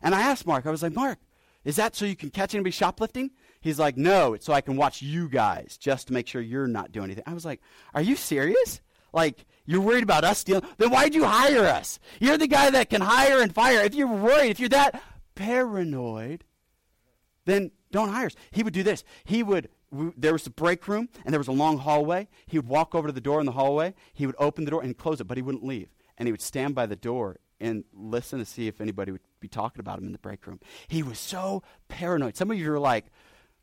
And 0.01 0.13
I 0.13 0.21
asked 0.21 0.45
Mark, 0.45 0.65
I 0.65 0.71
was 0.71 0.83
like, 0.83 0.93
Mark, 0.93 1.19
is 1.63 1.75
that 1.75 1.95
so 1.95 2.05
you 2.05 2.15
can 2.15 2.29
catch 2.29 2.53
anybody 2.55 2.71
shoplifting? 2.71 3.31
He's 3.67 3.79
like, 3.79 3.97
no, 3.97 4.33
it's 4.33 4.45
so 4.45 4.53
I 4.53 4.61
can 4.61 4.77
watch 4.77 5.01
you 5.01 5.27
guys 5.27 5.77
just 5.77 6.07
to 6.07 6.13
make 6.13 6.25
sure 6.25 6.41
you're 6.41 6.67
not 6.67 6.93
doing 6.93 7.05
anything. 7.05 7.25
I 7.27 7.33
was 7.33 7.43
like, 7.43 7.61
are 7.93 8.01
you 8.01 8.15
serious? 8.15 8.79
Like, 9.11 9.45
you're 9.65 9.81
worried 9.81 10.03
about 10.03 10.23
us 10.23 10.39
stealing? 10.39 10.63
Then 10.77 10.89
why'd 10.89 11.13
you 11.13 11.25
hire 11.25 11.65
us? 11.65 11.99
You're 12.21 12.37
the 12.37 12.47
guy 12.47 12.69
that 12.69 12.89
can 12.89 13.01
hire 13.01 13.41
and 13.41 13.53
fire. 13.53 13.81
If 13.81 13.93
you're 13.93 14.07
worried, 14.07 14.51
if 14.51 14.61
you're 14.61 14.69
that 14.69 15.03
paranoid, 15.35 16.45
then 17.43 17.71
don't 17.91 18.07
hire 18.07 18.27
us. 18.27 18.35
He 18.51 18.63
would 18.63 18.73
do 18.73 18.83
this. 18.83 19.03
He 19.25 19.43
would, 19.43 19.67
there 19.91 20.31
was 20.31 20.47
a 20.47 20.51
break 20.51 20.87
room 20.87 21.09
and 21.25 21.33
there 21.33 21.39
was 21.39 21.49
a 21.49 21.51
long 21.51 21.77
hallway. 21.77 22.29
He 22.45 22.57
would 22.57 22.69
walk 22.69 22.95
over 22.95 23.07
to 23.07 23.13
the 23.13 23.19
door 23.19 23.41
in 23.41 23.45
the 23.45 23.51
hallway. 23.51 23.95
He 24.13 24.25
would 24.25 24.35
open 24.39 24.63
the 24.63 24.71
door 24.71 24.81
and 24.81 24.97
close 24.97 25.19
it, 25.19 25.27
but 25.27 25.37
he 25.37 25.41
wouldn't 25.41 25.65
leave. 25.65 25.89
And 26.17 26.25
he 26.25 26.31
would 26.31 26.41
stand 26.41 26.73
by 26.73 26.85
the 26.85 26.95
door 26.95 27.41
and 27.59 27.83
listen 27.93 28.39
to 28.39 28.45
see 28.45 28.67
if 28.67 28.79
anybody 28.79 29.11
would 29.11 29.21
be 29.41 29.49
talking 29.49 29.81
about 29.81 29.99
him 29.99 30.05
in 30.05 30.13
the 30.13 30.19
break 30.19 30.47
room. 30.47 30.61
He 30.87 31.03
was 31.03 31.19
so 31.19 31.63
paranoid. 31.89 32.37
Some 32.37 32.49
of 32.49 32.57
you 32.57 32.71
are 32.71 32.79
like, 32.79 33.07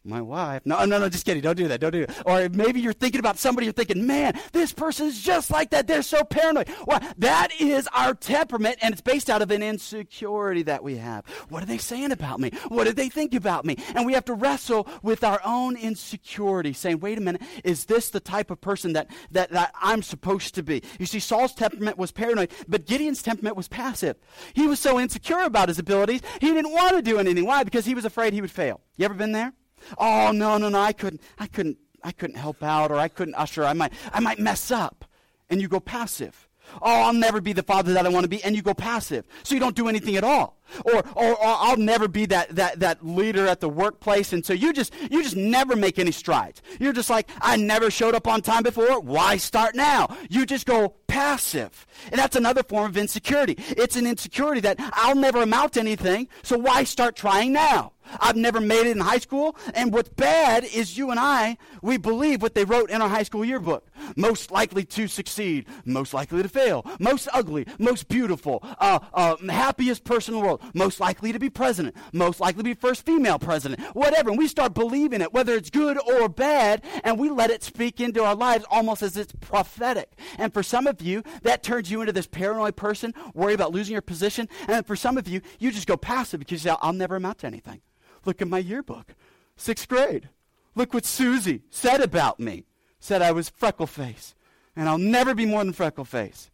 my 0.05 0.21
wife. 0.21 0.62
No, 0.64 0.85
no, 0.85 0.99
no, 0.99 1.09
just 1.09 1.25
kidding. 1.25 1.43
Don't 1.43 1.57
do 1.57 1.69
that. 1.69 1.81
Don't 1.81 1.93
do 1.93 2.07
that. 2.07 2.23
Or 2.27 2.49
maybe 2.51 2.81
you're 2.81 2.93
thinking 2.93 3.19
about 3.19 3.38
somebody, 3.38 3.67
you're 3.67 3.73
thinking, 3.73 4.07
man, 4.07 4.38
this 4.53 4.73
person 4.73 5.07
is 5.07 5.21
just 5.23 5.51
like 5.51 5.71
that. 5.71 5.87
They're 5.87 6.03
so 6.03 6.25
paranoid. 6.25 6.69
Well, 6.87 7.01
that 7.19 7.49
is 7.59 7.88
our 7.95 8.14
temperament, 8.14 8.79
and 8.83 8.93
it's 8.93 9.01
based 9.01 9.31
out 9.31 9.43
of 9.43 9.51
an 9.51 9.62
insecurity 9.62 10.62
that 10.64 10.83
we 10.83 10.97
have. 10.97 11.25
What 11.49 11.62
are 11.62 11.67
they 11.67 11.79
saying 11.79 12.12
about 12.12 12.40
me? 12.40 12.51
What 12.69 12.85
do 12.85 12.93
they 12.93 13.09
think 13.09 13.35
about 13.35 13.64
me? 13.64 13.77
And 13.95 14.05
we 14.05 14.12
have 14.12 14.25
to 14.27 14.35
wrestle 14.35 14.88
with 15.03 15.25
our 15.25 15.40
own 15.45 15.77
insecurity, 15.77 16.73
saying, 16.73 17.01
wait 17.01 17.19
a 17.19 17.21
minute, 17.21 17.43
is 17.64 17.87
this 17.87 18.11
the 18.11 18.21
type 18.21 18.51
of 18.51 18.61
person 18.61 18.93
that, 18.93 19.11
that, 19.31 19.51
that 19.51 19.73
I'm 19.81 20.03
supposed 20.03 20.55
to 20.57 20.62
be? 20.62 20.83
You 20.99 21.07
see, 21.07 21.21
Saul's 21.21 21.55
temperament 21.55 21.99
was 21.99 22.12
paranoid, 22.12 22.51
but 22.69 22.87
Gideon's 22.87 23.23
temperament 23.23 23.57
was 23.57 23.69
passive. 23.69 24.17
He 24.53 24.67
was 24.67 24.81
so 24.81 25.01
insecure 25.01 25.43
about 25.45 25.69
his 25.69 25.79
abilities, 25.79 26.21
he 26.40 26.53
didn't 26.53 26.73
want 26.73 26.97
to 26.97 27.03
do 27.03 27.19
anything. 27.19 27.47
Why? 27.47 27.64
Because 27.64 27.85
he 27.85 27.95
was 27.95 28.05
afraid 28.05 28.33
he 28.33 28.40
would 28.40 28.51
fail. 28.51 28.81
You 28.97 29.05
ever 29.05 29.14
been 29.14 29.33
there? 29.33 29.53
Oh 29.99 30.33
no, 30.33 30.59
no, 30.59 30.68
no, 30.68 30.81
I 30.81 30.92
couldn't, 30.92 31.20
I 31.38 31.47
couldn't, 31.47 31.79
I 32.03 32.12
couldn't 32.12 32.37
help 32.37 32.62
out, 32.62 32.90
or 32.90 32.97
I 32.97 33.09
couldn't 33.09 33.35
usher. 33.35 33.64
I 33.64 33.73
might, 33.73 33.92
I 34.12 34.20
might 34.20 34.38
mess 34.38 34.70
up, 34.70 35.05
and 35.49 35.61
you 35.61 35.68
go 35.68 35.81
passive. 35.81 36.49
oh, 36.83 37.03
I'll 37.03 37.12
never 37.12 37.40
be 37.40 37.53
the 37.53 37.62
father 37.62 37.92
that 37.94 38.07
I 38.07 38.09
want 38.09 38.25
to 38.25 38.29
be, 38.29 38.42
and 38.42 38.57
you 38.57 38.62
go 38.62 38.75
passive. 38.75 39.27
So 39.42 39.55
you 39.55 39.61
don't 39.61 39.77
do 39.77 39.88
anything 39.88 40.16
at 40.16 40.25
all. 40.25 40.59
Or, 40.85 41.05
or, 41.14 41.33
or, 41.33 41.38
I'll 41.40 41.77
never 41.77 42.09
be 42.09 42.27
that, 42.27 42.57
that, 42.57 42.81
that 42.81 43.05
leader 43.05 43.47
at 43.47 43.61
the 43.61 43.68
workplace. 43.68 44.33
And 44.33 44.44
so 44.44 44.53
you 44.53 44.73
just, 44.73 44.92
you 45.11 45.23
just 45.23 45.37
never 45.37 45.77
make 45.77 45.99
any 45.99 46.11
strides. 46.11 46.62
You're 46.81 46.92
just 46.92 47.11
like, 47.11 47.31
I 47.40 47.57
never 47.57 47.90
showed 47.90 48.14
up 48.14 48.27
on 48.27 48.42
time 48.42 48.62
before. 48.62 49.01
Why 49.01 49.37
start 49.37 49.75
now? 49.75 50.16
You 50.31 50.47
just 50.47 50.66
go 50.66 50.94
passive. 51.07 51.87
And 52.11 52.18
that's 52.18 52.37
another 52.37 52.62
form 52.62 52.87
of 52.87 52.97
insecurity. 52.97 53.57
It's 53.59 53.97
an 53.97 54.07
insecurity 54.07 54.61
that 54.62 54.77
I'll 54.94 55.16
never 55.16 55.42
amount 55.42 55.75
to 55.75 55.81
anything. 55.81 56.29
So 56.42 56.59
why 56.59 56.85
start 56.85 57.14
trying 57.14 57.53
now? 57.53 57.92
I've 58.21 58.37
never 58.37 58.61
made 58.61 58.87
it 58.87 58.97
in 58.97 59.01
high 59.01 59.19
school. 59.19 59.57
And 59.75 59.93
what's 59.93 60.09
bad 60.09 60.64
is 60.64 60.97
you 60.97 61.11
and 61.11 61.21
I, 61.21 61.57
we 61.83 61.97
believe 61.97 62.43
what 62.43 62.55
they 62.55 62.64
wrote 62.64 62.90
in 62.90 63.03
our 63.03 63.09
high 63.09 63.23
school 63.23 63.45
yearbook. 63.45 63.88
Most 64.17 64.51
likely 64.51 64.85
to 64.85 65.09
succeed, 65.09 65.67
most 65.85 66.14
likely 66.14 66.43
to 66.43 66.49
fail, 66.49 66.85
most 66.99 67.29
ugly, 67.33 67.67
most 67.79 68.09
beautiful, 68.09 68.61
uh, 68.79 68.99
uh, 69.12 69.37
happiest 69.49 70.05
person 70.05 70.35
in 70.35 70.40
the 70.40 70.47
world, 70.47 70.62
most 70.75 71.01
likely 71.01 71.33
to 71.33 71.38
be 71.38 71.51
president, 71.51 71.97
most 72.12 72.40
likely 72.40 72.59
to 72.59 72.64
be 72.64 72.75
first 72.75 73.07
female 73.07 73.38
president, 73.38 73.81
whatever. 73.95 74.31
And 74.31 74.38
we 74.38 74.49
start 74.49 74.75
believing 74.75 75.21
it, 75.21 75.33
whether 75.33 75.55
it's 75.55 75.71
good 75.71 75.99
or 76.09 76.29
bad, 76.29 76.85
and 77.03 77.19
we 77.19 77.31
let 77.31 77.51
it 77.51 77.62
speak 77.62 78.01
into 78.01 78.23
our 78.25 78.35
lives 78.35 78.64
almost 78.71 79.03
as 79.03 79.17
it's 79.17 79.33
prophetic. 79.40 80.19
And 80.38 80.53
for 80.53 80.62
some 80.62 80.87
of 80.87 81.01
you, 81.01 81.23
that 81.43 81.62
turns 81.62 81.90
you 81.90 82.01
into 82.01 82.12
this 82.12 82.27
paranoid 82.27 82.77
person, 82.77 83.14
worry 83.35 83.55
about 83.55 83.73
losing 83.73 83.93
your 83.93 84.03
position. 84.03 84.49
And 84.69 84.87
for 84.87 84.97
some 84.97 85.17
of 85.19 85.29
you, 85.29 85.40
you 85.59 85.71
just 85.71 85.87
go 85.87 85.97
passive 85.97 86.40
because 86.40 86.64
you 86.64 86.71
say, 86.71 86.77
I'll 86.81 86.93
never 86.93 87.17
amount 87.17 87.38
to 87.38 87.47
anything. 87.47 87.81
Look 88.24 88.42
at 88.42 88.48
my 88.48 88.58
yearbook. 88.58 89.14
Sixth 89.56 89.88
grade. 89.88 90.28
Look 90.74 90.92
what 90.92 91.04
Susie 91.04 91.62
said 91.70 92.00
about 92.00 92.40
me. 92.40 92.64
Said 92.98 93.22
I 93.22 93.32
was 93.32 93.48
freckle 93.48 93.87
face. 93.87 94.34
And 94.74 94.88
I'll 94.88 94.98
never 94.98 95.34
be 95.34 95.46
more 95.46 95.62
than 95.62 95.72
freckle 95.72 96.04
face. 96.04 96.50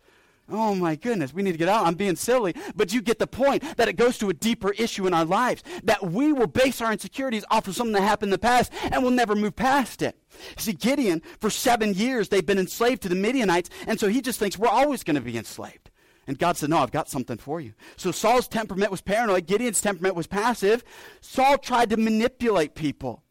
Oh 0.52 0.74
my 0.74 0.96
goodness, 0.96 1.32
we 1.32 1.42
need 1.42 1.52
to 1.52 1.58
get 1.58 1.68
out. 1.68 1.86
I'm 1.86 1.94
being 1.94 2.16
silly, 2.16 2.54
but 2.74 2.92
you 2.92 3.00
get 3.00 3.20
the 3.20 3.26
point 3.26 3.76
that 3.76 3.88
it 3.88 3.94
goes 3.94 4.18
to 4.18 4.30
a 4.30 4.34
deeper 4.34 4.72
issue 4.72 5.06
in 5.06 5.14
our 5.14 5.24
lives. 5.24 5.62
That 5.84 6.10
we 6.10 6.32
will 6.32 6.48
base 6.48 6.80
our 6.80 6.92
insecurities 6.92 7.44
off 7.50 7.68
of 7.68 7.76
something 7.76 7.92
that 7.92 8.02
happened 8.02 8.28
in 8.28 8.32
the 8.32 8.38
past 8.38 8.72
and 8.90 9.02
we'll 9.02 9.12
never 9.12 9.36
move 9.36 9.54
past 9.54 10.02
it. 10.02 10.18
See, 10.56 10.72
Gideon, 10.72 11.22
for 11.38 11.50
seven 11.50 11.94
years, 11.94 12.28
they've 12.28 12.44
been 12.44 12.58
enslaved 12.58 13.02
to 13.02 13.08
the 13.08 13.14
Midianites, 13.14 13.70
and 13.86 13.98
so 14.00 14.08
he 14.08 14.20
just 14.20 14.38
thinks 14.38 14.58
we're 14.58 14.68
always 14.68 15.04
going 15.04 15.16
to 15.16 15.20
be 15.20 15.36
enslaved. 15.36 15.89
And 16.30 16.38
God 16.38 16.56
said, 16.56 16.70
No, 16.70 16.78
I've 16.78 16.92
got 16.92 17.08
something 17.08 17.38
for 17.38 17.60
you. 17.60 17.72
So 17.96 18.12
Saul's 18.12 18.46
temperament 18.46 18.92
was 18.92 19.00
paranoid. 19.00 19.48
Gideon's 19.48 19.80
temperament 19.80 20.14
was 20.14 20.28
passive. 20.28 20.84
Saul 21.20 21.58
tried 21.58 21.90
to 21.90 21.96
manipulate 21.96 22.76
people. 22.76 23.24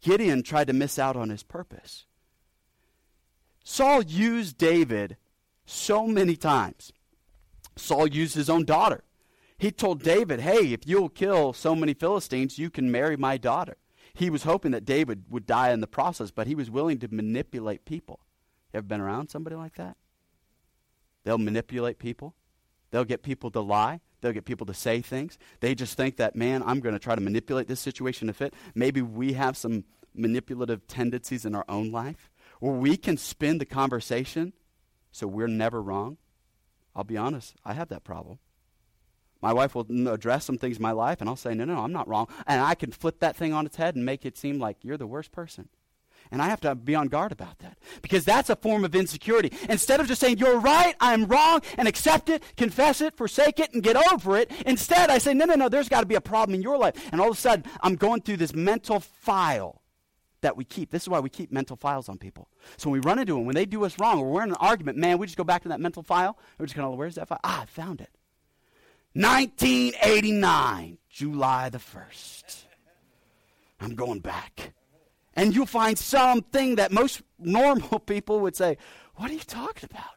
Gideon 0.00 0.44
tried 0.44 0.68
to 0.68 0.72
miss 0.72 0.96
out 0.96 1.16
on 1.16 1.30
his 1.30 1.42
purpose. 1.42 2.06
Saul 3.64 4.02
used 4.02 4.58
David 4.58 5.16
so 5.66 6.06
many 6.06 6.36
times. 6.36 6.92
Saul 7.74 8.06
used 8.06 8.36
his 8.36 8.48
own 8.48 8.64
daughter. 8.64 9.02
He 9.58 9.72
told 9.72 10.04
David, 10.04 10.38
Hey, 10.38 10.72
if 10.72 10.86
you'll 10.86 11.08
kill 11.08 11.52
so 11.52 11.74
many 11.74 11.94
Philistines, 11.94 12.60
you 12.60 12.70
can 12.70 12.92
marry 12.92 13.16
my 13.16 13.38
daughter. 13.38 13.76
He 14.14 14.30
was 14.30 14.44
hoping 14.44 14.70
that 14.70 14.84
David 14.84 15.24
would 15.30 15.46
die 15.46 15.72
in 15.72 15.80
the 15.80 15.88
process, 15.88 16.30
but 16.30 16.46
he 16.46 16.54
was 16.54 16.70
willing 16.70 17.00
to 17.00 17.12
manipulate 17.12 17.84
people. 17.84 18.20
You 18.72 18.78
ever 18.78 18.86
been 18.86 19.00
around 19.00 19.30
somebody 19.30 19.56
like 19.56 19.74
that? 19.74 19.96
They'll 21.24 21.38
manipulate 21.38 21.98
people. 21.98 22.34
They'll 22.90 23.04
get 23.04 23.22
people 23.22 23.50
to 23.52 23.60
lie. 23.60 24.00
They'll 24.20 24.32
get 24.32 24.44
people 24.44 24.66
to 24.66 24.74
say 24.74 25.00
things. 25.00 25.38
They 25.60 25.74
just 25.74 25.96
think 25.96 26.16
that, 26.16 26.36
man, 26.36 26.62
I'm 26.64 26.80
going 26.80 26.94
to 26.94 26.98
try 26.98 27.14
to 27.14 27.20
manipulate 27.20 27.68
this 27.68 27.80
situation 27.80 28.28
to 28.28 28.34
fit. 28.34 28.54
Maybe 28.74 29.00
we 29.02 29.34
have 29.34 29.56
some 29.56 29.84
manipulative 30.14 30.86
tendencies 30.86 31.44
in 31.44 31.54
our 31.54 31.64
own 31.68 31.90
life 31.90 32.30
where 32.58 32.72
we 32.72 32.96
can 32.96 33.16
spin 33.16 33.58
the 33.58 33.64
conversation 33.64 34.52
so 35.12 35.26
we're 35.26 35.46
never 35.46 35.80
wrong. 35.82 36.18
I'll 36.94 37.04
be 37.04 37.16
honest, 37.16 37.54
I 37.64 37.74
have 37.74 37.88
that 37.88 38.04
problem. 38.04 38.38
My 39.40 39.52
wife 39.52 39.74
will 39.74 39.86
mm, 39.86 40.12
address 40.12 40.44
some 40.44 40.58
things 40.58 40.76
in 40.76 40.82
my 40.82 40.92
life, 40.92 41.20
and 41.20 41.28
I'll 41.28 41.36
say, 41.36 41.54
no, 41.54 41.64
no, 41.64 41.78
I'm 41.78 41.92
not 41.92 42.08
wrong. 42.08 42.28
And 42.46 42.60
I 42.60 42.74
can 42.74 42.92
flip 42.92 43.20
that 43.20 43.36
thing 43.36 43.52
on 43.52 43.64
its 43.64 43.76
head 43.76 43.96
and 43.96 44.04
make 44.04 44.26
it 44.26 44.36
seem 44.36 44.58
like 44.58 44.78
you're 44.82 44.98
the 44.98 45.06
worst 45.06 45.32
person. 45.32 45.68
And 46.32 46.40
I 46.40 46.48
have 46.48 46.60
to 46.60 46.74
be 46.74 46.94
on 46.94 47.08
guard 47.08 47.32
about 47.32 47.58
that 47.58 47.76
because 48.02 48.24
that's 48.24 48.50
a 48.50 48.56
form 48.56 48.84
of 48.84 48.94
insecurity. 48.94 49.52
Instead 49.68 50.00
of 50.00 50.06
just 50.06 50.20
saying, 50.20 50.38
You're 50.38 50.60
right, 50.60 50.94
I'm 51.00 51.26
wrong, 51.26 51.60
and 51.76 51.88
accept 51.88 52.28
it, 52.28 52.42
confess 52.56 53.00
it, 53.00 53.16
forsake 53.16 53.58
it, 53.58 53.72
and 53.74 53.82
get 53.82 53.96
over 54.12 54.36
it, 54.36 54.50
instead 54.64 55.10
I 55.10 55.18
say, 55.18 55.34
No, 55.34 55.44
no, 55.44 55.54
no, 55.54 55.68
there's 55.68 55.88
got 55.88 56.00
to 56.00 56.06
be 56.06 56.14
a 56.14 56.20
problem 56.20 56.54
in 56.54 56.62
your 56.62 56.78
life. 56.78 56.94
And 57.10 57.20
all 57.20 57.30
of 57.30 57.36
a 57.36 57.40
sudden, 57.40 57.64
I'm 57.82 57.96
going 57.96 58.22
through 58.22 58.36
this 58.36 58.54
mental 58.54 59.00
file 59.00 59.82
that 60.42 60.56
we 60.56 60.64
keep. 60.64 60.90
This 60.90 61.02
is 61.02 61.08
why 61.08 61.20
we 61.20 61.28
keep 61.28 61.50
mental 61.50 61.76
files 61.76 62.08
on 62.08 62.16
people. 62.16 62.48
So 62.76 62.90
when 62.90 63.00
we 63.00 63.06
run 63.06 63.18
into 63.18 63.34
them, 63.34 63.44
when 63.44 63.54
they 63.54 63.66
do 63.66 63.84
us 63.84 63.98
wrong, 63.98 64.20
or 64.20 64.30
we're 64.30 64.42
in 64.42 64.50
an 64.50 64.56
argument, 64.56 64.98
man, 64.98 65.18
we 65.18 65.26
just 65.26 65.36
go 65.36 65.44
back 65.44 65.62
to 65.62 65.68
that 65.68 65.80
mental 65.80 66.02
file. 66.02 66.38
We're 66.58 66.66
just 66.66 66.76
going 66.76 66.90
to, 66.90 66.96
where's 66.96 67.16
that 67.16 67.28
file? 67.28 67.40
Ah, 67.44 67.62
I 67.62 67.66
found 67.66 68.00
it. 68.00 68.10
1989, 69.14 70.98
July 71.10 71.68
the 71.68 71.78
1st. 71.78 72.64
I'm 73.80 73.94
going 73.94 74.20
back 74.20 74.72
and 75.40 75.54
you'll 75.54 75.64
find 75.64 75.98
something 75.98 76.74
that 76.76 76.92
most 76.92 77.22
normal 77.38 77.98
people 78.06 78.40
would 78.40 78.54
say, 78.54 78.76
What 79.14 79.30
are 79.30 79.34
you 79.34 79.40
talking 79.40 79.88
about? 79.90 80.16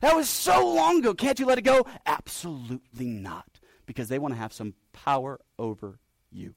That 0.00 0.16
was 0.16 0.28
so 0.28 0.74
long 0.74 0.98
ago. 0.98 1.14
Can't 1.14 1.38
you 1.38 1.46
let 1.46 1.58
it 1.58 1.62
go? 1.62 1.86
Absolutely 2.06 3.06
not. 3.06 3.60
Because 3.84 4.08
they 4.08 4.18
want 4.18 4.32
to 4.32 4.40
have 4.40 4.52
some 4.52 4.74
power 4.92 5.38
over 5.58 5.98
you. 6.30 6.54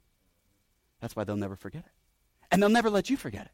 That's 1.01 1.15
why 1.15 1.25
they'll 1.25 1.35
never 1.35 1.57
forget 1.57 1.83
it. 1.85 1.91
And 2.49 2.61
they'll 2.61 2.69
never 2.69 2.89
let 2.89 3.09
you 3.09 3.17
forget 3.17 3.45
it. 3.45 3.51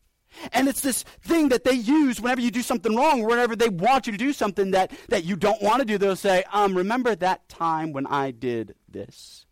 And 0.54 0.70
it's 0.70 0.82
this 0.82 1.04
thing 1.24 1.50
that 1.50 1.64
they 1.64 1.74
use 1.74 2.22
whenever 2.22 2.40
you 2.40 2.52
do 2.52 2.62
something 2.62 2.96
wrong, 2.96 3.24
whenever 3.24 3.56
they 3.56 3.68
want 3.68 4.06
you 4.06 4.12
to 4.12 4.18
do 4.18 4.32
something 4.32 4.72
that, 4.72 4.92
that 5.10 5.26
you 5.26 5.36
don't 5.36 5.62
want 5.62 5.80
to 5.80 5.86
do, 5.86 5.98
they'll 5.98 6.16
say, 6.16 6.44
um, 6.54 6.78
remember 6.78 7.16
that 7.16 7.50
time 7.50 7.92
when 7.92 8.06
I 8.06 8.32
did 8.32 8.76
this? 8.88 9.46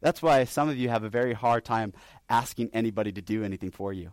That's 0.00 0.22
why 0.22 0.44
some 0.44 0.68
of 0.68 0.78
you 0.78 0.88
have 0.88 1.02
a 1.02 1.10
very 1.10 1.34
hard 1.34 1.64
time 1.64 1.92
asking 2.30 2.70
anybody 2.72 3.12
to 3.12 3.20
do 3.20 3.42
anything 3.44 3.72
for 3.72 3.92
you. 3.92 4.12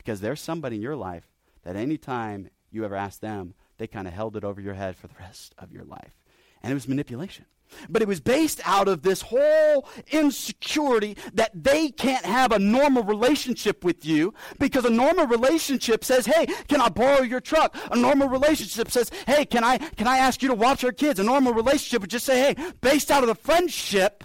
Because 0.00 0.22
there's 0.22 0.40
somebody 0.40 0.76
in 0.76 0.82
your 0.82 0.96
life 0.96 1.28
that 1.62 1.76
anytime 1.76 2.48
you 2.70 2.86
ever 2.86 2.96
asked 2.96 3.20
them, 3.20 3.52
they 3.76 3.86
kind 3.86 4.08
of 4.08 4.14
held 4.14 4.34
it 4.34 4.44
over 4.44 4.58
your 4.58 4.72
head 4.72 4.96
for 4.96 5.08
the 5.08 5.14
rest 5.20 5.54
of 5.58 5.72
your 5.72 5.84
life. 5.84 6.14
And 6.62 6.70
it 6.70 6.74
was 6.74 6.88
manipulation. 6.88 7.44
But 7.90 8.00
it 8.00 8.08
was 8.08 8.18
based 8.18 8.62
out 8.64 8.88
of 8.88 9.02
this 9.02 9.20
whole 9.20 9.86
insecurity 10.10 11.18
that 11.34 11.50
they 11.54 11.90
can't 11.90 12.24
have 12.24 12.50
a 12.50 12.58
normal 12.58 13.02
relationship 13.04 13.84
with 13.84 14.06
you 14.06 14.32
because 14.58 14.86
a 14.86 14.90
normal 14.90 15.26
relationship 15.26 16.02
says, 16.02 16.24
"Hey, 16.24 16.46
can 16.66 16.80
I 16.80 16.88
borrow 16.88 17.20
your 17.20 17.40
truck?" 17.40 17.76
A 17.90 17.96
normal 17.96 18.28
relationship 18.28 18.90
says, 18.90 19.10
"Hey, 19.26 19.44
can 19.44 19.62
I 19.62 19.76
can 19.76 20.06
I 20.06 20.16
ask 20.16 20.42
you 20.42 20.48
to 20.48 20.54
watch 20.54 20.82
our 20.82 20.92
kids?" 20.92 21.20
A 21.20 21.22
normal 21.22 21.52
relationship 21.52 22.00
would 22.00 22.10
just 22.10 22.26
say, 22.26 22.40
"Hey, 22.40 22.72
based 22.80 23.10
out 23.10 23.22
of 23.22 23.28
the 23.28 23.34
friendship, 23.34 24.24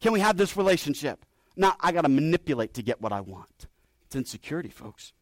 can 0.00 0.12
we 0.12 0.20
have 0.20 0.36
this 0.36 0.56
relationship?" 0.56 1.26
Not 1.56 1.76
I 1.80 1.90
got 1.90 2.02
to 2.02 2.08
manipulate 2.08 2.74
to 2.74 2.82
get 2.82 3.02
what 3.02 3.12
I 3.12 3.20
want. 3.20 3.66
It's 4.12 4.16
insecurity, 4.16 4.68
folks. 4.68 5.14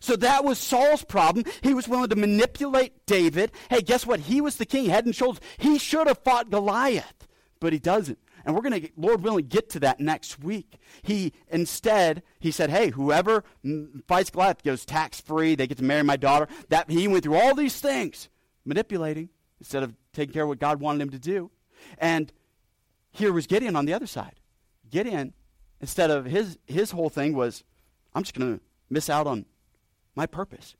So 0.00 0.16
that 0.16 0.42
was 0.42 0.58
Saul's 0.58 1.04
problem. 1.04 1.44
He 1.62 1.74
was 1.74 1.86
willing 1.86 2.08
to 2.08 2.16
manipulate 2.16 3.04
David. 3.04 3.52
Hey, 3.68 3.82
guess 3.82 4.06
what? 4.06 4.20
He 4.20 4.40
was 4.40 4.56
the 4.56 4.64
king, 4.64 4.86
head 4.86 5.04
and 5.04 5.14
shoulders. 5.14 5.42
He 5.58 5.78
should 5.78 6.06
have 6.06 6.16
fought 6.24 6.48
Goliath, 6.48 7.28
but 7.60 7.74
he 7.74 7.78
doesn't. 7.78 8.18
And 8.46 8.54
we're 8.54 8.62
going 8.62 8.80
to, 8.80 8.88
Lord 8.96 9.22
willing, 9.22 9.48
get 9.48 9.68
to 9.70 9.80
that 9.80 10.00
next 10.00 10.42
week. 10.42 10.78
He 11.02 11.34
instead, 11.48 12.22
he 12.38 12.50
said, 12.50 12.70
hey, 12.70 12.88
whoever 12.88 13.44
fights 14.06 14.30
Goliath 14.30 14.62
goes 14.62 14.86
tax 14.86 15.20
free. 15.20 15.54
They 15.54 15.66
get 15.66 15.76
to 15.78 15.84
marry 15.84 16.02
my 16.02 16.16
daughter. 16.16 16.48
That 16.70 16.90
he 16.90 17.06
went 17.06 17.24
through 17.24 17.36
all 17.36 17.54
these 17.54 17.78
things, 17.78 18.30
manipulating 18.64 19.28
instead 19.60 19.82
of 19.82 19.94
taking 20.14 20.32
care 20.32 20.44
of 20.44 20.48
what 20.48 20.58
God 20.58 20.80
wanted 20.80 21.02
him 21.02 21.10
to 21.10 21.18
do. 21.18 21.50
And 21.98 22.32
here 23.10 23.30
was 23.30 23.46
Gideon 23.46 23.76
on 23.76 23.84
the 23.84 23.92
other 23.92 24.06
side. 24.06 24.40
Gideon, 24.88 25.34
instead 25.82 26.10
of 26.10 26.24
his 26.24 26.56
his 26.66 26.92
whole 26.92 27.10
thing 27.10 27.34
was, 27.34 27.62
I'm 28.14 28.22
just 28.22 28.34
going 28.34 28.58
to 28.58 28.64
miss 28.90 29.10
out 29.10 29.26
on 29.26 29.44
my 30.14 30.26
purpose. 30.26 30.74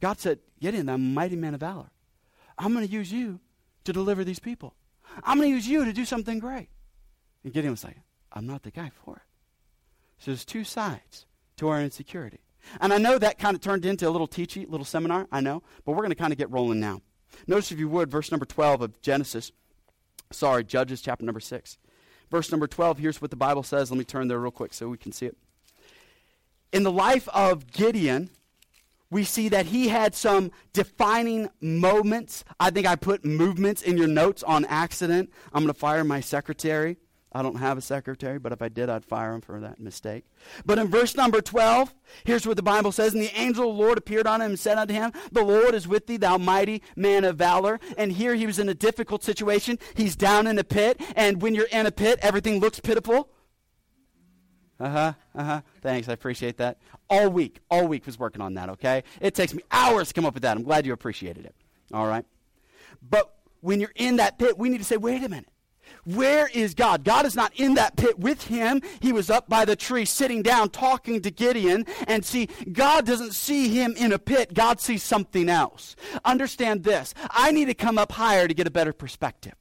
God 0.00 0.18
said, 0.18 0.38
in, 0.60 0.86
that 0.86 0.98
mighty 0.98 1.36
man 1.36 1.54
of 1.54 1.60
valor. 1.60 1.90
I'm 2.58 2.72
going 2.72 2.86
to 2.86 2.92
use 2.92 3.12
you 3.12 3.40
to 3.84 3.92
deliver 3.92 4.24
these 4.24 4.38
people. 4.38 4.74
I'm 5.24 5.38
going 5.38 5.50
to 5.50 5.54
use 5.54 5.68
you 5.68 5.84
to 5.84 5.92
do 5.92 6.04
something 6.04 6.38
great. 6.38 6.68
And 7.44 7.52
Gideon 7.52 7.72
was 7.72 7.84
like, 7.84 7.96
I'm 8.32 8.46
not 8.46 8.62
the 8.62 8.70
guy 8.70 8.90
for 9.04 9.16
it. 9.16 9.22
So 10.18 10.30
there's 10.30 10.44
two 10.44 10.64
sides 10.64 11.26
to 11.56 11.68
our 11.68 11.80
insecurity. 11.80 12.40
And 12.80 12.92
I 12.92 12.98
know 12.98 13.18
that 13.18 13.38
kind 13.38 13.54
of 13.54 13.62
turned 13.62 13.86
into 13.86 14.08
a 14.08 14.10
little 14.10 14.28
teachy, 14.28 14.68
little 14.68 14.84
seminar, 14.84 15.26
I 15.32 15.40
know, 15.40 15.62
but 15.84 15.92
we're 15.92 16.02
going 16.02 16.10
to 16.10 16.14
kind 16.14 16.32
of 16.32 16.38
get 16.38 16.50
rolling 16.50 16.78
now. 16.78 17.00
Notice, 17.46 17.72
if 17.72 17.78
you 17.78 17.88
would, 17.88 18.10
verse 18.10 18.30
number 18.30 18.44
12 18.44 18.82
of 18.82 19.00
Genesis. 19.00 19.50
Sorry, 20.30 20.62
Judges 20.62 21.00
chapter 21.00 21.24
number 21.24 21.40
6. 21.40 21.78
Verse 22.30 22.50
number 22.50 22.66
12, 22.66 22.98
here's 22.98 23.20
what 23.20 23.30
the 23.30 23.36
Bible 23.36 23.62
says. 23.62 23.90
Let 23.90 23.98
me 23.98 24.04
turn 24.04 24.28
there 24.28 24.38
real 24.38 24.50
quick 24.50 24.74
so 24.74 24.88
we 24.88 24.98
can 24.98 25.12
see 25.12 25.26
it 25.26 25.36
in 26.72 26.82
the 26.82 26.92
life 26.92 27.28
of 27.28 27.70
Gideon, 27.72 28.30
we 29.10 29.24
see 29.24 29.48
that 29.48 29.66
he 29.66 29.88
had 29.88 30.14
some 30.14 30.52
defining 30.72 31.50
moments. 31.60 32.44
I 32.60 32.70
think 32.70 32.86
I 32.86 32.96
put 32.96 33.24
movements 33.24 33.82
in 33.82 33.96
your 33.96 34.06
notes 34.06 34.42
on 34.42 34.64
accident. 34.66 35.30
I'm 35.52 35.62
going 35.62 35.74
to 35.74 35.78
fire 35.78 36.04
my 36.04 36.20
secretary. 36.20 36.96
I 37.32 37.42
don't 37.42 37.56
have 37.56 37.78
a 37.78 37.80
secretary, 37.80 38.40
but 38.40 38.50
if 38.52 38.60
I 38.60 38.68
did, 38.68 38.90
I'd 38.90 39.04
fire 39.04 39.32
him 39.32 39.40
for 39.40 39.60
that 39.60 39.78
mistake. 39.78 40.24
But 40.66 40.78
in 40.78 40.88
verse 40.88 41.14
number 41.14 41.40
12, 41.40 41.94
here's 42.24 42.44
what 42.44 42.56
the 42.56 42.62
Bible 42.62 42.90
says 42.90 43.12
And 43.12 43.22
the 43.22 43.32
angel 43.38 43.70
of 43.70 43.76
the 43.76 43.82
Lord 43.82 43.98
appeared 43.98 44.26
on 44.26 44.40
him 44.40 44.50
and 44.50 44.58
said 44.58 44.78
unto 44.78 44.94
him, 44.94 45.12
The 45.30 45.44
Lord 45.44 45.74
is 45.74 45.86
with 45.86 46.08
thee, 46.08 46.16
thou 46.16 46.38
mighty 46.38 46.82
man 46.96 47.24
of 47.24 47.36
valor. 47.36 47.78
And 47.96 48.12
here 48.12 48.34
he 48.34 48.46
was 48.46 48.58
in 48.58 48.68
a 48.68 48.74
difficult 48.74 49.22
situation. 49.22 49.78
He's 49.94 50.16
down 50.16 50.48
in 50.48 50.58
a 50.58 50.64
pit, 50.64 51.00
and 51.14 51.40
when 51.40 51.54
you're 51.54 51.66
in 51.66 51.86
a 51.86 51.92
pit, 51.92 52.18
everything 52.20 52.58
looks 52.58 52.80
pitiful. 52.80 53.30
Uh 54.80 54.88
huh, 54.88 55.12
uh 55.34 55.44
huh. 55.44 55.60
Thanks, 55.82 56.08
I 56.08 56.14
appreciate 56.14 56.56
that. 56.56 56.78
All 57.10 57.28
week, 57.28 57.60
all 57.70 57.86
week 57.86 58.06
was 58.06 58.18
working 58.18 58.40
on 58.40 58.54
that, 58.54 58.70
okay? 58.70 59.04
It 59.20 59.34
takes 59.34 59.52
me 59.52 59.62
hours 59.70 60.08
to 60.08 60.14
come 60.14 60.24
up 60.24 60.32
with 60.32 60.42
that. 60.42 60.56
I'm 60.56 60.62
glad 60.62 60.86
you 60.86 60.94
appreciated 60.94 61.44
it. 61.44 61.54
All 61.92 62.06
right? 62.06 62.24
But 63.08 63.34
when 63.60 63.78
you're 63.80 63.92
in 63.94 64.16
that 64.16 64.38
pit, 64.38 64.56
we 64.56 64.70
need 64.70 64.78
to 64.78 64.84
say, 64.84 64.96
wait 64.96 65.22
a 65.22 65.28
minute. 65.28 65.50
Where 66.04 66.48
is 66.48 66.74
God? 66.74 67.04
God 67.04 67.26
is 67.26 67.36
not 67.36 67.52
in 67.56 67.74
that 67.74 67.96
pit 67.96 68.18
with 68.18 68.46
him. 68.46 68.80
He 69.00 69.12
was 69.12 69.28
up 69.28 69.48
by 69.48 69.64
the 69.64 69.76
tree 69.76 70.04
sitting 70.04 70.42
down 70.42 70.70
talking 70.70 71.20
to 71.20 71.30
Gideon. 71.30 71.84
And 72.06 72.24
see, 72.24 72.48
God 72.72 73.04
doesn't 73.04 73.34
see 73.34 73.68
him 73.68 73.94
in 73.98 74.12
a 74.12 74.18
pit. 74.18 74.54
God 74.54 74.80
sees 74.80 75.02
something 75.02 75.48
else. 75.48 75.96
Understand 76.24 76.84
this. 76.84 77.12
I 77.30 77.52
need 77.52 77.66
to 77.66 77.74
come 77.74 77.98
up 77.98 78.12
higher 78.12 78.48
to 78.48 78.54
get 78.54 78.66
a 78.66 78.70
better 78.70 78.92
perspective. 78.92 79.54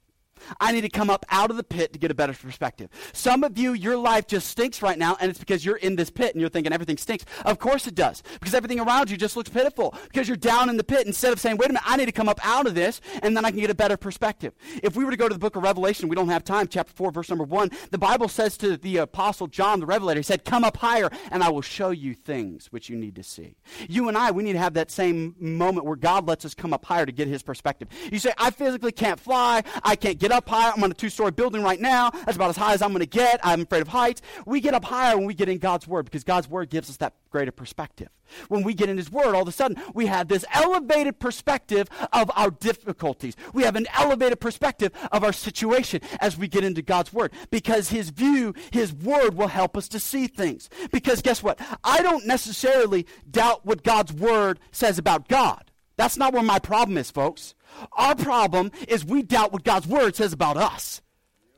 I 0.60 0.72
need 0.72 0.82
to 0.82 0.90
come 0.90 1.10
up 1.10 1.26
out 1.30 1.52
of 1.52 1.58
the 1.58 1.64
pit 1.64 1.94
to 1.94 2.00
get 2.00 2.12
a 2.12 2.16
better 2.16 2.34
perspective. 2.34 2.90
Some 3.14 3.44
of 3.44 3.58
you, 3.58 3.74
your 3.74 3.98
life 3.98 4.28
just 4.28 4.48
stinks 4.48 4.82
right 4.82 4.98
now, 4.98 5.18
and 5.20 5.30
it's 5.30 5.40
because 5.40 5.66
you're 5.66 5.78
in 5.78 5.96
this 5.96 6.10
pit 6.10 6.34
and 6.34 6.42
you're 6.42 6.50
thinking 6.50 6.74
everything 6.74 6.98
stinks. 6.98 7.26
Of 7.46 7.60
course 7.60 7.88
it 7.88 7.96
does, 7.96 8.24
because 8.40 8.54
everything 8.54 8.80
around 8.80 9.10
you 9.10 9.18
just 9.18 9.36
looks 9.36 9.50
pitiful, 9.50 9.96
because 10.04 10.28
you're 10.28 10.38
down 10.38 10.70
in 10.70 10.78
the 10.78 10.84
pit 10.84 11.08
instead 11.08 11.34
of 11.34 11.40
saying, 11.40 11.58
wait 11.58 11.70
a 11.70 11.74
minute, 11.74 11.84
I 11.86 11.98
need 11.98 12.06
to 12.06 12.12
come 12.12 12.30
up 12.30 12.40
out 12.44 12.68
of 12.68 12.76
this, 12.76 13.02
and 13.22 13.36
then 13.36 13.46
I 13.46 13.52
can 13.52 13.60
get 13.60 13.70
a 13.70 13.76
better 13.76 13.98
perspective. 13.98 14.54
If 14.84 14.96
we 14.96 15.06
were 15.06 15.12
to 15.12 15.18
go 15.18 15.28
to 15.28 15.34
the 15.34 15.40
book 15.40 15.56
of 15.56 15.64
Revelation, 15.64 16.10
we 16.10 16.16
don't 16.16 16.30
have 16.30 16.44
time, 16.44 16.68
chapter 16.68 16.94
4, 16.94 17.12
verse 17.12 17.30
number 17.30 17.44
1, 17.44 17.72
the 17.92 17.98
Bible 17.98 18.28
says 18.28 18.58
to 18.58 18.78
the 18.78 18.98
apostle 18.98 19.48
John, 19.48 19.80
the 19.80 19.86
Revelator, 19.86 20.20
he 20.20 20.24
said, 20.24 20.46
come 20.46 20.64
up 20.64 20.78
higher, 20.78 21.10
and 21.32 21.44
I 21.44 21.50
will 21.50 21.62
show 21.62 21.90
you 21.90 22.14
things 22.14 22.68
which 22.72 22.90
you 22.90 22.96
need 22.96 23.16
to 23.16 23.24
see. 23.24 23.56
You 23.88 24.08
and 24.08 24.18
I, 24.18 24.32
we 24.32 24.44
need 24.44 24.54
to 24.54 24.60
have 24.60 24.74
that 24.76 24.92
same 24.92 25.36
moment 25.40 25.86
where 25.86 25.96
God 25.96 26.28
lets 26.28 26.46
us 26.46 26.54
come 26.54 26.74
up 26.74 26.86
higher 26.86 27.06
to 27.06 27.12
get 27.12 27.28
his 27.28 27.44
perspective. 27.44 27.88
You 28.12 28.20
say, 28.20 28.34
I 28.38 28.52
physically 28.52 28.92
can't 28.92 29.20
fly, 29.20 29.64
I 29.84 29.96
can't 29.96 30.20
get 30.20 30.29
up 30.32 30.50
high, 30.50 30.72
I'm 30.72 30.84
on 30.84 30.92
a 30.92 30.94
two 30.94 31.10
story 31.10 31.32
building 31.32 31.64
right 31.64 31.80
now. 31.80 32.10
That's 32.12 32.36
about 32.36 32.50
as 32.50 32.58
high 32.58 32.74
as 32.74 32.82
I'm 32.82 32.90
going 32.90 33.00
to 33.02 33.06
get. 33.06 33.40
I'm 33.44 33.62
afraid 33.62 33.82
of 33.82 33.88
heights. 33.88 34.22
We 34.46 34.62
get 34.62 34.74
up 34.74 34.86
higher 34.86 35.18
when 35.18 35.26
we 35.26 35.34
get 35.34 35.50
in 35.50 35.58
God's 35.58 35.88
Word 35.88 36.06
because 36.06 36.24
God's 36.24 36.50
Word 36.50 36.70
gives 36.70 36.90
us 36.90 36.98
that 36.98 37.14
greater 37.30 37.52
perspective. 37.52 38.10
When 38.48 38.64
we 38.64 38.74
get 38.74 38.90
in 38.90 38.98
His 38.98 39.12
Word, 39.12 39.36
all 39.36 39.42
of 39.42 39.48
a 39.48 39.52
sudden 39.52 39.82
we 39.94 40.06
have 40.06 40.28
this 40.28 40.46
elevated 40.54 41.20
perspective 41.20 41.88
of 42.14 42.32
our 42.36 42.52
difficulties. 42.52 43.36
We 43.54 43.64
have 43.64 43.76
an 43.76 43.88
elevated 43.98 44.40
perspective 44.40 44.92
of 45.12 45.24
our 45.24 45.34
situation 45.34 46.02
as 46.20 46.38
we 46.38 46.48
get 46.48 46.64
into 46.64 46.82
God's 46.82 47.14
Word 47.14 47.34
because 47.50 47.90
His 47.90 48.10
view, 48.10 48.54
His 48.72 48.94
Word 48.94 49.36
will 49.36 49.48
help 49.48 49.78
us 49.78 49.88
to 49.90 50.00
see 50.00 50.28
things. 50.28 50.70
Because 50.92 51.22
guess 51.22 51.44
what? 51.44 51.60
I 51.84 52.02
don't 52.02 52.26
necessarily 52.26 53.06
doubt 53.30 53.66
what 53.66 53.84
God's 53.84 54.14
Word 54.14 54.60
says 54.72 54.98
about 54.98 55.28
God. 55.28 55.70
That's 55.98 56.16
not 56.16 56.34
where 56.34 56.44
my 56.44 56.60
problem 56.60 56.98
is, 56.98 57.12
folks. 57.12 57.54
Our 57.94 58.16
problem 58.16 58.72
is 58.88 59.06
we 59.06 59.24
doubt 59.24 59.54
what 59.54 59.64
God's 59.64 59.88
word 59.88 60.16
says 60.16 60.34
about 60.34 60.58
us. 60.58 61.02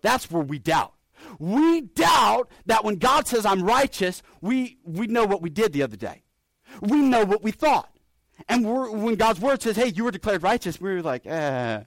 That's 0.02 0.30
where 0.30 0.44
we 0.44 0.60
doubt. 0.60 0.94
We 1.40 1.82
doubt 1.82 2.50
that 2.66 2.84
when 2.84 2.96
God 2.96 3.28
says 3.28 3.46
I'm 3.46 3.64
righteous, 3.64 4.22
we, 4.42 4.78
we 4.84 5.08
know 5.08 5.26
what 5.26 5.42
we 5.42 5.50
did 5.50 5.74
the 5.74 5.84
other 5.84 5.98
day. 5.98 6.24
We 6.82 6.98
know 6.98 7.26
what 7.26 7.44
we 7.44 7.52
thought. 7.52 7.90
And 8.50 8.66
when 9.04 9.16
God's 9.16 9.40
word 9.40 9.62
says, 9.62 9.76
hey, 9.76 9.88
you 9.88 10.04
were 10.04 10.12
declared 10.12 10.42
righteous, 10.42 10.82
we 10.82 10.94
were 10.94 11.02
like, 11.02 11.28
eh, 11.28 11.84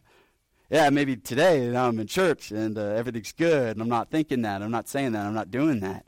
yeah, 0.71 0.91
maybe 0.91 1.17
today 1.17 1.75
I'm 1.75 1.99
in 1.99 2.07
church 2.07 2.51
and 2.51 2.79
uh, 2.79 2.83
everything's 2.83 3.33
good 3.33 3.73
and 3.73 3.83
I'm 3.83 3.89
not 3.89 4.11
thinking 4.11 4.43
that. 4.43 4.63
I'm 4.63 4.71
not 4.71 4.89
saying 4.89 5.13
that. 5.13 5.27
I'm 5.27 5.35
not 5.35 5.51
doing 5.51 5.81
that. 5.81 6.07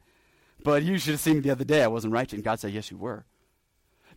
But 0.63 0.83
you 0.83 0.99
should 0.99 1.13
have 1.13 1.21
seen 1.21 1.35
me 1.35 1.41
the 1.41 1.51
other 1.51 1.65
day. 1.65 1.83
I 1.83 1.89
wasn't 1.89 2.13
righteous. 2.13 2.35
And 2.35 2.45
God 2.45 2.61
said, 2.61 2.73
yes, 2.73 2.91
you 2.91 2.97
were. 2.97 3.25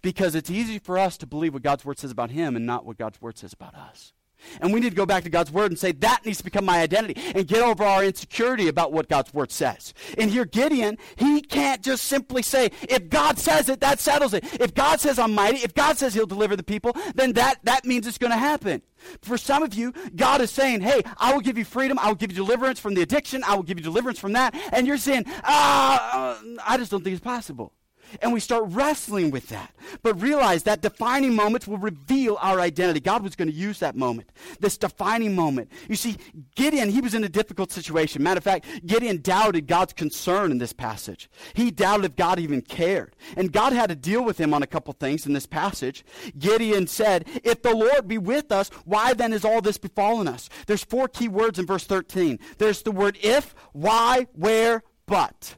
Because 0.02 0.36
it's 0.36 0.50
easy 0.50 0.80
for 0.80 0.98
us 0.98 1.18
to 1.18 1.28
believe 1.28 1.54
what 1.54 1.64
God's 1.64 1.86
word 1.86 2.00
says 2.00 2.12
about 2.12 2.32
him 2.32 2.56
and 2.56 2.66
not 2.66 2.86
what 2.86 2.98
God's 2.98 3.22
word 3.22 3.38
says 3.38 3.54
about 3.54 3.76
us. 3.76 4.14
And 4.62 4.74
we 4.74 4.80
need 4.80 4.90
to 4.90 4.96
go 4.96 5.06
back 5.06 5.24
to 5.24 5.30
God's 5.30 5.52
word 5.52 5.72
and 5.72 5.80
say, 5.80 5.92
that 5.92 6.26
needs 6.26 6.40
to 6.40 6.44
become 6.44 6.66
my 6.66 6.82
identity 6.82 7.22
and 7.36 7.48
get 7.48 7.62
over 7.62 7.84
our 7.84 8.04
insecurity 8.04 8.68
about 8.68 8.92
what 8.92 9.10
God's 9.10 9.34
word 9.34 9.52
says. 9.52 9.94
And 10.18 10.32
here, 10.32 10.46
Gideon, 10.46 10.98
he 11.18 11.42
can't 11.42 11.82
just 11.82 12.04
simply 12.04 12.42
say, 12.42 12.72
if 12.88 13.10
God 13.10 13.38
says 13.38 13.70
it, 13.70 13.82
that 13.82 14.00
settles 14.00 14.34
it. 14.34 14.46
If 14.60 14.74
God 14.74 15.00
says 15.00 15.20
I'm 15.20 15.34
mighty, 15.34 15.58
if 15.58 15.74
God 15.74 15.98
says 15.98 16.14
he'll 16.14 16.26
deliver 16.26 16.56
the 16.56 16.64
people, 16.64 16.96
then 17.16 17.34
that, 17.34 17.60
that 17.64 17.86
means 17.86 18.08
it's 18.08 18.18
going 18.18 18.32
to 18.32 18.38
happen. 18.38 18.82
For 19.22 19.38
some 19.38 19.64
of 19.64 19.74
you, 19.74 19.94
God 20.16 20.42
is 20.42 20.52
saying, 20.52 20.82
hey, 20.82 21.02
I 21.18 21.34
will 21.34 21.42
give 21.42 21.58
you 21.58 21.66
freedom. 21.66 21.98
I 22.00 22.08
will 22.08 22.16
give 22.16 22.32
you 22.32 22.38
deliverance 22.38 22.80
from 22.80 22.94
the 22.94 23.02
addiction. 23.02 23.44
I 23.46 23.56
will 23.56 23.64
give 23.64 23.78
you 23.78 23.84
deliverance 23.84 24.20
from 24.20 24.34
that. 24.34 24.56
And 24.72 24.88
you're 24.88 24.98
saying, 24.98 25.26
ah, 25.44 26.40
uh, 26.40 26.58
I 26.66 26.78
just 26.78 26.92
don't 26.92 27.04
think 27.04 27.16
it's 27.16 27.24
possible 27.24 27.74
and 28.22 28.34
we 28.34 28.40
start 28.40 28.64
wrestling 28.68 29.32
with 29.32 29.50
that. 29.50 29.74
But 30.04 30.22
realize 30.22 30.64
that 30.64 30.82
defining 30.82 31.36
moments 31.36 31.68
will 31.68 31.78
reveal 31.78 32.38
our 32.42 32.60
identity. 32.60 33.00
God 33.00 33.24
was 33.24 33.36
going 33.36 33.50
to 33.50 33.54
use 33.54 33.80
that 33.80 33.96
moment, 33.96 34.32
this 34.60 34.78
defining 34.78 35.36
moment. 35.36 35.72
You 35.88 35.96
see, 35.96 36.18
Gideon, 36.56 36.90
he 36.90 37.02
was 37.02 37.14
in 37.14 37.24
a 37.24 37.30
difficult 37.30 37.72
situation. 37.72 38.24
Matter 38.24 38.40
of 38.40 38.44
fact, 38.44 38.66
Gideon 38.86 39.22
doubted 39.22 39.68
God's 39.68 39.94
concern 39.94 40.52
in 40.52 40.58
this 40.58 40.74
passage. 40.74 41.30
He 41.54 41.72
doubted 41.72 42.06
if 42.06 42.16
God 42.16 42.40
even 42.40 42.62
cared. 42.62 43.16
And 43.36 43.52
God 43.52 43.74
had 43.74 43.90
to 43.90 43.96
deal 43.96 44.24
with 44.24 44.40
him 44.40 44.54
on 44.54 44.64
a 44.64 44.68
couple 44.68 44.94
things 44.94 45.26
in 45.26 45.34
this 45.34 45.46
passage. 45.46 46.04
Gideon 46.38 46.88
said, 46.88 47.28
If 47.44 47.62
the 47.62 47.76
Lord 47.76 48.08
be 48.08 48.18
with 48.18 48.52
us, 48.52 48.70
why 48.86 49.14
then 49.14 49.34
is 49.34 49.46
all 49.46 49.62
this 49.62 49.78
befallen 49.78 50.28
us? 50.28 50.50
There's 50.68 50.84
four 50.84 51.08
key 51.08 51.28
words 51.28 51.60
in 51.60 51.66
verse 51.66 51.86
13. 51.86 52.40
There's 52.58 52.82
the 52.82 52.92
word 52.92 53.18
if, 53.22 53.56
why, 53.74 54.28
where, 54.34 54.84
but. 55.06 55.56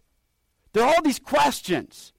There 0.74 0.84
are 0.84 0.94
all 0.94 1.02
these 1.02 1.20
questions 1.20 2.14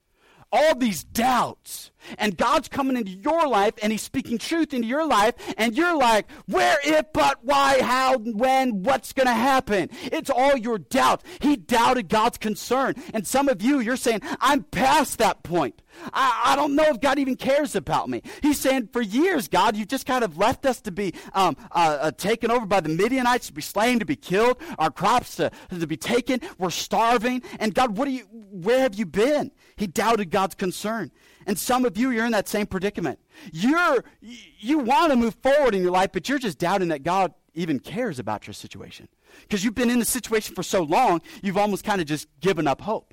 all 0.53 0.75
these 0.75 1.03
doubts. 1.03 1.91
And 2.19 2.37
God's 2.37 2.69
coming 2.69 2.97
into 2.97 3.13
your 3.13 3.47
life 3.47 3.75
and 3.81 3.93
He's 3.93 4.03
speaking 4.03 4.37
truth 4.37 4.75
into 4.75 4.89
your 4.89 5.07
life, 5.07 5.35
and 5.57 5.77
you're 5.77 5.97
like, 5.97 6.29
where, 6.47 6.79
if, 6.85 7.13
but, 7.13 7.39
why, 7.43 7.81
how, 7.81 8.19
when, 8.19 8.83
what's 8.83 9.13
going 9.13 9.29
to 9.29 9.33
happen? 9.33 9.89
It's 10.05 10.29
all 10.29 10.57
your 10.57 10.79
doubt. 10.79 11.23
He 11.41 11.57
doubted 11.57 12.09
God's 12.09 12.39
concern. 12.39 12.95
And 13.15 13.27
some 13.27 13.49
of 13.49 13.63
you, 13.63 13.81
you're 13.81 13.97
saying, 13.97 14.21
I'm 14.41 14.65
past 14.65 15.19
that 15.19 15.45
point. 15.45 15.81
I, 16.13 16.43
I 16.47 16.57
don't 16.57 16.75
know 16.75 16.87
if 16.87 17.01
God 17.01 17.19
even 17.19 17.37
cares 17.37 17.77
about 17.77 18.09
me. 18.09 18.23
He's 18.41 18.59
saying, 18.59 18.89
for 18.93 19.03
years, 19.03 19.47
God, 19.47 19.77
you 19.77 19.85
just 19.85 20.07
kind 20.07 20.25
of 20.25 20.37
left 20.37 20.67
us 20.67 20.81
to 20.83 20.91
be 20.91 21.15
um, 21.35 21.57
uh, 21.71 21.99
uh, 22.01 22.11
taken 22.11 22.51
over 22.51 22.67
by 22.67 22.81
the 22.81 22.89
Midianites, 22.89 23.47
to 23.49 23.53
be 23.53 23.63
slain, 23.63 24.01
to 24.01 24.05
be 24.05 24.17
killed, 24.17 24.61
our 24.79 24.91
crops 24.91 25.37
to, 25.37 25.51
to 25.71 25.87
be 25.87 25.97
taken. 25.97 26.41
We're 26.59 26.71
starving. 26.71 27.43
And 27.61 27.75
God, 27.75 27.97
what 27.97 28.09
are 28.09 28.13
you, 28.13 28.25
where 28.33 28.81
have 28.81 28.95
you 28.95 29.07
been? 29.07 29.53
He 29.83 29.89
doubted 29.89 30.31
God's 30.31 30.55
concern. 30.55 31.11
And 31.45 31.59
some 31.59 31.85
of 31.85 31.99
you, 31.99 32.11
you're 32.11 32.25
in 32.25 32.31
that 32.31 32.49
same 32.49 32.67
predicament. 32.67 33.19
You're, 33.51 34.05
you 34.21 34.79
want 34.79 35.11
to 35.11 35.17
move 35.17 35.35
forward 35.43 35.75
in 35.75 35.83
your 35.83 35.91
life, 35.91 36.11
but 36.13 36.29
you're 36.29 36.39
just 36.39 36.57
doubting 36.57 36.87
that 36.91 37.03
God 37.03 37.35
even 37.55 37.81
cares 37.81 38.21
about 38.21 38.47
your 38.47 38.55
situation. 38.55 39.09
Because 39.41 39.65
you've 39.65 39.75
been 39.75 39.91
in 39.91 39.99
the 39.99 40.05
situation 40.05 40.55
for 40.55 40.63
so 40.63 40.85
long, 40.85 41.21
you've 41.43 41.57
almost 41.57 41.83
kind 41.83 42.01
of 42.01 42.07
just 42.07 42.29
given 42.39 42.69
up 42.69 42.81
hope. 42.83 43.13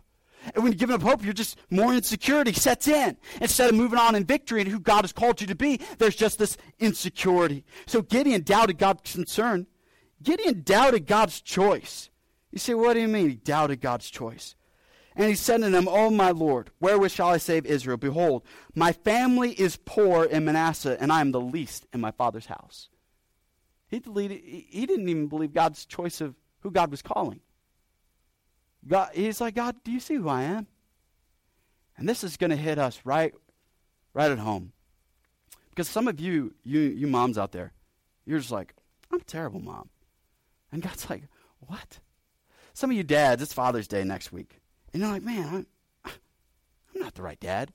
And 0.53 0.63
when 0.63 0.71
you 0.71 0.77
give 0.77 0.91
up 0.91 1.01
hope, 1.01 1.23
you're 1.23 1.33
just 1.33 1.57
more 1.71 1.91
insecurity 1.91 2.53
sets 2.53 2.87
in. 2.87 3.17
Instead 3.41 3.71
of 3.71 3.75
moving 3.75 3.97
on 3.97 4.13
in 4.13 4.23
victory 4.23 4.61
and 4.61 4.69
who 4.69 4.79
God 4.79 5.01
has 5.01 5.11
called 5.11 5.41
you 5.41 5.47
to 5.47 5.55
be, 5.55 5.81
there's 5.97 6.15
just 6.15 6.37
this 6.37 6.55
insecurity. 6.77 7.65
So 7.87 8.03
Gideon 8.03 8.43
doubted 8.43 8.77
God's 8.77 9.11
concern. 9.11 9.65
Gideon 10.21 10.61
doubted 10.63 11.07
God's 11.07 11.41
choice. 11.41 12.11
You 12.51 12.59
say, 12.59 12.75
what 12.75 12.93
do 12.93 12.99
you 12.99 13.07
mean 13.07 13.29
he 13.29 13.35
doubted 13.37 13.81
God's 13.81 14.07
choice? 14.07 14.53
And 15.19 15.27
he 15.27 15.35
said 15.35 15.57
to 15.57 15.69
them, 15.69 15.89
O 15.89 16.09
my 16.09 16.31
Lord, 16.31 16.71
wherewith 16.79 17.11
shall 17.11 17.27
I 17.27 17.39
save 17.39 17.65
Israel? 17.65 17.97
Behold, 17.97 18.41
my 18.73 18.93
family 18.93 19.51
is 19.51 19.75
poor 19.75 20.23
in 20.23 20.45
Manasseh, 20.45 20.95
and 20.97 21.11
I 21.11 21.19
am 21.19 21.31
the 21.33 21.41
least 21.41 21.85
in 21.91 21.99
my 21.99 22.11
father's 22.11 22.45
house. 22.45 22.87
He, 23.89 23.99
deleted, 23.99 24.41
he 24.41 24.85
didn't 24.85 25.09
even 25.09 25.27
believe 25.27 25.53
God's 25.53 25.85
choice 25.85 26.21
of 26.21 26.35
who 26.61 26.71
God 26.71 26.89
was 26.89 27.01
calling. 27.01 27.41
God, 28.87 29.09
he's 29.13 29.41
like, 29.41 29.55
God, 29.55 29.75
do 29.83 29.91
you 29.91 29.99
see 29.99 30.15
who 30.15 30.29
I 30.29 30.43
am? 30.43 30.67
And 31.97 32.07
this 32.07 32.23
is 32.23 32.37
going 32.37 32.51
to 32.51 32.55
hit 32.55 32.79
us 32.79 33.01
right, 33.03 33.33
right 34.13 34.31
at 34.31 34.39
home. 34.39 34.71
Because 35.69 35.89
some 35.89 36.07
of 36.07 36.21
you, 36.21 36.53
you, 36.63 36.79
you 36.79 37.07
moms 37.07 37.37
out 37.37 37.51
there, 37.51 37.73
you're 38.25 38.39
just 38.39 38.51
like, 38.51 38.73
I'm 39.11 39.19
a 39.19 39.23
terrible 39.25 39.59
mom. 39.59 39.89
And 40.71 40.81
God's 40.81 41.09
like, 41.09 41.23
what? 41.59 41.99
Some 42.73 42.89
of 42.89 42.95
you 42.95 43.03
dads, 43.03 43.41
it's 43.41 43.51
Father's 43.51 43.89
Day 43.89 44.05
next 44.05 44.31
week. 44.31 44.58
And 44.93 45.01
you're 45.01 45.11
like, 45.11 45.23
man, 45.23 45.47
I'm, 45.47 46.11
I'm 46.93 47.01
not 47.01 47.15
the 47.15 47.21
right 47.21 47.39
dad. 47.39 47.71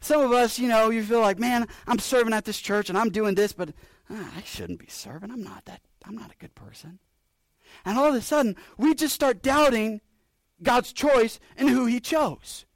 Some 0.00 0.20
of 0.20 0.32
us, 0.32 0.58
you 0.58 0.68
know, 0.68 0.90
you 0.90 1.02
feel 1.02 1.20
like, 1.20 1.38
man, 1.38 1.66
I'm 1.86 1.98
serving 1.98 2.34
at 2.34 2.44
this 2.44 2.58
church 2.58 2.88
and 2.88 2.98
I'm 2.98 3.10
doing 3.10 3.34
this, 3.34 3.52
but 3.52 3.70
uh, 4.10 4.24
I 4.36 4.42
shouldn't 4.42 4.78
be 4.78 4.88
serving. 4.88 5.30
I'm 5.30 5.42
not 5.42 5.64
that. 5.66 5.80
I'm 6.04 6.16
not 6.16 6.32
a 6.32 6.38
good 6.38 6.54
person. 6.54 6.98
And 7.84 7.98
all 7.98 8.08
of 8.08 8.14
a 8.14 8.20
sudden, 8.20 8.56
we 8.76 8.94
just 8.94 9.14
start 9.14 9.42
doubting 9.42 10.00
God's 10.62 10.92
choice 10.92 11.38
and 11.56 11.68
who 11.68 11.86
He 11.86 12.00
chose. 12.00 12.66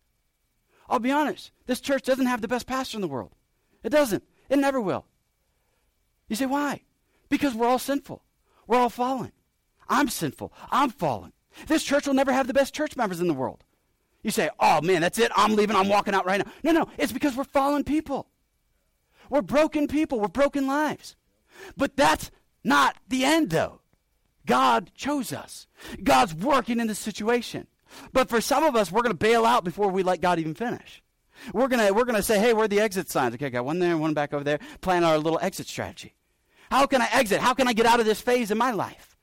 I'll 0.89 0.99
be 0.99 1.13
honest, 1.13 1.53
this 1.67 1.81
church 1.81 2.03
doesn't 2.03 2.27
have 2.27 2.41
the 2.41 2.49
best 2.49 2.67
pastor 2.67 2.97
in 2.97 3.03
the 3.03 3.09
world. 3.09 3.33
It 3.83 3.91
doesn't. 3.91 4.25
It 4.49 4.59
never 4.59 4.81
will. 4.81 5.07
You 6.29 6.37
say, 6.37 6.47
why? 6.47 6.83
Because 7.29 7.55
we're 7.55 7.69
all 7.69 7.79
sinful. 7.79 8.23
We're 8.67 8.79
all 8.79 8.91
fallen. 8.91 9.33
I'm 9.89 10.09
sinful. 10.09 10.53
I'm 10.71 10.91
fallen. 10.91 11.33
This 11.67 11.83
church 11.83 12.07
will 12.07 12.15
never 12.15 12.33
have 12.33 12.47
the 12.47 12.55
best 12.55 12.75
church 12.75 12.97
members 12.97 13.21
in 13.21 13.29
the 13.29 13.35
world. 13.35 13.65
You 14.23 14.31
say, 14.31 14.51
oh 14.61 14.81
man, 14.83 15.01
that's 15.01 15.19
it. 15.19 15.33
I'm 15.35 15.57
leaving. 15.57 15.77
I'm 15.77 15.89
walking 15.89 16.15
out 16.15 16.27
right 16.27 16.45
now. 16.45 16.53
No, 16.63 16.73
no. 16.73 16.89
It's 16.99 17.13
because 17.13 17.37
we're 17.37 17.45
fallen 17.45 17.85
people. 17.85 18.29
We're 19.31 19.43
broken 19.43 19.87
people. 19.87 20.21
We're 20.21 20.29
broken 20.29 20.67
lives. 20.67 21.17
But 21.77 21.97
that's 21.97 22.31
not 22.65 22.97
the 23.09 23.25
end, 23.25 23.51
though. 23.51 23.81
God 24.47 24.91
chose 24.95 25.33
us. 25.33 25.67
God's 26.03 26.35
working 26.35 26.81
in 26.81 26.87
the 26.87 26.95
situation. 26.95 27.67
But 28.13 28.29
for 28.29 28.41
some 28.41 28.65
of 28.65 28.77
us, 28.77 28.91
we're 28.91 29.03
going 29.03 29.13
to 29.13 29.19
bail 29.19 29.45
out 29.45 29.65
before 29.65 29.89
we 29.89 30.03
let 30.03 30.21
God 30.21 30.39
even 30.39 30.55
finish. 30.55 31.03
We're 31.55 31.69
going 31.69 31.87
to 31.87 31.93
we're 31.93 32.05
going 32.05 32.17
to 32.17 32.23
say, 32.23 32.39
hey, 32.39 32.53
where 32.53 32.65
are 32.65 32.69
the 32.69 32.81
exit 32.81 33.09
signs? 33.09 33.35
Okay, 33.35 33.51
got 33.51 33.65
one 33.65 33.79
there, 33.79 33.97
one 33.97 34.13
back 34.13 34.35
over 34.35 34.45
there. 34.45 34.59
Plan 34.81 35.05
our 35.05 35.19
little 35.19 35.39
exit 35.41 35.67
strategy. 35.67 36.15
How 36.71 36.87
can 36.87 37.01
I 37.01 37.09
exit? 37.13 37.41
How 37.41 37.55
can 37.55 37.67
I 37.67 37.73
get 37.73 37.87
out 37.87 38.01
of 38.01 38.07
this 38.07 38.21
phase 38.21 38.51
in 38.51 38.59
my 38.59 38.73
life? 38.73 39.17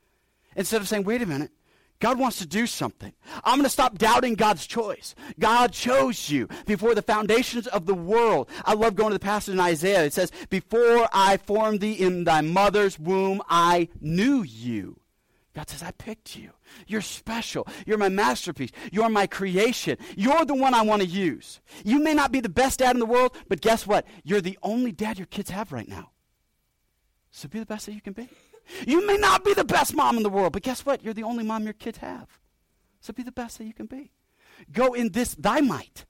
Instead 0.56 0.80
of 0.80 0.88
saying, 0.88 1.04
wait 1.04 1.22
a 1.22 1.26
minute, 1.26 1.52
God 2.00 2.18
wants 2.18 2.38
to 2.38 2.46
do 2.46 2.66
something. 2.66 3.12
I'm 3.42 3.56
going 3.56 3.64
to 3.64 3.70
stop 3.70 3.98
doubting 3.98 4.34
God's 4.34 4.66
choice. 4.66 5.16
God 5.38 5.72
chose 5.72 6.30
you 6.30 6.48
before 6.64 6.94
the 6.94 7.02
foundations 7.02 7.66
of 7.66 7.86
the 7.86 7.94
world. 7.94 8.48
I 8.64 8.74
love 8.74 8.94
going 8.94 9.10
to 9.10 9.18
the 9.18 9.24
passage 9.24 9.54
in 9.54 9.60
Isaiah. 9.60 10.04
It 10.04 10.12
says, 10.12 10.30
Before 10.48 11.08
I 11.12 11.38
formed 11.38 11.80
thee 11.80 11.92
in 11.92 12.24
thy 12.24 12.40
mother's 12.40 12.98
womb, 12.98 13.42
I 13.48 13.88
knew 14.00 14.42
you. 14.42 15.00
God 15.56 15.68
says, 15.68 15.82
I 15.82 15.90
picked 15.90 16.36
you. 16.36 16.50
You're 16.86 17.00
special. 17.00 17.66
You're 17.84 17.98
my 17.98 18.08
masterpiece. 18.08 18.70
You're 18.92 19.08
my 19.08 19.26
creation. 19.26 19.98
You're 20.16 20.44
the 20.44 20.54
one 20.54 20.74
I 20.74 20.82
want 20.82 21.02
to 21.02 21.08
use. 21.08 21.60
You 21.84 21.98
may 21.98 22.14
not 22.14 22.30
be 22.30 22.38
the 22.38 22.48
best 22.48 22.78
dad 22.78 22.94
in 22.94 23.00
the 23.00 23.06
world, 23.06 23.36
but 23.48 23.60
guess 23.60 23.84
what? 23.84 24.06
You're 24.22 24.40
the 24.40 24.58
only 24.62 24.92
dad 24.92 25.18
your 25.18 25.26
kids 25.26 25.50
have 25.50 25.72
right 25.72 25.88
now. 25.88 26.10
So 27.32 27.48
be 27.48 27.58
the 27.58 27.66
best 27.66 27.86
that 27.86 27.92
you 27.92 28.00
can 28.00 28.12
be. 28.12 28.28
You 28.86 29.06
may 29.06 29.16
not 29.16 29.44
be 29.44 29.54
the 29.54 29.64
best 29.64 29.94
mom 29.94 30.16
in 30.16 30.22
the 30.22 30.30
world, 30.30 30.52
but 30.52 30.62
guess 30.62 30.84
what? 30.84 31.02
You're 31.02 31.14
the 31.14 31.22
only 31.22 31.44
mom 31.44 31.64
your 31.64 31.72
kids 31.72 31.98
have. 31.98 32.38
So 33.00 33.12
be 33.12 33.22
the 33.22 33.32
best 33.32 33.58
that 33.58 33.64
you 33.64 33.72
can 33.72 33.86
be. 33.86 34.10
Go 34.72 34.94
in 34.94 35.12
this 35.12 35.34
thy 35.34 35.60
might. 35.60 36.04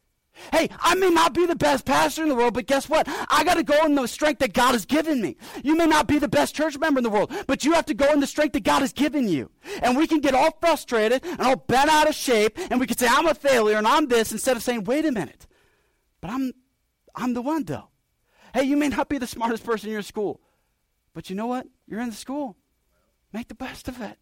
Hey, 0.52 0.68
I 0.80 0.94
may 0.94 1.10
not 1.10 1.34
be 1.34 1.46
the 1.46 1.56
best 1.56 1.84
pastor 1.84 2.22
in 2.22 2.28
the 2.28 2.34
world, 2.34 2.54
but 2.54 2.66
guess 2.66 2.88
what? 2.88 3.08
I 3.28 3.44
got 3.44 3.54
to 3.54 3.62
go 3.62 3.84
in 3.84 3.94
the 3.94 4.06
strength 4.06 4.38
that 4.38 4.52
God 4.52 4.72
has 4.72 4.84
given 4.84 5.20
me. 5.20 5.36
You 5.62 5.76
may 5.76 5.86
not 5.86 6.06
be 6.06 6.18
the 6.18 6.28
best 6.28 6.54
church 6.54 6.78
member 6.78 6.98
in 6.98 7.04
the 7.04 7.10
world, 7.10 7.32
but 7.46 7.64
you 7.64 7.72
have 7.72 7.86
to 7.86 7.94
go 7.94 8.12
in 8.12 8.20
the 8.20 8.26
strength 8.26 8.52
that 8.52 8.62
God 8.62 8.80
has 8.80 8.92
given 8.92 9.28
you. 9.28 9.50
And 9.82 9.96
we 9.96 10.06
can 10.06 10.20
get 10.20 10.34
all 10.34 10.56
frustrated 10.60 11.24
and 11.24 11.40
all 11.40 11.56
bent 11.56 11.90
out 11.90 12.08
of 12.08 12.14
shape, 12.14 12.58
and 12.70 12.78
we 12.78 12.86
can 12.86 12.96
say, 12.96 13.08
I'm 13.08 13.26
a 13.26 13.34
failure 13.34 13.76
and 13.76 13.86
I'm 13.86 14.06
this, 14.06 14.32
instead 14.32 14.56
of 14.56 14.62
saying, 14.62 14.84
wait 14.84 15.04
a 15.04 15.12
minute. 15.12 15.46
But 16.20 16.30
I'm, 16.30 16.52
I'm 17.14 17.34
the 17.34 17.42
one, 17.42 17.64
though. 17.64 17.88
Hey, 18.54 18.62
you 18.62 18.76
may 18.76 18.88
not 18.88 19.08
be 19.08 19.18
the 19.18 19.26
smartest 19.26 19.64
person 19.64 19.88
in 19.88 19.92
your 19.92 20.02
school, 20.02 20.40
but 21.18 21.28
you 21.28 21.34
know 21.34 21.48
what? 21.48 21.66
You're 21.88 22.00
in 22.00 22.10
the 22.10 22.14
school. 22.14 22.56
Make 23.32 23.48
the 23.48 23.56
best 23.56 23.88
of 23.88 24.00
it. 24.00 24.18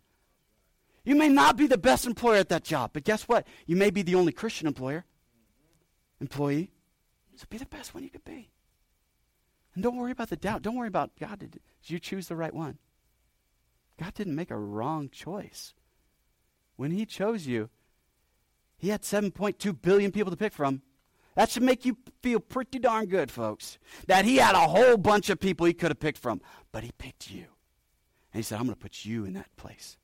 You 1.05 1.15
may 1.15 1.29
not 1.29 1.59
be 1.59 1.67
the 1.67 1.77
best 1.77 2.07
employer 2.07 2.39
at 2.39 2.49
that 2.49 2.65
job, 2.65 2.93
but 2.95 3.05
guess 3.05 3.25
what? 3.25 3.47
You 3.67 3.77
may 3.77 3.91
be 3.91 4.01
the 4.01 4.15
only 4.15 4.33
Christian 4.33 4.67
employer, 4.67 5.05
employee. 6.23 6.71
So 7.35 7.45
be 7.51 7.59
the 7.59 7.67
best 7.67 7.93
one 7.93 8.03
you 8.03 8.09
could 8.09 8.25
be. 8.25 8.49
And 9.75 9.85
don't 9.85 9.99
worry 9.99 10.11
about 10.11 10.31
the 10.31 10.37
doubt. 10.37 10.63
Don't 10.63 10.75
worry 10.75 10.89
about 10.89 11.11
God. 11.21 11.41
Did 11.41 11.61
you 11.85 11.99
choose 11.99 12.29
the 12.29 12.35
right 12.35 12.55
one? 12.55 12.79
God 14.01 14.15
didn't 14.15 14.35
make 14.35 14.51
a 14.51 14.57
wrong 14.57 15.11
choice. 15.11 15.75
When 16.77 16.93
He 16.93 17.05
chose 17.05 17.47
you, 17.47 17.69
He 18.79 18.89
had 18.89 19.03
7.2 19.03 19.83
billion 19.83 20.13
people 20.13 20.31
to 20.31 20.37
pick 20.39 20.55
from. 20.55 20.81
That 21.37 21.51
should 21.51 21.63
make 21.63 21.85
you 21.85 21.99
feel 22.23 22.41
pretty 22.41 22.79
darn 22.79 23.07
good, 23.07 23.31
folks. 23.31 23.79
That 24.07 24.25
he 24.25 24.37
had 24.37 24.55
a 24.55 24.61
whole 24.61 24.97
bunch 24.97 25.29
of 25.29 25.39
people 25.39 25.67
he 25.67 25.75
could 25.75 25.91
have 25.91 26.01
picked 26.01 26.19
from, 26.19 26.41
but 26.77 26.85
he 26.85 26.93
picked 26.99 27.31
you. 27.31 27.47
And 28.35 28.35
he 28.35 28.43
said, 28.43 28.59
I'm 28.59 28.67
going 28.67 28.75
to 28.75 28.79
put 28.79 29.07
you 29.07 29.25
in 29.25 29.33
that 29.33 29.49
place. 29.57 29.97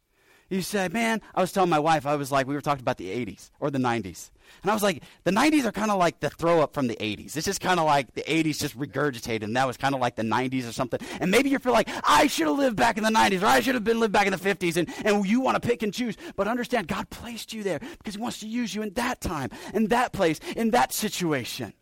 He 0.49 0.63
said, 0.63 0.91
Man, 0.91 1.21
I 1.35 1.43
was 1.43 1.53
telling 1.53 1.69
my 1.69 1.79
wife, 1.79 2.07
I 2.07 2.17
was 2.17 2.33
like, 2.33 2.47
we 2.47 2.55
were 2.55 2.63
talking 2.63 2.81
about 2.81 2.97
the 2.97 3.11
80s 3.11 3.51
or 3.61 3.71
the 3.71 3.79
90s. 3.79 4.31
And 4.63 4.71
I 4.71 4.75
was 4.75 4.83
like, 4.83 5.03
the 5.25 5.33
90s 5.33 5.67
are 5.67 5.73
kind 5.73 5.91
of 5.91 5.99
like 5.99 6.21
the 6.21 6.31
throw 6.31 6.63
up 6.63 6.73
from 6.73 6.87
the 6.87 6.97
80s. 6.97 7.37
It's 7.37 7.45
just 7.45 7.61
kind 7.61 7.79
of 7.79 7.85
like 7.85 8.15
the 8.15 8.23
80s 8.23 8.59
just 8.59 8.79
regurgitated, 8.79 9.43
and 9.43 9.55
that 9.55 9.67
was 9.67 9.77
kind 9.77 9.95
of 9.95 10.01
like 10.01 10.17
the 10.17 10.23
90s 10.23 10.67
or 10.67 10.73
something. 10.73 10.99
And 11.21 11.31
maybe 11.31 11.51
you 11.51 11.59
feel 11.59 11.75
like, 11.75 11.91
I 12.05 12.27
should 12.27 12.47
have 12.47 12.57
lived 12.57 12.77
back 12.77 12.97
in 12.97 13.05
the 13.05 13.11
90s, 13.11 13.43
or 13.43 13.47
I 13.47 13.61
should 13.61 13.75
have 13.75 13.85
been 13.85 14.01
lived 14.01 14.15
back 14.15 14.27
in 14.27 14.33
the 14.33 14.39
50s, 14.39 14.79
and, 14.79 14.89
and 15.05 15.27
you 15.27 15.43
want 15.43 15.63
to 15.63 15.69
pick 15.69 15.83
and 15.83 15.93
choose. 15.93 16.17
But 16.37 16.49
understand, 16.49 16.89
God 16.89 17.11
placed 17.11 17.53
you 17.53 17.63
there 17.63 17.81
because 17.99 18.15
He 18.15 18.21
wants 18.23 18.41
to 18.41 18.49
use 18.49 18.75
you 18.75 18.81
in 18.81 18.95
that 18.95 19.21
time, 19.21 19.51
in 19.75 19.89
that 19.89 20.15
place, 20.15 20.41
in 20.57 20.71
that 20.71 20.95
situation. 20.95 21.75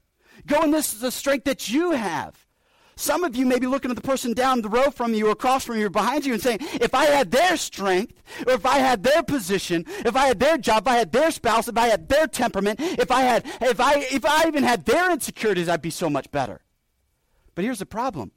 Go 0.49 0.63
in 0.63 0.73
this 0.73 0.93
is 0.93 1.01
the 1.01 1.13
strength 1.13 1.45
that 1.45 1.71
you 1.71 1.93
have. 1.93 2.45
Some 3.01 3.25
of 3.25 3.35
you 3.35 3.47
may 3.47 3.59
be 3.59 3.67
looking 3.67 3.91
at 3.91 3.97
the 3.97 4.03
person 4.03 4.35
down 4.35 4.61
the 4.61 4.69
row 4.69 4.91
from 4.91 5.15
you 5.15 5.29
or 5.29 5.31
across 5.31 5.65
from 5.65 5.79
you 5.79 5.87
or 5.87 5.91
behind 5.91 6.27
you 6.27 6.35
and 6.35 6.43
saying, 6.43 6.59
if 6.61 6.95
I 6.95 7.07
had 7.07 7.31
their 7.31 7.57
strength, 7.57 8.23
or 8.47 8.53
if 8.53 8.67
I 8.67 8.77
had 8.77 9.03
their 9.03 9.23
position, 9.23 9.87
if 10.01 10.15
I 10.15 10.27
had 10.27 10.39
their 10.39 10.59
job, 10.59 10.83
if 10.83 10.89
I 10.89 10.97
had 10.99 11.11
their 11.11 11.31
spouse, 11.31 11.67
if 11.67 11.79
I 11.79 11.87
had 11.87 12.11
their 12.11 12.27
temperament, 12.27 12.79
if 12.79 13.11
I 13.11 13.23
had 13.23 13.47
if 13.63 13.81
I 13.81 14.01
if 14.11 14.27
I 14.27 14.47
even 14.47 14.65
had 14.65 14.85
their 14.85 15.11
insecurities, 15.11 15.67
I'd 15.67 15.81
be 15.81 15.89
so 15.89 16.11
much 16.11 16.31
better. 16.31 16.61
But 17.55 17.65
here's 17.65 17.79
the 17.79 17.87
problem. 17.87 18.33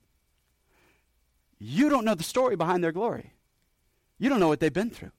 You 1.59 1.89
don't 1.89 2.05
know 2.05 2.15
the 2.15 2.23
story 2.23 2.55
behind 2.55 2.85
their 2.85 2.93
glory. 2.93 3.33
You 4.17 4.29
don't 4.29 4.39
know 4.39 4.47
what 4.47 4.61
they've 4.61 4.71
been 4.71 4.91
through. 4.91 5.11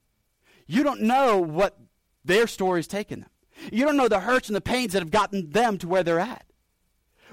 You 0.67 0.85
don't 0.85 1.03
know 1.03 1.39
what 1.39 1.79
their 2.25 2.47
story's 2.47 2.87
taken 2.87 3.21
them. 3.21 3.31
You 3.71 3.85
don't 3.85 3.99
know 3.99 4.09
the 4.09 4.21
hurts 4.21 4.49
and 4.49 4.57
the 4.57 4.63
pains 4.63 4.95
that 4.95 5.03
have 5.03 5.11
gotten 5.11 5.51
them 5.51 5.77
to 5.79 5.87
where 5.87 6.03
they're 6.03 6.19
at. 6.19 6.47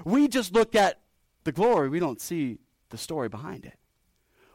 We 0.04 0.28
just 0.28 0.52
look 0.52 0.74
at 0.74 1.01
the 1.44 1.52
glory, 1.52 1.88
we 1.88 1.98
don't 1.98 2.20
see 2.20 2.58
the 2.90 2.98
story 2.98 3.28
behind 3.28 3.64
it. 3.64 3.78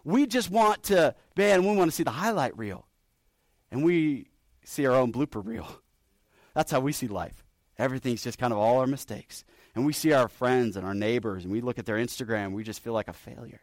We 0.03 0.25
just 0.25 0.49
want 0.49 0.83
to, 0.83 1.15
man, 1.35 1.63
we 1.63 1.75
want 1.75 1.91
to 1.91 1.95
see 1.95 2.03
the 2.03 2.11
highlight 2.11 2.57
reel. 2.57 2.87
And 3.71 3.83
we 3.83 4.27
see 4.63 4.85
our 4.85 4.95
own 4.95 5.11
blooper 5.11 5.45
reel. 5.45 5.67
That's 6.53 6.71
how 6.71 6.79
we 6.79 6.93
see 6.93 7.07
life. 7.07 7.43
Everything's 7.77 8.23
just 8.23 8.39
kind 8.39 8.53
of 8.53 8.59
all 8.59 8.79
our 8.79 8.87
mistakes. 8.87 9.43
And 9.75 9.85
we 9.85 9.93
see 9.93 10.13
our 10.13 10.27
friends 10.27 10.75
and 10.75 10.85
our 10.85 10.95
neighbors, 10.95 11.43
and 11.43 11.51
we 11.51 11.61
look 11.61 11.77
at 11.77 11.85
their 11.85 11.97
Instagram, 11.97 12.53
we 12.53 12.63
just 12.63 12.81
feel 12.81 12.93
like 12.93 13.07
a 13.07 13.13
failure. 13.13 13.61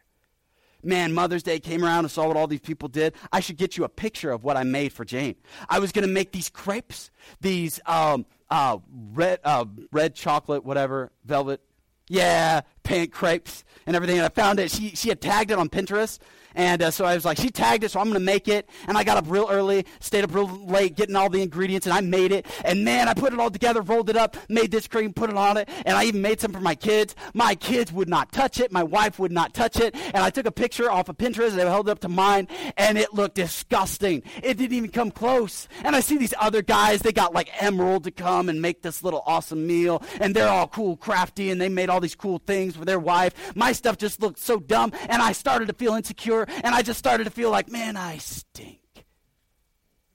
Man, 0.83 1.13
Mother's 1.13 1.41
Day 1.41 1.59
came 1.59 1.83
around 1.83 2.05
and 2.05 2.11
saw 2.11 2.27
what 2.27 2.37
all 2.37 2.47
these 2.47 2.59
people 2.59 2.87
did. 2.87 3.15
I 3.31 3.39
should 3.39 3.57
get 3.57 3.75
you 3.75 3.83
a 3.83 3.89
picture 3.89 4.31
of 4.31 4.43
what 4.43 4.55
I 4.55 4.63
made 4.63 4.93
for 4.93 5.03
Jane. 5.03 5.35
I 5.67 5.79
was 5.79 5.91
going 5.91 6.07
to 6.07 6.13
make 6.13 6.31
these 6.31 6.47
crepes, 6.47 7.09
these 7.41 7.79
um, 7.87 8.25
uh, 8.51 8.77
red, 9.13 9.39
uh, 9.43 9.65
red 9.91 10.13
chocolate, 10.13 10.63
whatever, 10.63 11.11
velvet 11.25 11.59
yeah, 12.07 12.61
pant 12.83 13.11
crepes 13.11 13.63
and 13.85 13.95
everything. 13.95 14.17
And 14.17 14.25
I 14.25 14.29
found 14.29 14.59
it. 14.59 14.71
She, 14.71 14.89
she 14.89 15.09
had 15.09 15.21
tagged 15.21 15.51
it 15.51 15.57
on 15.57 15.69
Pinterest. 15.69 16.19
And 16.55 16.81
uh, 16.81 16.91
so 16.91 17.05
I 17.05 17.15
was 17.15 17.25
like, 17.25 17.37
she 17.37 17.49
tagged 17.49 17.83
it, 17.83 17.91
so 17.91 17.99
I'm 17.99 18.05
going 18.05 18.15
to 18.15 18.19
make 18.19 18.47
it. 18.47 18.69
And 18.87 18.97
I 18.97 19.03
got 19.03 19.17
up 19.17 19.25
real 19.27 19.47
early, 19.49 19.85
stayed 19.99 20.23
up 20.23 20.33
real 20.33 20.47
late, 20.47 20.95
getting 20.95 21.15
all 21.15 21.29
the 21.29 21.41
ingredients, 21.41 21.85
and 21.85 21.93
I 21.93 22.01
made 22.01 22.31
it. 22.31 22.45
And 22.63 22.83
man, 22.83 23.07
I 23.07 23.13
put 23.13 23.33
it 23.33 23.39
all 23.39 23.51
together, 23.51 23.81
rolled 23.81 24.09
it 24.09 24.15
up, 24.15 24.37
made 24.49 24.71
this 24.71 24.87
cream, 24.87 25.13
put 25.13 25.29
it 25.29 25.35
on 25.35 25.57
it, 25.57 25.69
and 25.85 25.97
I 25.97 26.05
even 26.05 26.21
made 26.21 26.39
some 26.39 26.51
for 26.53 26.59
my 26.59 26.75
kids. 26.75 27.15
My 27.33 27.55
kids 27.55 27.91
would 27.91 28.09
not 28.09 28.31
touch 28.31 28.59
it. 28.59 28.71
My 28.71 28.83
wife 28.83 29.19
would 29.19 29.31
not 29.31 29.53
touch 29.53 29.79
it. 29.79 29.95
And 29.95 30.17
I 30.17 30.29
took 30.29 30.45
a 30.45 30.51
picture 30.51 30.89
off 30.89 31.09
of 31.09 31.17
Pinterest 31.17 31.51
and 31.51 31.61
I 31.61 31.65
held 31.65 31.89
it 31.89 31.91
up 31.91 31.99
to 31.99 32.09
mine, 32.09 32.47
and 32.77 32.97
it 32.97 33.13
looked 33.13 33.35
disgusting. 33.35 34.23
It 34.41 34.57
didn't 34.57 34.73
even 34.73 34.89
come 34.89 35.11
close. 35.11 35.67
And 35.83 35.95
I 35.95 35.99
see 35.99 36.17
these 36.17 36.33
other 36.39 36.61
guys, 36.61 37.01
they 37.01 37.11
got 37.11 37.33
like 37.33 37.49
Emeril 37.49 38.03
to 38.03 38.11
come 38.11 38.49
and 38.49 38.61
make 38.61 38.81
this 38.81 39.03
little 39.03 39.23
awesome 39.25 39.67
meal, 39.67 40.01
and 40.19 40.35
they're 40.35 40.47
all 40.47 40.67
cool, 40.67 40.95
crafty, 40.97 41.49
and 41.49 41.59
they 41.59 41.69
made 41.69 41.89
all 41.89 41.99
these 41.99 42.15
cool 42.15 42.39
things 42.39 42.75
for 42.75 42.85
their 42.85 42.99
wife. 42.99 43.33
My 43.55 43.71
stuff 43.71 43.97
just 43.97 44.21
looked 44.21 44.39
so 44.39 44.59
dumb, 44.59 44.91
and 45.09 45.21
I 45.21 45.31
started 45.31 45.67
to 45.67 45.73
feel 45.73 45.93
insecure 45.93 46.44
and 46.47 46.75
I 46.75 46.81
just 46.81 46.99
started 46.99 47.25
to 47.25 47.29
feel 47.29 47.51
like, 47.51 47.69
man, 47.69 47.97
I 47.97 48.17
stink. 48.17 48.79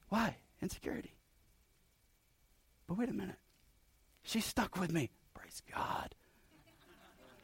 Why? 0.08 0.36
Insecurity. 0.60 1.14
But 2.86 2.98
wait 2.98 3.08
a 3.08 3.12
minute. 3.12 3.36
She 4.22 4.40
stuck 4.40 4.78
with 4.78 4.92
me. 4.92 5.10
Praise 5.34 5.62
God. 5.74 6.14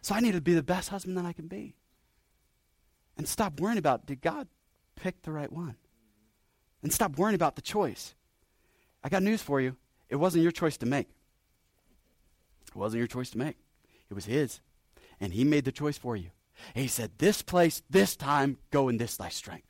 So 0.03 0.15
I 0.15 0.21
need 0.21 0.33
to 0.33 0.41
be 0.41 0.55
the 0.55 0.63
best 0.63 0.89
husband 0.89 1.17
that 1.17 1.25
I 1.25 1.33
can 1.33 1.49
be. 1.49 1.75
And 3.17 3.27
stop 3.27 3.59
worrying 3.61 3.79
about 3.79 4.07
did 4.07 4.21
God 4.21 4.49
pick 4.95 5.23
the 5.23 5.33
right 5.33 5.51
one? 5.51 5.77
And 6.83 6.93
stop 6.93 7.19
worrying 7.19 7.35
about 7.35 7.57
the 7.57 7.63
choice. 7.63 8.15
I 9.03 9.09
got 9.09 9.23
news 9.23 9.43
for 9.43 9.61
you. 9.61 9.77
It 10.09 10.17
wasn't 10.17 10.43
your 10.43 10.53
choice 10.53 10.77
to 10.79 10.87
make. 10.87 11.09
It 12.69 12.77
wasn't 12.77 12.99
your 12.99 13.09
choice 13.09 13.31
to 13.31 13.39
make. 13.39 13.57
It 14.11 14.15
was 14.15 14.27
his. 14.27 14.61
And 15.21 15.33
he 15.33 15.45
made 15.45 15.65
the 15.65 15.73
choice 15.73 15.97
for 15.99 16.17
you. 16.17 16.31
And 16.75 16.83
he 16.83 16.89
said, 16.89 17.13
This 17.19 17.43
place, 17.43 17.83
this 17.89 18.17
time, 18.17 18.59
go 18.71 18.89
in 18.89 18.99
this 18.99 19.17
thy 19.17 19.29
strength. 19.29 19.67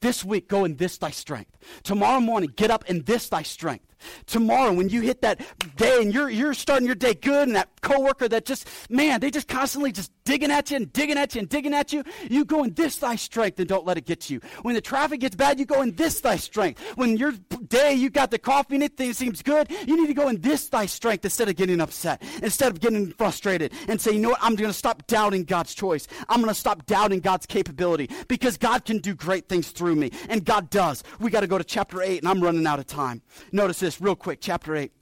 This 0.00 0.24
week, 0.24 0.48
go 0.48 0.64
in 0.64 0.76
this 0.76 0.98
thy 0.98 1.10
strength. 1.10 1.56
Tomorrow 1.82 2.20
morning, 2.20 2.52
get 2.54 2.70
up 2.70 2.88
in 2.88 3.02
this 3.04 3.28
thy 3.28 3.42
strength. 3.42 3.89
Tomorrow, 4.26 4.72
when 4.72 4.88
you 4.88 5.00
hit 5.00 5.22
that 5.22 5.40
day 5.76 6.02
and 6.02 6.12
you're, 6.12 6.30
you're 6.30 6.54
starting 6.54 6.86
your 6.86 6.94
day 6.94 7.14
good, 7.14 7.48
and 7.48 7.56
that 7.56 7.68
coworker 7.80 8.28
that 8.28 8.44
just, 8.44 8.68
man, 8.90 9.20
they 9.20 9.30
just 9.30 9.48
constantly 9.48 9.92
just 9.92 10.12
digging 10.24 10.50
at 10.50 10.70
you 10.70 10.76
and 10.76 10.92
digging 10.92 11.18
at 11.18 11.34
you 11.34 11.40
and 11.40 11.48
digging 11.48 11.74
at 11.74 11.92
you, 11.92 12.04
you 12.28 12.44
go 12.44 12.64
in 12.64 12.74
this 12.74 12.96
thy 12.96 13.16
strength 13.16 13.58
and 13.58 13.68
don't 13.68 13.86
let 13.86 13.98
it 13.98 14.06
get 14.06 14.20
to 14.20 14.34
you. 14.34 14.40
When 14.62 14.74
the 14.74 14.80
traffic 14.80 15.20
gets 15.20 15.36
bad, 15.36 15.58
you 15.58 15.66
go 15.66 15.82
in 15.82 15.94
this 15.96 16.20
thy 16.20 16.36
strength. 16.36 16.80
When 16.96 17.16
you're 17.16 17.32
day 17.68 17.94
you 17.94 18.10
got 18.10 18.30
the 18.30 18.38
coffee 18.38 18.74
and 18.74 18.84
it 18.84 18.98
seems 19.16 19.42
good, 19.42 19.70
you 19.86 19.96
need 19.96 20.08
to 20.08 20.14
go 20.14 20.28
in 20.28 20.40
this 20.40 20.68
thy 20.68 20.86
strength 20.86 21.24
instead 21.24 21.48
of 21.48 21.56
getting 21.56 21.80
upset, 21.80 22.22
instead 22.42 22.70
of 22.70 22.80
getting 22.80 23.12
frustrated 23.12 23.72
and 23.88 24.00
say, 24.00 24.12
you 24.12 24.20
know 24.20 24.30
what, 24.30 24.42
I'm 24.42 24.56
going 24.56 24.70
to 24.70 24.76
stop 24.76 25.06
doubting 25.06 25.44
God's 25.44 25.74
choice. 25.74 26.06
I'm 26.28 26.40
going 26.40 26.52
to 26.52 26.58
stop 26.58 26.86
doubting 26.86 27.20
God's 27.20 27.46
capability 27.46 28.10
because 28.28 28.56
God 28.56 28.84
can 28.84 28.98
do 28.98 29.14
great 29.14 29.48
things 29.48 29.70
through 29.70 29.96
me. 29.96 30.10
And 30.28 30.44
God 30.44 30.70
does. 30.70 31.02
We 31.18 31.30
got 31.30 31.40
to 31.40 31.46
go 31.46 31.58
to 31.58 31.64
chapter 31.64 32.02
8 32.02 32.18
and 32.18 32.28
I'm 32.28 32.42
running 32.42 32.66
out 32.66 32.78
of 32.78 32.86
time. 32.86 33.22
Notice 33.52 33.80
this 33.80 33.89
real 33.98 34.14
quick, 34.14 34.40
chapter 34.42 34.76
8. 34.76 34.92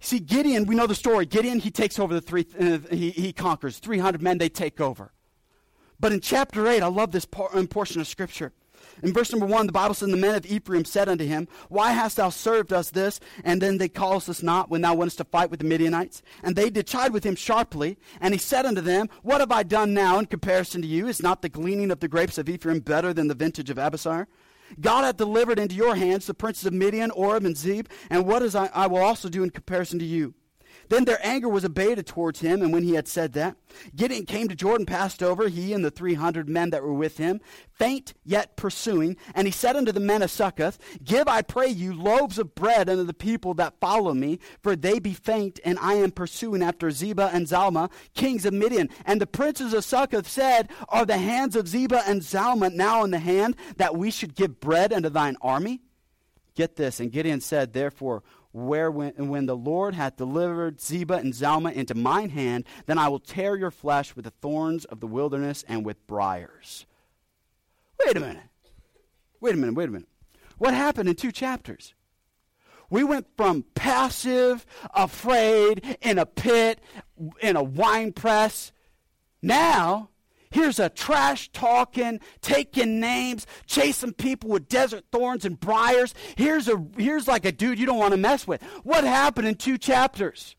See, 0.00 0.18
Gideon, 0.18 0.64
we 0.64 0.74
know 0.74 0.86
the 0.86 0.94
story. 0.94 1.26
Gideon, 1.26 1.58
he 1.58 1.70
takes 1.70 1.98
over 1.98 2.14
the 2.14 2.20
three, 2.20 2.46
uh, 2.58 2.78
he, 2.90 3.10
he 3.10 3.32
conquers. 3.32 3.78
300 3.78 4.22
men, 4.22 4.38
they 4.38 4.48
take 4.48 4.80
over. 4.80 5.12
But 6.00 6.12
in 6.12 6.20
chapter 6.20 6.66
8, 6.66 6.82
I 6.82 6.86
love 6.86 7.12
this 7.12 7.24
por- 7.24 7.50
portion 7.66 8.00
of 8.00 8.06
scripture. 8.06 8.52
In 9.02 9.12
verse 9.12 9.30
number 9.30 9.46
1, 9.46 9.66
the 9.66 9.72
Bible 9.72 9.94
says, 9.94 10.08
The 10.08 10.16
men 10.16 10.34
of 10.34 10.46
Ephraim 10.46 10.84
said 10.84 11.08
unto 11.08 11.24
him, 11.24 11.48
Why 11.68 11.92
hast 11.92 12.16
thou 12.16 12.30
served 12.30 12.72
us 12.72 12.90
this? 12.90 13.20
And 13.44 13.60
then 13.60 13.78
they 13.78 13.88
called 13.88 14.28
us 14.28 14.42
not 14.42 14.70
when 14.70 14.82
thou 14.82 14.94
wentest 14.94 15.18
to 15.18 15.24
fight 15.24 15.50
with 15.50 15.60
the 15.60 15.66
Midianites? 15.66 16.22
And 16.42 16.56
they 16.56 16.70
did 16.70 16.86
chide 16.86 17.12
with 17.12 17.24
him 17.24 17.34
sharply. 17.34 17.98
And 18.20 18.32
he 18.32 18.38
said 18.38 18.64
unto 18.64 18.80
them, 18.80 19.08
What 19.22 19.40
have 19.40 19.52
I 19.52 19.62
done 19.62 19.92
now 19.92 20.18
in 20.18 20.26
comparison 20.26 20.82
to 20.82 20.88
you? 20.88 21.08
Is 21.08 21.22
not 21.22 21.42
the 21.42 21.48
gleaning 21.48 21.90
of 21.90 22.00
the 22.00 22.08
grapes 22.08 22.38
of 22.38 22.48
Ephraim 22.48 22.80
better 22.80 23.12
than 23.12 23.28
the 23.28 23.34
vintage 23.34 23.70
of 23.70 23.76
Abiezer? 23.76 24.26
God 24.80 25.04
hath 25.04 25.16
delivered 25.16 25.58
into 25.58 25.74
your 25.74 25.96
hands 25.96 26.26
the 26.26 26.34
princes 26.34 26.66
of 26.66 26.72
Midian, 26.72 27.10
Oreb, 27.12 27.44
and 27.44 27.56
Zeb, 27.56 27.86
and 28.10 28.26
what 28.26 28.42
is 28.42 28.54
I, 28.54 28.66
I 28.74 28.86
will 28.86 29.02
also 29.02 29.28
do 29.28 29.42
in 29.42 29.50
comparison 29.50 29.98
to 29.98 30.04
you. 30.04 30.34
Then 30.88 31.04
their 31.04 31.24
anger 31.24 31.48
was 31.48 31.64
abated 31.64 32.06
towards 32.06 32.40
him, 32.40 32.62
and 32.62 32.72
when 32.72 32.82
he 32.82 32.94
had 32.94 33.08
said 33.08 33.32
that, 33.34 33.56
Gideon 33.94 34.26
came 34.26 34.48
to 34.48 34.54
Jordan, 34.54 34.86
passed 34.86 35.22
over, 35.22 35.48
he 35.48 35.72
and 35.72 35.84
the 35.84 35.90
three 35.90 36.14
hundred 36.14 36.48
men 36.48 36.70
that 36.70 36.82
were 36.82 36.94
with 36.94 37.18
him, 37.18 37.40
faint 37.72 38.14
yet 38.24 38.56
pursuing. 38.56 39.16
And 39.34 39.46
he 39.46 39.52
said 39.52 39.76
unto 39.76 39.92
the 39.92 40.00
men 40.00 40.22
of 40.22 40.30
Succoth, 40.30 40.78
Give, 41.04 41.28
I 41.28 41.42
pray 41.42 41.68
you, 41.68 41.94
loaves 41.94 42.38
of 42.38 42.54
bread 42.54 42.88
unto 42.88 43.04
the 43.04 43.14
people 43.14 43.54
that 43.54 43.80
follow 43.80 44.14
me, 44.14 44.38
for 44.62 44.76
they 44.76 44.98
be 44.98 45.14
faint, 45.14 45.60
and 45.64 45.78
I 45.80 45.94
am 45.94 46.10
pursuing 46.10 46.62
after 46.62 46.88
Zebah 46.88 47.30
and 47.32 47.46
Zalma, 47.46 47.90
kings 48.14 48.46
of 48.46 48.54
Midian. 48.54 48.88
And 49.04 49.20
the 49.20 49.26
princes 49.26 49.74
of 49.74 49.84
Succoth 49.84 50.28
said, 50.28 50.70
Are 50.88 51.06
the 51.06 51.18
hands 51.18 51.56
of 51.56 51.66
Zebah 51.66 52.02
and 52.06 52.22
Zalma 52.22 52.72
now 52.72 53.04
in 53.04 53.10
the 53.10 53.18
hand, 53.18 53.56
that 53.76 53.96
we 53.96 54.10
should 54.10 54.34
give 54.34 54.60
bread 54.60 54.92
unto 54.92 55.08
thine 55.08 55.36
army? 55.42 55.80
Get 56.56 56.76
this. 56.76 57.00
And 57.00 57.12
Gideon 57.12 57.42
said, 57.42 57.74
Therefore, 57.74 58.22
where 58.56 58.90
when, 58.90 59.12
when 59.28 59.44
the 59.44 59.56
Lord 59.56 59.94
hath 59.94 60.16
delivered 60.16 60.80
Zebah 60.80 61.18
and 61.18 61.34
Zalma 61.34 61.72
into 61.74 61.94
mine 61.94 62.30
hand, 62.30 62.64
then 62.86 62.98
I 62.98 63.08
will 63.08 63.18
tear 63.18 63.54
your 63.54 63.70
flesh 63.70 64.16
with 64.16 64.24
the 64.24 64.30
thorns 64.30 64.86
of 64.86 65.00
the 65.00 65.06
wilderness 65.06 65.62
and 65.68 65.84
with 65.84 66.06
briars. 66.06 66.86
Wait 68.04 68.16
a 68.16 68.20
minute. 68.20 68.42
Wait 69.40 69.54
a 69.54 69.58
minute, 69.58 69.74
wait 69.74 69.88
a 69.90 69.92
minute. 69.92 70.08
What 70.56 70.72
happened 70.72 71.08
in 71.08 71.16
two 71.16 71.32
chapters? 71.32 71.92
We 72.88 73.04
went 73.04 73.26
from 73.36 73.64
passive, 73.74 74.64
afraid, 74.94 75.98
in 76.00 76.18
a 76.18 76.24
pit, 76.24 76.80
in 77.42 77.56
a 77.56 77.62
wine 77.62 78.12
press. 78.12 78.72
Now, 79.42 80.08
Here's 80.56 80.78
a 80.78 80.88
trash 80.88 81.50
talking, 81.52 82.18
taking 82.40 82.98
names, 82.98 83.46
chasing 83.66 84.14
people 84.14 84.48
with 84.48 84.70
desert 84.70 85.04
thorns 85.12 85.44
and 85.44 85.60
briars. 85.60 86.14
Here's 86.34 86.66
a 86.66 86.82
here's 86.96 87.28
like 87.28 87.44
a 87.44 87.52
dude 87.52 87.78
you 87.78 87.84
don't 87.84 87.98
want 87.98 88.12
to 88.12 88.16
mess 88.16 88.46
with. 88.46 88.62
What 88.82 89.04
happened 89.04 89.48
in 89.48 89.56
two 89.56 89.76
chapters? 89.76 90.56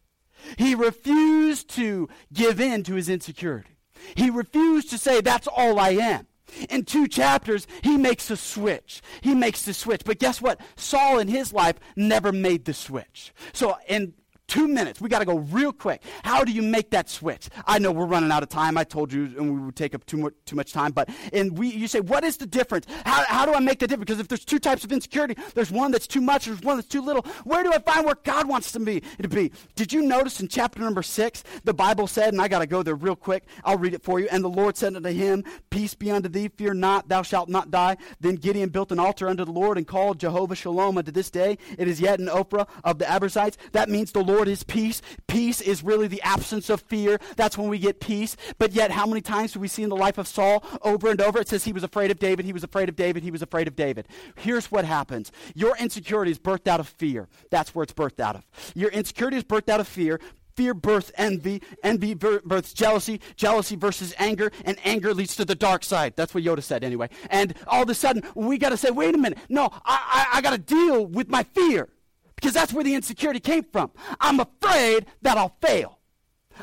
He 0.56 0.76
refused 0.76 1.70
to 1.70 2.10
give 2.32 2.62
in 2.62 2.84
to 2.84 2.94
his 2.94 3.10
insecurity. 3.10 3.72
He 4.14 4.30
refused 4.30 4.92
to 4.92 5.00
say 5.00 5.20
that's 5.20 5.48
all 5.48 5.80
I 5.80 5.90
am. 5.90 6.28
In 6.70 6.86
two 6.86 7.08
chapters, 7.08 7.66
he 7.82 7.98
makes 7.98 8.30
a 8.30 8.38
switch. 8.38 9.02
He 9.22 9.34
makes 9.34 9.64
the 9.64 9.74
switch. 9.74 10.04
But 10.06 10.20
guess 10.20 10.40
what? 10.40 10.62
Saul 10.76 11.18
in 11.18 11.28
his 11.28 11.54
life 11.54 11.78
never 11.96 12.32
made 12.32 12.66
the 12.66 12.76
switch. 12.76 13.34
So 13.52 13.76
in 13.90 14.14
Two 14.48 14.70
minutes. 14.70 15.02
We 15.02 15.10
got 15.10 15.20
to 15.20 15.26
go 15.26 15.40
real 15.40 15.74
quick. 15.74 16.02
How 16.24 16.46
do 16.46 16.54
you 16.54 16.62
make 16.62 16.92
that 16.92 17.10
switch? 17.10 17.50
I 17.66 17.80
know 17.80 17.92
we're 17.92 18.06
running 18.06 18.32
out 18.32 18.44
of 18.44 18.50
time. 18.50 18.78
I 18.78 18.86
told 18.86 19.12
you, 19.12 19.26
and 19.26 19.54
we 19.54 19.60
would 19.60 19.76
take 19.76 19.94
up 19.94 20.06
too 20.06 20.16
much, 20.16 20.34
too 20.46 20.56
much 20.56 20.72
time. 20.72 20.94
But 20.94 21.10
and 21.34 21.58
we, 21.58 21.68
you 21.68 21.90
say, 21.90 22.00
what 22.00 22.24
is 22.24 22.38
the 22.38 22.48
difference? 22.48 22.86
How, 23.04 23.26
how 23.28 23.46
do 23.46 23.54
I 23.54 23.60
make 23.60 23.80
the 23.80 23.88
difference? 23.88 24.08
Because 24.08 24.22
if 24.22 24.30
there's 24.30 24.46
two 24.46 24.60
types 24.60 24.86
of 24.86 24.94
insecurity, 24.94 25.36
there's 25.54 25.70
one 25.70 25.92
that's 25.92 26.08
too 26.08 26.22
much, 26.22 26.46
there's 26.46 26.62
one 26.62 26.78
that's 26.78 26.88
too 26.88 27.02
little. 27.02 27.24
Where 27.44 27.62
do 27.62 27.74
I 27.74 27.80
find 27.80 28.06
where 28.06 28.16
God 28.24 28.48
wants 28.48 28.72
to 28.72 28.80
be? 28.80 29.02
To 29.22 29.28
be? 29.28 29.52
Did 29.76 29.92
you 29.92 30.02
notice 30.02 30.40
in 30.40 30.48
chapter 30.48 30.80
number 30.80 31.04
six, 31.04 31.44
the 31.66 31.74
Bible 31.74 32.08
said, 32.08 32.32
and 32.32 32.42
I 32.42 32.48
got 32.48 32.60
to 32.60 32.68
go 32.68 32.84
there 32.84 32.96
real 32.96 33.18
quick. 33.18 33.44
I'll 33.66 33.78
read 33.78 33.94
it 33.94 34.02
for 34.02 34.22
you. 34.22 34.30
And 34.32 34.46
the 34.46 34.50
Lord 34.50 34.78
said 34.78 34.96
unto 34.96 35.10
him, 35.10 35.44
Peace 35.72 35.94
be 35.94 36.10
unto 36.10 36.30
thee. 36.30 36.48
Fear 36.48 36.76
not. 36.76 37.10
Thou 37.10 37.22
shalt 37.22 37.50
not 37.50 37.70
die. 37.70 37.98
Then 38.22 38.36
Gideon 38.36 38.70
built 38.70 38.94
an 38.94 39.00
altar 39.00 39.28
unto 39.28 39.44
the 39.44 39.52
Lord 39.52 39.78
and 39.78 39.86
called 39.86 40.22
Jehovah 40.22 40.56
Shalom 40.56 40.98
unto 40.98 41.12
this 41.12 41.30
day. 41.30 41.58
It 41.78 41.90
is 41.90 42.00
yet 42.00 42.22
in 42.22 42.28
Ophrah 42.28 42.70
of 42.86 42.98
the 42.98 43.06
Abiezrites. 43.06 43.58
That 43.74 43.90
means 43.90 44.14
the 44.14 44.24
Lord 44.24 44.37
is 44.46 44.64
peace. 44.64 45.02
Peace 45.28 45.62
is 45.62 45.84
really 45.84 46.08
the 46.08 46.22
absence 46.22 46.70
of 46.70 46.82
fear. 46.82 47.20
That's 47.38 47.58
when 47.58 47.70
we 47.70 47.80
get 47.80 48.02
peace. 48.02 48.36
But 48.58 48.74
yet, 48.74 48.92
how 48.92 49.06
many 49.06 49.22
times 49.22 49.54
do 49.54 49.60
we 49.60 49.68
see 49.68 49.84
in 49.84 49.90
the 49.90 49.96
life 49.96 50.18
of 50.18 50.28
Saul 50.28 50.64
over 50.82 51.10
and 51.10 51.22
over? 51.22 51.40
It 51.40 51.48
says 51.48 51.64
he 51.64 51.72
was 51.72 51.84
afraid 51.84 52.12
of 52.12 52.20
David, 52.20 52.46
he 52.46 52.54
was 52.54 52.64
afraid 52.64 52.90
of 52.90 52.96
David, 52.96 53.24
he 53.24 53.32
was 53.32 53.42
afraid 53.42 53.68
of 53.68 53.76
David. 53.76 54.08
Here's 54.36 54.70
what 54.72 54.84
happens 54.84 55.32
your 55.56 55.78
insecurity 55.78 56.32
is 56.32 56.40
birthed 56.40 56.68
out 56.68 56.80
of 56.80 56.88
fear. 56.88 57.30
That's 57.50 57.74
where 57.74 57.84
it's 57.84 57.94
birthed 57.94 58.20
out 58.20 58.36
of. 58.36 58.46
Your 58.76 58.90
insecurity 58.92 59.38
is 59.38 59.44
birthed 59.44 59.70
out 59.70 59.80
of 59.80 59.88
fear. 59.88 60.20
Fear 60.58 60.74
births 60.74 61.12
envy. 61.16 61.62
Envy 61.84 62.16
births 62.16 62.74
jealousy. 62.74 63.22
Jealousy 63.36 63.76
versus 63.76 64.16
anger. 64.18 64.52
And 64.66 64.78
anger 64.84 65.14
leads 65.14 65.36
to 65.36 65.46
the 65.46 65.54
dark 65.54 65.84
side. 65.84 66.14
That's 66.16 66.34
what 66.34 66.44
Yoda 66.44 66.64
said, 66.64 66.84
anyway. 66.84 67.10
And 67.30 67.54
all 67.68 67.84
of 67.84 67.90
a 67.90 67.94
sudden, 67.94 68.24
we 68.34 68.58
got 68.58 68.70
to 68.70 68.78
say, 68.78 68.90
wait 68.90 69.14
a 69.14 69.20
minute. 69.20 69.38
No, 69.50 69.70
I, 69.86 70.28
I, 70.34 70.38
I 70.38 70.42
got 70.42 70.52
to 70.52 70.58
deal 70.58 71.06
with 71.06 71.30
my 71.30 71.44
fear. 71.44 71.90
Because 72.38 72.54
that's 72.54 72.72
where 72.72 72.84
the 72.84 72.96
insecurity 72.96 73.40
came 73.40 73.64
from. 73.64 73.92
I'm 74.22 74.40
afraid 74.40 75.08
that 75.24 75.38
I'll 75.38 75.58
fail. 75.62 76.00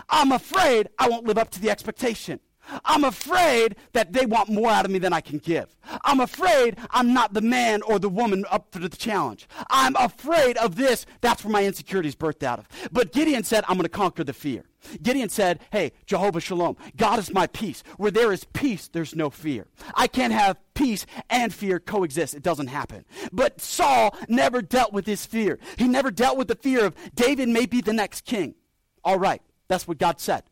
I'm 0.09 0.33
afraid 0.33 0.89
I 0.99 1.09
won't 1.09 1.27
live 1.27 1.37
up 1.37 1.51
to 1.51 1.61
the 1.61 1.70
expectation. 1.70 2.41
I'm 2.84 3.04
afraid 3.04 3.76
that 3.92 4.12
they 4.12 4.26
want 4.26 4.48
more 4.48 4.70
out 4.70 4.84
of 4.84 4.90
me 4.90 4.98
than 4.98 5.12
I 5.12 5.20
can 5.20 5.38
give. 5.38 5.74
I'm 6.04 6.20
afraid 6.20 6.78
I'm 6.90 7.12
not 7.12 7.34
the 7.34 7.40
man 7.40 7.82
or 7.82 7.98
the 7.98 8.08
woman 8.08 8.44
up 8.50 8.68
for 8.72 8.78
the 8.78 8.88
challenge. 8.88 9.48
I'm 9.70 9.96
afraid 9.96 10.56
of 10.56 10.76
this. 10.76 11.06
That's 11.20 11.44
where 11.44 11.52
my 11.52 11.64
insecurity 11.64 12.08
is 12.08 12.16
birthed 12.16 12.42
out 12.42 12.58
of. 12.58 12.68
But 12.92 13.12
Gideon 13.12 13.44
said, 13.44 13.64
I'm 13.68 13.76
going 13.76 13.84
to 13.84 13.88
conquer 13.88 14.24
the 14.24 14.32
fear. 14.32 14.64
Gideon 15.02 15.28
said, 15.28 15.60
Hey, 15.70 15.92
Jehovah 16.06 16.40
Shalom, 16.40 16.76
God 16.96 17.18
is 17.18 17.32
my 17.32 17.46
peace. 17.46 17.82
Where 17.96 18.10
there 18.10 18.32
is 18.32 18.44
peace, 18.44 18.88
there's 18.88 19.14
no 19.14 19.30
fear. 19.30 19.66
I 19.94 20.06
can't 20.06 20.32
have 20.32 20.58
peace 20.74 21.06
and 21.30 21.52
fear 21.52 21.80
coexist. 21.80 22.34
It 22.34 22.42
doesn't 22.42 22.66
happen. 22.68 23.04
But 23.32 23.60
Saul 23.60 24.16
never 24.28 24.62
dealt 24.62 24.92
with 24.92 25.06
his 25.06 25.24
fear. 25.24 25.58
He 25.78 25.88
never 25.88 26.10
dealt 26.10 26.36
with 26.36 26.48
the 26.48 26.56
fear 26.56 26.84
of 26.84 26.94
David 27.14 27.48
may 27.48 27.66
be 27.66 27.80
the 27.80 27.92
next 27.92 28.24
king. 28.24 28.54
All 29.02 29.18
right, 29.18 29.42
that's 29.68 29.86
what 29.86 29.98
God 29.98 30.20
said. 30.20 30.44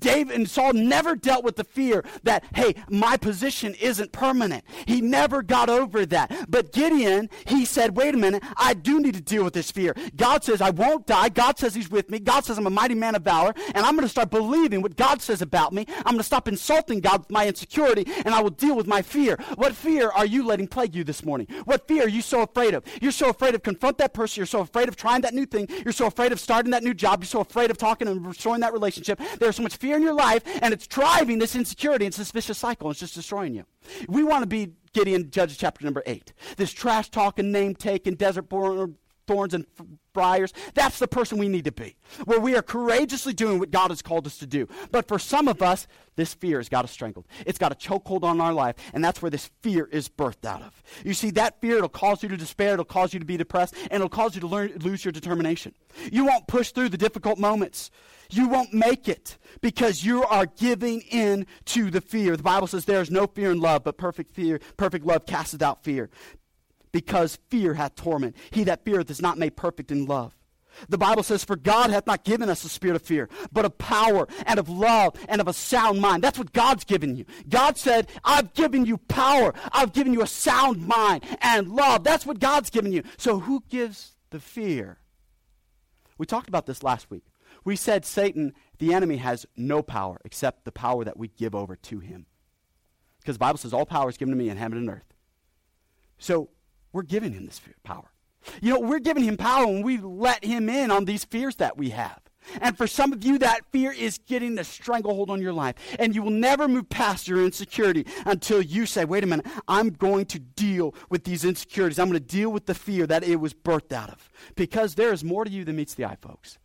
David 0.00 0.34
and 0.34 0.48
Saul 0.48 0.72
never 0.72 1.14
dealt 1.14 1.44
with 1.44 1.56
the 1.56 1.64
fear 1.64 2.04
that, 2.24 2.44
hey, 2.54 2.74
my 2.88 3.16
position 3.16 3.74
isn't 3.74 4.12
permanent. 4.12 4.64
He 4.86 5.00
never 5.00 5.42
got 5.42 5.68
over 5.68 6.04
that. 6.06 6.46
But 6.48 6.72
Gideon, 6.72 7.28
he 7.46 7.64
said, 7.64 7.96
wait 7.96 8.14
a 8.14 8.18
minute, 8.18 8.42
I 8.56 8.74
do 8.74 9.00
need 9.00 9.14
to 9.14 9.20
deal 9.20 9.44
with 9.44 9.54
this 9.54 9.70
fear. 9.70 9.94
God 10.16 10.44
says 10.44 10.60
I 10.60 10.70
won't 10.70 11.06
die. 11.06 11.28
God 11.28 11.58
says 11.58 11.74
he's 11.74 11.90
with 11.90 12.10
me. 12.10 12.18
God 12.18 12.44
says 12.44 12.58
I'm 12.58 12.66
a 12.66 12.70
mighty 12.70 12.94
man 12.94 13.14
of 13.14 13.22
valor. 13.22 13.54
And 13.74 13.84
I'm 13.84 13.94
going 13.94 14.06
to 14.06 14.08
start 14.08 14.30
believing 14.30 14.82
what 14.82 14.96
God 14.96 15.22
says 15.22 15.42
about 15.42 15.72
me. 15.72 15.86
I'm 15.98 16.12
going 16.12 16.18
to 16.18 16.24
stop 16.24 16.48
insulting 16.48 17.00
God 17.00 17.20
with 17.20 17.30
my 17.30 17.46
insecurity 17.46 18.06
and 18.24 18.34
I 18.34 18.40
will 18.40 18.50
deal 18.50 18.76
with 18.76 18.86
my 18.86 19.02
fear. 19.02 19.36
What 19.56 19.74
fear 19.74 20.10
are 20.10 20.26
you 20.26 20.44
letting 20.44 20.66
plague 20.66 20.94
you 20.94 21.04
this 21.04 21.24
morning? 21.24 21.46
What 21.64 21.86
fear 21.86 22.04
are 22.04 22.08
you 22.08 22.22
so 22.22 22.42
afraid 22.42 22.74
of? 22.74 22.84
You're 23.00 23.12
so 23.12 23.28
afraid 23.28 23.54
of 23.54 23.62
confront 23.62 23.98
that 23.98 24.14
person. 24.14 24.40
You're 24.40 24.46
so 24.46 24.60
afraid 24.60 24.88
of 24.88 24.96
trying 24.96 25.22
that 25.22 25.34
new 25.34 25.46
thing. 25.46 25.68
You're 25.84 25.92
so 25.92 26.06
afraid 26.06 26.32
of 26.32 26.40
starting 26.40 26.70
that 26.72 26.82
new 26.82 26.94
job. 26.94 27.22
You're 27.22 27.26
so 27.28 27.40
afraid 27.40 27.70
of 27.70 27.78
talking 27.78 28.08
and 28.08 28.26
restoring 28.26 28.60
that 28.60 28.72
relationship. 28.72 29.20
There's 29.38 29.56
so 29.56 29.62
much 29.62 29.76
fear 29.76 29.89
fear 29.90 29.96
in 29.96 30.02
your 30.02 30.14
life, 30.14 30.42
and 30.62 30.72
it's 30.72 30.86
driving 30.86 31.38
this 31.38 31.56
insecurity. 31.56 32.06
It's 32.06 32.16
this 32.16 32.30
vicious 32.30 32.58
cycle. 32.58 32.90
It's 32.90 33.00
just 33.00 33.14
destroying 33.14 33.54
you. 33.54 33.64
We 34.08 34.22
want 34.22 34.42
to 34.42 34.46
be 34.46 34.72
Gideon, 34.92 35.30
Judges 35.30 35.56
chapter 35.56 35.84
number 35.84 36.02
8. 36.06 36.32
This 36.56 36.72
trash 36.72 37.10
talking, 37.10 37.50
name 37.50 37.74
taking, 37.74 38.14
desert 38.14 38.48
born 38.48 38.96
thorns 39.26 39.54
and 39.54 39.66
briars. 40.12 40.52
That's 40.74 40.98
the 40.98 41.08
person 41.08 41.38
we 41.38 41.48
need 41.48 41.64
to 41.64 41.72
be, 41.72 41.96
where 42.24 42.40
we 42.40 42.56
are 42.56 42.62
courageously 42.62 43.32
doing 43.32 43.58
what 43.58 43.70
God 43.70 43.90
has 43.90 44.02
called 44.02 44.26
us 44.26 44.38
to 44.38 44.46
do. 44.46 44.68
But 44.90 45.08
for 45.08 45.18
some 45.18 45.48
of 45.48 45.62
us, 45.62 45.86
this 46.16 46.34
fear 46.34 46.58
has 46.58 46.68
got 46.68 46.84
us 46.84 46.90
strangled. 46.90 47.26
It's 47.46 47.58
got 47.58 47.72
a 47.72 47.74
chokehold 47.74 48.24
on 48.24 48.40
our 48.40 48.52
life, 48.52 48.76
and 48.92 49.02
that's 49.02 49.22
where 49.22 49.30
this 49.30 49.50
fear 49.62 49.86
is 49.86 50.08
birthed 50.08 50.44
out 50.44 50.62
of. 50.62 50.82
You 51.04 51.14
see, 51.14 51.30
that 51.30 51.60
fear, 51.60 51.76
it'll 51.76 51.88
cause 51.88 52.22
you 52.22 52.28
to 52.28 52.36
despair, 52.36 52.74
it'll 52.74 52.84
cause 52.84 53.14
you 53.14 53.20
to 53.20 53.26
be 53.26 53.36
depressed, 53.36 53.74
and 53.84 53.94
it'll 53.94 54.08
cause 54.08 54.34
you 54.34 54.40
to 54.42 54.46
learn, 54.46 54.72
lose 54.80 55.04
your 55.04 55.12
determination. 55.12 55.74
You 56.12 56.26
won't 56.26 56.46
push 56.46 56.72
through 56.72 56.90
the 56.90 56.98
difficult 56.98 57.38
moments. 57.38 57.90
You 58.32 58.48
won't 58.48 58.72
make 58.72 59.08
it 59.08 59.38
because 59.60 60.04
you 60.04 60.22
are 60.24 60.46
giving 60.46 61.00
in 61.00 61.46
to 61.66 61.90
the 61.90 62.00
fear. 62.00 62.36
The 62.36 62.42
Bible 62.42 62.68
says 62.68 62.84
there 62.84 63.00
is 63.00 63.10
no 63.10 63.26
fear 63.26 63.50
in 63.50 63.60
love, 63.60 63.82
but 63.82 63.98
perfect 63.98 64.34
fear, 64.34 64.60
perfect 64.76 65.04
love 65.04 65.26
casteth 65.26 65.62
out 65.62 65.82
fear 65.82 66.10
because 66.92 67.38
fear 67.48 67.74
hath 67.74 67.94
torment. 67.94 68.36
He 68.50 68.64
that 68.64 68.84
feareth 68.84 69.10
is 69.10 69.22
not 69.22 69.38
made 69.38 69.56
perfect 69.56 69.90
in 69.90 70.06
love. 70.06 70.34
The 70.88 70.98
Bible 70.98 71.22
says, 71.22 71.44
For 71.44 71.56
God 71.56 71.90
hath 71.90 72.06
not 72.06 72.24
given 72.24 72.48
us 72.48 72.64
a 72.64 72.68
spirit 72.68 72.96
of 72.96 73.02
fear, 73.02 73.28
but 73.52 73.64
of 73.64 73.76
power 73.78 74.26
and 74.46 74.58
of 74.58 74.68
love 74.68 75.14
and 75.28 75.40
of 75.40 75.48
a 75.48 75.52
sound 75.52 76.00
mind. 76.00 76.22
That's 76.22 76.38
what 76.38 76.52
God's 76.52 76.84
given 76.84 77.16
you. 77.16 77.24
God 77.48 77.76
said, 77.76 78.08
I've 78.24 78.54
given 78.54 78.86
you 78.86 78.98
power. 78.98 79.52
I've 79.72 79.92
given 79.92 80.12
you 80.12 80.22
a 80.22 80.26
sound 80.26 80.86
mind 80.86 81.24
and 81.40 81.68
love. 81.68 82.04
That's 82.04 82.24
what 82.24 82.40
God's 82.40 82.70
given 82.70 82.92
you. 82.92 83.02
So 83.18 83.40
who 83.40 83.62
gives 83.68 84.12
the 84.30 84.40
fear? 84.40 84.98
We 86.18 86.26
talked 86.26 86.48
about 86.48 86.66
this 86.66 86.82
last 86.82 87.10
week. 87.10 87.24
We 87.64 87.76
said 87.76 88.04
Satan, 88.04 88.54
the 88.78 88.94
enemy, 88.94 89.18
has 89.18 89.46
no 89.56 89.82
power 89.82 90.18
except 90.24 90.64
the 90.64 90.72
power 90.72 91.04
that 91.04 91.18
we 91.18 91.28
give 91.28 91.54
over 91.54 91.76
to 91.76 91.98
him. 91.98 92.26
Because 93.18 93.34
the 93.36 93.40
Bible 93.40 93.58
says, 93.58 93.74
All 93.74 93.86
power 93.86 94.08
is 94.08 94.16
given 94.16 94.32
to 94.32 94.38
me 94.38 94.48
in 94.48 94.56
heaven 94.56 94.78
and 94.78 94.88
earth. 94.88 95.14
So 96.18 96.50
we're 96.92 97.02
giving 97.02 97.32
him 97.32 97.46
this 97.46 97.60
power. 97.84 98.10
You 98.60 98.74
know, 98.74 98.80
we're 98.80 99.00
giving 99.00 99.24
him 99.24 99.36
power 99.36 99.66
when 99.66 99.82
we 99.82 99.98
let 99.98 100.44
him 100.44 100.68
in 100.68 100.90
on 100.90 101.04
these 101.04 101.24
fears 101.24 101.56
that 101.56 101.76
we 101.76 101.90
have. 101.90 102.20
And 102.60 102.76
for 102.76 102.86
some 102.86 103.12
of 103.12 103.22
you, 103.22 103.38
that 103.38 103.60
fear 103.70 103.92
is 103.92 104.18
getting 104.26 104.58
a 104.58 104.64
stranglehold 104.64 105.30
on 105.30 105.42
your 105.42 105.52
life. 105.52 105.74
And 105.98 106.14
you 106.14 106.22
will 106.22 106.30
never 106.30 106.66
move 106.66 106.88
past 106.88 107.28
your 107.28 107.44
insecurity 107.44 108.06
until 108.24 108.62
you 108.62 108.86
say, 108.86 109.04
wait 109.04 109.24
a 109.24 109.26
minute, 109.26 109.46
I'm 109.68 109.90
going 109.90 110.24
to 110.26 110.38
deal 110.38 110.94
with 111.10 111.24
these 111.24 111.44
insecurities. 111.44 111.98
I'm 111.98 112.08
going 112.08 112.18
to 112.18 112.26
deal 112.26 112.50
with 112.50 112.66
the 112.66 112.74
fear 112.74 113.06
that 113.06 113.22
it 113.24 113.36
was 113.36 113.52
birthed 113.52 113.92
out 113.92 114.10
of. 114.10 114.28
Because 114.56 114.94
there 114.94 115.12
is 115.12 115.22
more 115.22 115.44
to 115.44 115.50
you 115.50 115.64
than 115.64 115.76
meets 115.76 115.94
the 115.94 116.06
eye, 116.06 116.16
folks. 116.20 116.58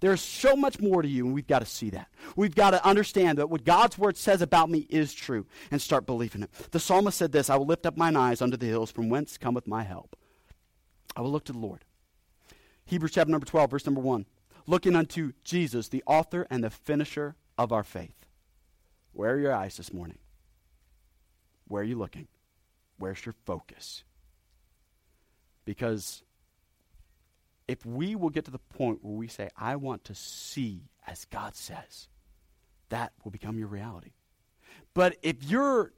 There's 0.00 0.20
so 0.20 0.56
much 0.56 0.80
more 0.80 1.02
to 1.02 1.08
you, 1.08 1.26
and 1.26 1.34
we've 1.34 1.46
got 1.46 1.60
to 1.60 1.66
see 1.66 1.90
that. 1.90 2.08
We've 2.36 2.54
got 2.54 2.70
to 2.70 2.86
understand 2.86 3.38
that 3.38 3.50
what 3.50 3.64
God's 3.64 3.98
word 3.98 4.16
says 4.16 4.42
about 4.42 4.70
me 4.70 4.86
is 4.88 5.12
true 5.12 5.46
and 5.70 5.80
start 5.80 6.06
believing 6.06 6.42
it. 6.42 6.50
The 6.70 6.80
psalmist 6.80 7.18
said 7.18 7.32
this 7.32 7.50
I 7.50 7.56
will 7.56 7.66
lift 7.66 7.86
up 7.86 7.96
mine 7.96 8.16
eyes 8.16 8.42
unto 8.42 8.56
the 8.56 8.66
hills, 8.66 8.90
from 8.90 9.08
whence 9.08 9.38
cometh 9.38 9.66
my 9.66 9.82
help. 9.82 10.16
I 11.16 11.20
will 11.20 11.32
look 11.32 11.44
to 11.44 11.52
the 11.52 11.58
Lord. 11.58 11.84
Hebrews 12.86 13.12
chapter 13.12 13.30
number 13.30 13.46
12, 13.46 13.70
verse 13.70 13.86
number 13.86 14.00
1. 14.00 14.24
Looking 14.66 14.96
unto 14.96 15.32
Jesus, 15.44 15.88
the 15.88 16.02
author 16.06 16.46
and 16.50 16.62
the 16.62 16.70
finisher 16.70 17.36
of 17.56 17.72
our 17.72 17.84
faith. 17.84 18.26
Where 19.12 19.32
are 19.34 19.40
your 19.40 19.54
eyes 19.54 19.76
this 19.76 19.92
morning? 19.92 20.18
Where 21.66 21.82
are 21.82 21.86
you 21.86 21.98
looking? 21.98 22.28
Where's 22.98 23.24
your 23.24 23.34
focus? 23.44 24.04
Because 25.64 26.22
if 27.68 27.84
we 27.86 28.16
will 28.16 28.30
get 28.30 28.46
to 28.46 28.50
the 28.50 28.58
point 28.58 29.04
where 29.04 29.14
we 29.14 29.28
say, 29.28 29.50
I 29.56 29.76
want 29.76 30.04
to 30.04 30.14
see 30.14 30.88
as 31.08 31.24
God 31.26 31.56
says, 31.56 32.08
that 32.90 33.12
will 33.24 33.30
become 33.30 33.58
your 33.58 33.68
reality. 33.68 34.12
But 34.94 35.16
if 35.22 35.42
you're 35.44 35.92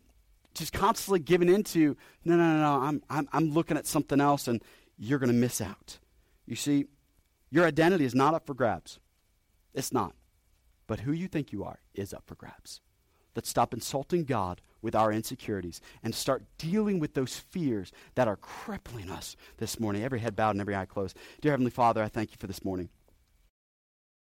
just 0.54 0.72
constantly 0.72 1.20
giving 1.20 1.48
into, 1.48 1.96
no, 2.24 2.36
no, 2.36 2.44
no, 2.44 2.60
no, 2.60 2.86
I'm, 2.86 3.02
I'm, 3.10 3.28
I'm 3.32 3.50
looking 3.50 3.76
at 3.76 3.86
something 3.86 4.20
else 4.20 4.48
and 4.48 4.62
you're 4.98 5.18
going 5.18 5.28
to 5.28 5.34
miss 5.34 5.60
out. 5.60 5.98
You 6.46 6.56
see, 6.56 6.86
your 7.50 7.66
identity 7.66 8.04
is 8.04 8.14
not 8.14 8.34
up 8.34 8.46
for 8.46 8.54
grabs. 8.54 8.98
It's 9.74 9.92
not. 9.92 10.14
But 10.86 11.00
who 11.00 11.12
you 11.12 11.28
think 11.28 11.52
you 11.52 11.64
are 11.64 11.78
is 11.94 12.12
up 12.12 12.24
for 12.26 12.34
grabs. 12.34 12.80
Let's 13.34 13.48
stop 13.48 13.72
insulting 13.72 14.24
God 14.24 14.60
with 14.82 14.94
our 14.94 15.12
insecurities 15.12 15.80
and 16.02 16.14
start 16.14 16.44
dealing 16.58 16.98
with 16.98 17.14
those 17.14 17.36
fears 17.36 17.92
that 18.14 18.28
are 18.28 18.36
crippling 18.36 19.10
us 19.10 19.36
this 19.58 19.80
morning. 19.80 20.04
Every 20.04 20.20
head 20.20 20.36
bowed 20.36 20.52
and 20.52 20.60
every 20.60 20.76
eye 20.76 20.86
closed. 20.86 21.16
Dear 21.40 21.52
Heavenly 21.52 21.70
Father, 21.70 22.02
I 22.02 22.08
thank 22.08 22.30
you 22.30 22.36
for 22.38 22.46
this 22.46 22.64
morning. 22.64 22.88